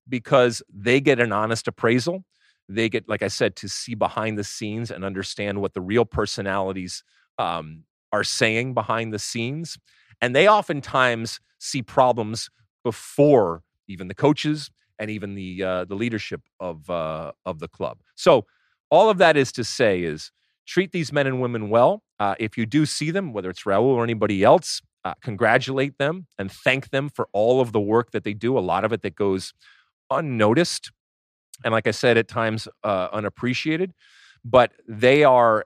because 0.08 0.62
they 0.72 1.00
get 1.00 1.20
an 1.20 1.32
honest 1.32 1.68
appraisal. 1.68 2.24
They 2.68 2.88
get, 2.88 3.08
like 3.08 3.22
I 3.22 3.28
said, 3.28 3.56
to 3.56 3.68
see 3.68 3.94
behind 3.94 4.38
the 4.38 4.44
scenes 4.44 4.90
and 4.90 5.04
understand 5.04 5.60
what 5.60 5.74
the 5.74 5.80
real 5.80 6.04
personalities 6.04 7.02
um, 7.38 7.84
are 8.12 8.24
saying 8.24 8.74
behind 8.74 9.12
the 9.12 9.18
scenes. 9.18 9.78
And 10.20 10.34
they 10.34 10.48
oftentimes 10.48 11.40
see 11.58 11.82
problems 11.82 12.50
before 12.84 13.62
even 13.88 14.08
the 14.08 14.14
coaches 14.14 14.70
and 14.98 15.10
even 15.10 15.34
the 15.34 15.62
uh, 15.62 15.84
the 15.84 15.94
leadership 15.94 16.42
of 16.60 16.88
uh, 16.90 17.32
of 17.46 17.58
the 17.58 17.68
club. 17.68 17.98
So 18.16 18.46
all 18.91 19.11
of 19.11 19.18
that 19.18 19.36
is 19.36 19.53
to 19.53 19.64
say 19.64 20.03
is 20.03 20.30
treat 20.66 20.93
these 20.93 21.12
men 21.12 21.26
and 21.26 21.41
women 21.41 21.70
well. 21.70 22.03
Uh, 22.18 22.34
if 22.39 22.59
you 22.59 22.66
do 22.66 22.84
see 22.86 23.11
them, 23.11 23.32
whether 23.32 23.51
it's 23.51 23.62
Raul 23.62 23.82
or 23.84 24.05
anybody 24.05 24.43
else, 24.43 24.80
uh, 25.05 25.14
congratulate 25.22 25.99
them 25.99 26.26
and 26.39 26.51
thank 26.51 26.91
them 26.91 27.09
for 27.09 27.28
all 27.32 27.61
of 27.61 27.72
the 27.72 27.80
work 27.80 28.11
that 28.11 28.24
they 28.24 28.34
do. 28.34 28.59
A 28.59 28.61
lot 28.61 28.84
of 28.84 28.93
it 28.93 29.03
that 29.03 29.14
goes 29.14 29.55
unnoticed. 30.11 30.91
And 31.64 31.72
like 31.72 31.86
I 31.86 31.93
said, 31.93 32.18
at 32.18 32.28
times 32.28 32.68
uh, 32.84 33.09
unappreciated, 33.12 33.93
but 34.45 34.72
they 34.86 35.24
are 35.24 35.64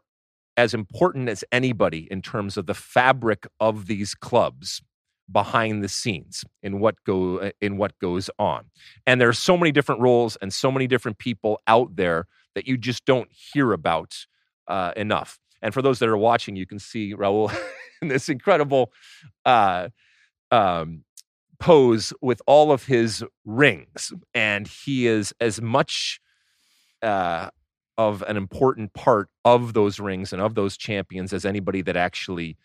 as 0.57 0.75
important 0.75 1.29
as 1.29 1.45
anybody 1.51 2.07
in 2.11 2.23
terms 2.23 2.57
of 2.57 2.67
the 2.67 2.75
fabric 2.75 3.47
of 3.59 3.87
these 3.87 4.15
clubs 4.15 4.83
behind 5.31 5.83
the 5.83 5.89
scenes 5.89 6.45
in 6.63 6.79
what 6.79 6.97
go 7.05 7.39
uh, 7.39 7.51
in 7.61 7.77
what 7.77 7.99
goes 7.99 8.29
on. 8.39 8.67
And 9.07 9.21
there 9.21 9.29
are 9.29 9.35
so 9.35 9.57
many 9.57 9.73
different 9.73 10.01
roles 10.01 10.37
and 10.37 10.53
so 10.53 10.71
many 10.71 10.87
different 10.87 11.19
people 11.19 11.61
out 11.67 11.97
there 11.97 12.27
that 12.55 12.67
you 12.67 12.77
just 12.77 13.05
don't 13.05 13.29
hear 13.31 13.73
about 13.73 14.15
uh, 14.69 14.93
enough. 14.97 15.39
And 15.61 15.73
for 15.73 15.83
those 15.83 15.99
that 16.01 16.09
are 16.09 16.17
watching, 16.17 16.57
you 16.57 16.67
can 16.67 16.79
see 16.79 17.15
Raul 17.15 17.55
in 18.03 18.09
this 18.09 18.29
incredible 18.29 18.93
uh, 19.45 19.89
um, 20.51 21.05
pose 21.59 22.13
with 22.21 22.43
all 22.47 22.73
of 22.73 22.87
his 22.87 23.25
rings. 23.45 24.13
And 24.35 24.67
he 24.67 25.07
is 25.07 25.33
as 25.41 25.61
much 25.61 26.21
uh, 27.03 27.51
of 27.97 28.23
an 28.23 28.37
important 28.37 28.93
part 28.95 29.29
of 29.45 29.75
those 29.75 30.01
rings 30.01 30.33
and 30.33 30.43
of 30.43 30.55
those 30.55 30.77
champions 30.77 31.33
as 31.33 31.45
anybody 31.45 31.83
that 31.83 31.97
actually 31.97 32.57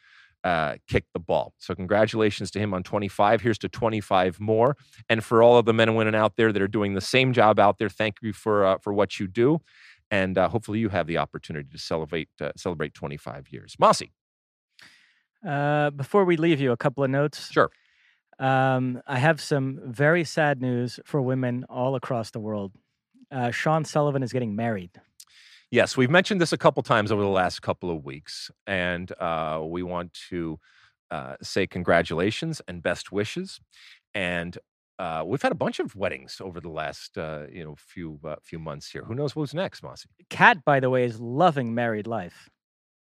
uh, 0.49 0.71
kicked 0.91 1.11
the 1.13 1.19
ball. 1.31 1.47
So, 1.65 1.75
congratulations 1.75 2.49
to 2.51 2.59
him 2.59 2.73
on 2.73 2.81
25. 2.83 3.41
Here's 3.41 3.57
to 3.59 3.69
25 3.69 4.39
more. 4.39 4.69
And 5.09 5.19
for 5.27 5.37
all 5.43 5.57
of 5.59 5.65
the 5.65 5.73
men 5.79 5.89
and 5.89 5.97
women 5.97 6.15
out 6.23 6.33
there 6.37 6.51
that 6.53 6.61
are 6.61 6.73
doing 6.79 6.93
the 6.95 7.01
same 7.15 7.29
job 7.39 7.59
out 7.59 7.77
there, 7.79 7.89
thank 8.01 8.15
you 8.21 8.33
for 8.33 8.55
uh, 8.69 8.77
for 8.83 8.93
what 8.99 9.09
you 9.19 9.27
do. 9.27 9.49
and 10.21 10.37
uh, 10.37 10.47
hopefully 10.53 10.79
you 10.83 10.89
have 10.89 11.05
the 11.07 11.17
opportunity 11.25 11.67
to 11.75 11.77
celebrate 11.91 12.29
uh, 12.41 12.51
celebrate 12.55 12.93
25 12.93 13.47
years. 13.53 13.75
Mosse, 13.83 14.03
Uh, 15.47 15.89
before 16.03 16.25
we 16.25 16.35
leave 16.37 16.59
you, 16.59 16.71
a 16.71 16.77
couple 16.77 17.03
of 17.03 17.09
notes. 17.09 17.51
sure. 17.51 17.69
Um, 18.39 19.01
I 19.07 19.17
have 19.27 19.39
some 19.41 19.79
very 19.85 20.23
sad 20.23 20.61
news 20.61 20.99
for 21.05 21.19
women 21.21 21.65
all 21.69 21.95
across 21.95 22.31
the 22.31 22.39
world. 22.39 22.71
Uh, 23.31 23.51
Sean 23.51 23.83
Sullivan 23.85 24.23
is 24.23 24.31
getting 24.31 24.55
married. 24.55 24.91
Yes, 25.69 25.97
we've 25.97 26.09
mentioned 26.09 26.39
this 26.39 26.53
a 26.53 26.57
couple 26.57 26.81
times 26.81 27.11
over 27.11 27.21
the 27.21 27.27
last 27.27 27.61
couple 27.61 27.89
of 27.91 28.05
weeks, 28.05 28.49
and 28.65 29.11
uh, 29.19 29.61
we 29.65 29.83
want 29.83 30.13
to 30.29 30.59
uh, 31.11 31.35
say 31.41 31.67
congratulations 31.67 32.61
and 32.69 32.81
best 32.81 33.11
wishes. 33.11 33.59
And 34.13 34.57
uh, 34.97 35.23
we've 35.25 35.41
had 35.41 35.51
a 35.51 35.55
bunch 35.55 35.79
of 35.79 35.95
weddings 35.95 36.37
over 36.41 36.61
the 36.61 36.69
last 36.69 37.17
uh, 37.17 37.43
you 37.51 37.63
know 37.65 37.75
few 37.77 38.19
uh, 38.25 38.35
few 38.41 38.59
months 38.59 38.89
here. 38.89 39.03
Who 39.03 39.13
knows 39.13 39.35
what's 39.35 39.53
next, 39.53 39.83
Mosse? 39.83 40.05
Cat, 40.29 40.63
by 40.65 40.79
the 40.79 40.89
way, 40.89 41.03
is 41.03 41.19
loving 41.19 41.75
married 41.75 42.07
life. 42.07 42.49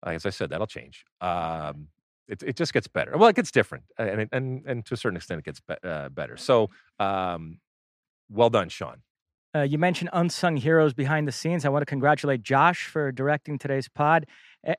As 0.03 0.25
I 0.25 0.29
said, 0.31 0.49
that'll 0.49 0.67
change. 0.67 1.05
Um, 1.21 1.89
it, 2.27 2.41
it 2.43 2.55
just 2.55 2.73
gets 2.73 2.87
better. 2.87 3.15
Well, 3.17 3.29
it 3.29 3.35
gets 3.35 3.51
different, 3.51 3.83
and 3.97 4.21
it- 4.21 4.29
and 4.31 4.63
and 4.65 4.85
to 4.87 4.95
a 4.95 4.97
certain 4.97 5.17
extent, 5.17 5.39
it 5.39 5.45
gets 5.45 5.59
be- 5.59 5.75
uh, 5.83 6.09
better. 6.09 6.35
So, 6.37 6.69
um, 6.99 7.59
well 8.29 8.49
done, 8.49 8.69
Sean. 8.69 9.01
Uh, 9.55 9.61
you 9.61 9.77
mentioned 9.79 10.09
unsung 10.13 10.57
heroes 10.57 10.93
behind 10.93 11.27
the 11.27 11.31
scenes. 11.31 11.65
I 11.65 11.69
want 11.69 11.81
to 11.81 11.85
congratulate 11.87 12.43
Josh 12.43 12.85
for 12.85 13.11
directing 13.11 13.57
today's 13.57 13.89
pod. 13.89 14.27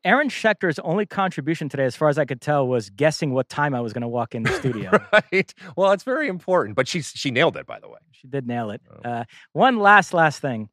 Aaron 0.04 0.28
Schechter's 0.28 0.78
only 0.80 1.06
contribution 1.06 1.68
today, 1.68 1.84
as 1.84 1.96
far 1.96 2.08
as 2.08 2.18
I 2.18 2.24
could 2.24 2.40
tell, 2.40 2.68
was 2.68 2.90
guessing 2.90 3.32
what 3.32 3.48
time 3.48 3.74
I 3.74 3.80
was 3.80 3.92
going 3.92 4.02
to 4.02 4.08
walk 4.08 4.34
in 4.34 4.44
the 4.44 4.52
studio. 4.58 4.90
right. 5.12 5.52
Well, 5.76 5.92
it's 5.92 6.04
very 6.04 6.28
important, 6.28 6.76
but 6.76 6.86
she 6.86 7.02
she 7.02 7.30
nailed 7.30 7.56
it, 7.56 7.66
by 7.66 7.80
the 7.80 7.88
way. 7.88 7.98
She 8.12 8.28
did 8.28 8.46
nail 8.46 8.70
it. 8.70 8.82
Oh. 9.04 9.08
Uh, 9.08 9.24
one 9.52 9.78
last, 9.78 10.14
last 10.14 10.40
thing. 10.40 10.68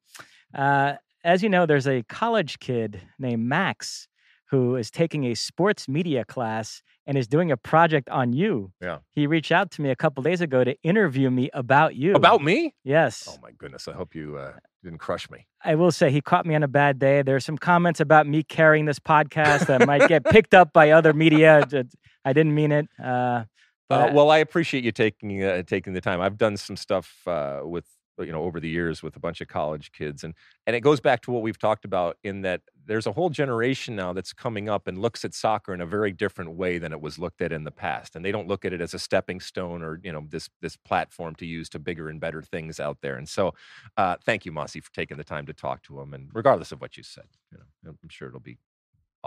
Uh, 0.54 0.96
as 1.24 1.42
you 1.42 1.50
know, 1.50 1.66
there's 1.66 1.88
a 1.88 2.04
college 2.04 2.60
kid 2.60 3.02
named 3.18 3.44
Max 3.44 4.08
who 4.50 4.76
is 4.76 4.92
taking 4.92 5.26
a 5.26 5.34
sports 5.34 5.88
media 5.88 6.24
class 6.24 6.82
and 7.08 7.18
is 7.18 7.28
doing 7.28 7.52
a 7.52 7.58
project 7.58 8.10
on 8.10 8.34
you. 8.34 8.72
Yeah. 8.82 9.00
He 9.14 9.26
reached 9.26 9.52
out 9.52 9.72
to 9.72 9.82
me 9.82 9.90
a 9.90 9.96
couple 9.96 10.22
days 10.22 10.42
ago 10.42 10.64
to 10.64 10.76
interview 10.84 11.32
me 11.32 11.50
about 11.54 11.96
you. 11.96 12.14
About 12.14 12.44
me? 12.44 12.76
Yes. 12.84 13.28
Oh 13.32 13.40
my 13.42 13.52
goodness! 13.58 13.88
I 13.88 13.94
hope 13.94 14.14
you 14.14 14.38
uh, 14.38 14.54
didn't 14.84 15.00
crush 15.00 15.30
me. 15.30 15.48
I 15.64 15.76
will 15.76 15.92
say 15.92 16.12
he 16.12 16.22
caught 16.22 16.46
me 16.46 16.54
on 16.54 16.64
a 16.64 16.68
bad 16.68 17.00
day. 17.00 17.22
There's 17.22 17.46
some 17.46 17.58
comments 17.58 18.00
about 18.00 18.28
me 18.28 18.44
carrying 18.44 18.86
this 18.86 19.00
podcast 19.00 19.68
that 19.68 19.88
might 19.88 20.08
get 20.08 20.26
picked 20.26 20.54
up 20.54 20.74
by 20.74 20.92
other 20.92 21.14
media. 21.14 21.66
I 22.26 22.34
didn't 22.34 22.54
mean 22.54 22.72
it. 22.74 22.88
Uh, 23.02 23.46
but 23.90 24.10
Uh, 24.10 24.14
well, 24.14 24.30
I 24.30 24.38
appreciate 24.40 24.84
you 24.84 24.92
taking 24.92 25.44
uh, 25.44 25.64
taking 25.64 25.94
the 25.94 26.02
time. 26.02 26.20
I've 26.20 26.38
done 26.38 26.58
some 26.58 26.76
stuff 26.76 27.26
uh, 27.26 27.62
with 27.64 27.86
you 28.20 28.32
know 28.32 28.44
over 28.44 28.60
the 28.60 28.70
years 28.70 29.04
with 29.04 29.16
a 29.16 29.20
bunch 29.20 29.42
of 29.42 29.48
college 29.48 29.92
kids, 29.92 30.24
and 30.24 30.34
and 30.66 30.76
it 30.76 30.82
goes 30.82 31.00
back 31.00 31.22
to 31.24 31.32
what 31.32 31.42
we've 31.42 31.58
talked 31.60 31.86
about 31.86 32.18
in 32.24 32.42
that 32.42 32.62
there's 32.86 33.06
a 33.08 33.12
whole 33.12 33.30
generation 33.30 33.96
now 33.96 34.14
that's 34.14 34.32
coming 34.34 34.70
up 34.70 34.88
and 34.88 34.98
looks 34.98 35.26
at 35.26 35.34
soccer 35.34 35.74
in 35.74 35.82
a 35.82 35.86
very 35.86 36.12
different 36.12 36.52
way 36.56 36.78
than 36.78 36.94
it 36.94 37.02
was 37.02 37.20
looked 37.20 37.42
at 37.42 37.52
in 37.52 37.64
the 37.64 37.72
past, 37.72 38.16
and 38.16 38.24
they 38.24 38.32
don't 38.32 38.48
look 38.48 38.66
at 38.66 38.74
it 38.74 38.82
as 38.82 38.94
a 38.94 39.00
stepping 39.00 39.40
stone 39.40 39.82
or 39.84 40.00
you 40.04 40.12
know 40.12 40.26
this 40.30 40.50
this 40.62 40.76
platform 40.78 41.36
to 41.36 41.46
use 41.46 41.70
to 41.70 41.80
bigger 41.80 42.10
and 42.10 42.20
better 42.20 42.42
things 42.42 42.80
out 42.80 42.98
there. 43.02 43.16
And 43.18 43.28
so, 43.28 43.54
uh, 43.98 44.18
thank 44.26 44.46
you, 44.46 44.52
Mosse, 44.52 44.74
for 44.74 44.94
taking 44.94 45.18
the 45.18 45.24
time 45.24 45.46
to 45.48 45.54
talk 45.54 45.84
to 45.84 46.00
him 46.00 46.14
And 46.14 46.30
regardless 46.34 46.72
of 46.72 46.82
what 46.82 46.98
you 46.98 47.04
said, 47.04 47.26
you 47.52 47.58
know, 47.84 47.96
I'm 48.04 48.10
sure 48.10 48.28
it'll 48.30 48.40
be 48.40 48.58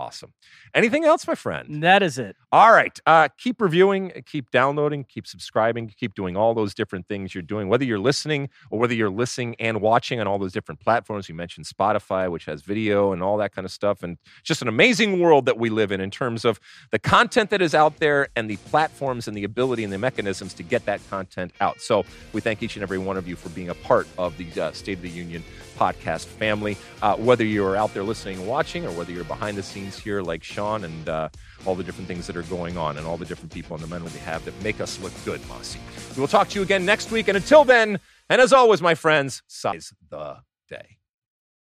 awesome. 0.01 0.33
Anything 0.73 1.05
else, 1.05 1.27
my 1.27 1.35
friend? 1.35 1.83
that 1.83 2.01
is 2.01 2.17
it. 2.17 2.35
All 2.51 2.71
right. 2.71 2.99
Uh, 3.05 3.27
keep 3.37 3.61
reviewing, 3.61 4.11
keep 4.25 4.49
downloading, 4.49 5.03
keep 5.03 5.27
subscribing, 5.27 5.87
keep 5.95 6.15
doing 6.15 6.35
all 6.35 6.53
those 6.53 6.73
different 6.73 7.07
things 7.07 7.35
you're 7.35 7.41
doing, 7.43 7.69
whether 7.69 7.85
you're 7.85 7.99
listening 7.99 8.49
or 8.71 8.79
whether 8.79 8.93
you're 8.93 9.11
listening 9.11 9.55
and 9.59 9.79
watching 9.79 10.19
on 10.19 10.27
all 10.27 10.39
those 10.39 10.51
different 10.51 10.81
platforms. 10.81 11.29
You 11.29 11.35
mentioned 11.35 11.67
Spotify, 11.67 12.31
which 12.31 12.45
has 12.45 12.61
video 12.61 13.11
and 13.13 13.21
all 13.21 13.37
that 13.37 13.53
kind 13.53 13.65
of 13.65 13.71
stuff. 13.71 14.01
And 14.01 14.17
just 14.43 14.61
an 14.61 14.67
amazing 14.67 15.19
world 15.19 15.45
that 15.45 15.57
we 15.57 15.69
live 15.69 15.91
in 15.91 16.01
in 16.01 16.09
terms 16.09 16.45
of 16.45 16.59
the 16.89 16.99
content 16.99 17.51
that 17.51 17.61
is 17.61 17.75
out 17.75 17.97
there 17.99 18.27
and 18.35 18.49
the 18.49 18.57
platforms 18.57 19.27
and 19.27 19.37
the 19.37 19.43
ability 19.43 19.83
and 19.83 19.93
the 19.93 19.99
mechanisms 19.99 20.53
to 20.55 20.63
get 20.63 20.85
that 20.85 20.99
content 21.09 21.53
out. 21.61 21.79
So 21.79 22.05
we 22.33 22.41
thank 22.41 22.63
each 22.63 22.75
and 22.75 22.83
every 22.83 22.97
one 22.97 23.17
of 23.17 23.27
you 23.27 23.35
for 23.35 23.49
being 23.49 23.69
a 23.69 23.75
part 23.75 24.07
of 24.17 24.35
the 24.37 24.61
uh, 24.61 24.71
State 24.71 24.97
of 24.97 25.03
the 25.03 25.09
Union 25.09 25.43
podcast 25.81 26.25
family. 26.25 26.77
Uh, 27.01 27.15
whether 27.15 27.43
you're 27.43 27.75
out 27.75 27.91
there 27.93 28.03
listening 28.03 28.37
and 28.37 28.47
watching, 28.47 28.85
or 28.85 28.91
whether 28.91 29.11
you're 29.11 29.23
behind 29.23 29.57
the 29.57 29.63
scenes 29.63 29.97
here, 29.97 30.21
like 30.21 30.43
Sean, 30.43 30.83
and 30.83 31.09
uh, 31.09 31.29
all 31.65 31.73
the 31.73 31.83
different 31.83 32.07
things 32.07 32.27
that 32.27 32.37
are 32.37 32.43
going 32.43 32.77
on, 32.77 32.97
and 32.97 33.07
all 33.07 33.17
the 33.17 33.25
different 33.25 33.51
people 33.51 33.75
and 33.75 33.83
the 33.83 33.87
men 33.87 34.03
we 34.03 34.11
have 34.19 34.45
that 34.45 34.53
make 34.61 34.79
us 34.79 34.99
look 35.01 35.13
good, 35.25 35.41
Mosse. 35.47 35.77
We 36.15 36.21
will 36.21 36.27
talk 36.27 36.49
to 36.49 36.59
you 36.59 36.63
again 36.63 36.85
next 36.85 37.11
week. 37.11 37.27
And 37.27 37.35
until 37.35 37.63
then, 37.63 37.99
and 38.29 38.39
as 38.39 38.53
always, 38.53 38.81
my 38.81 38.95
friends, 38.95 39.41
size 39.47 39.93
the 40.09 40.37
day. 40.69 41.00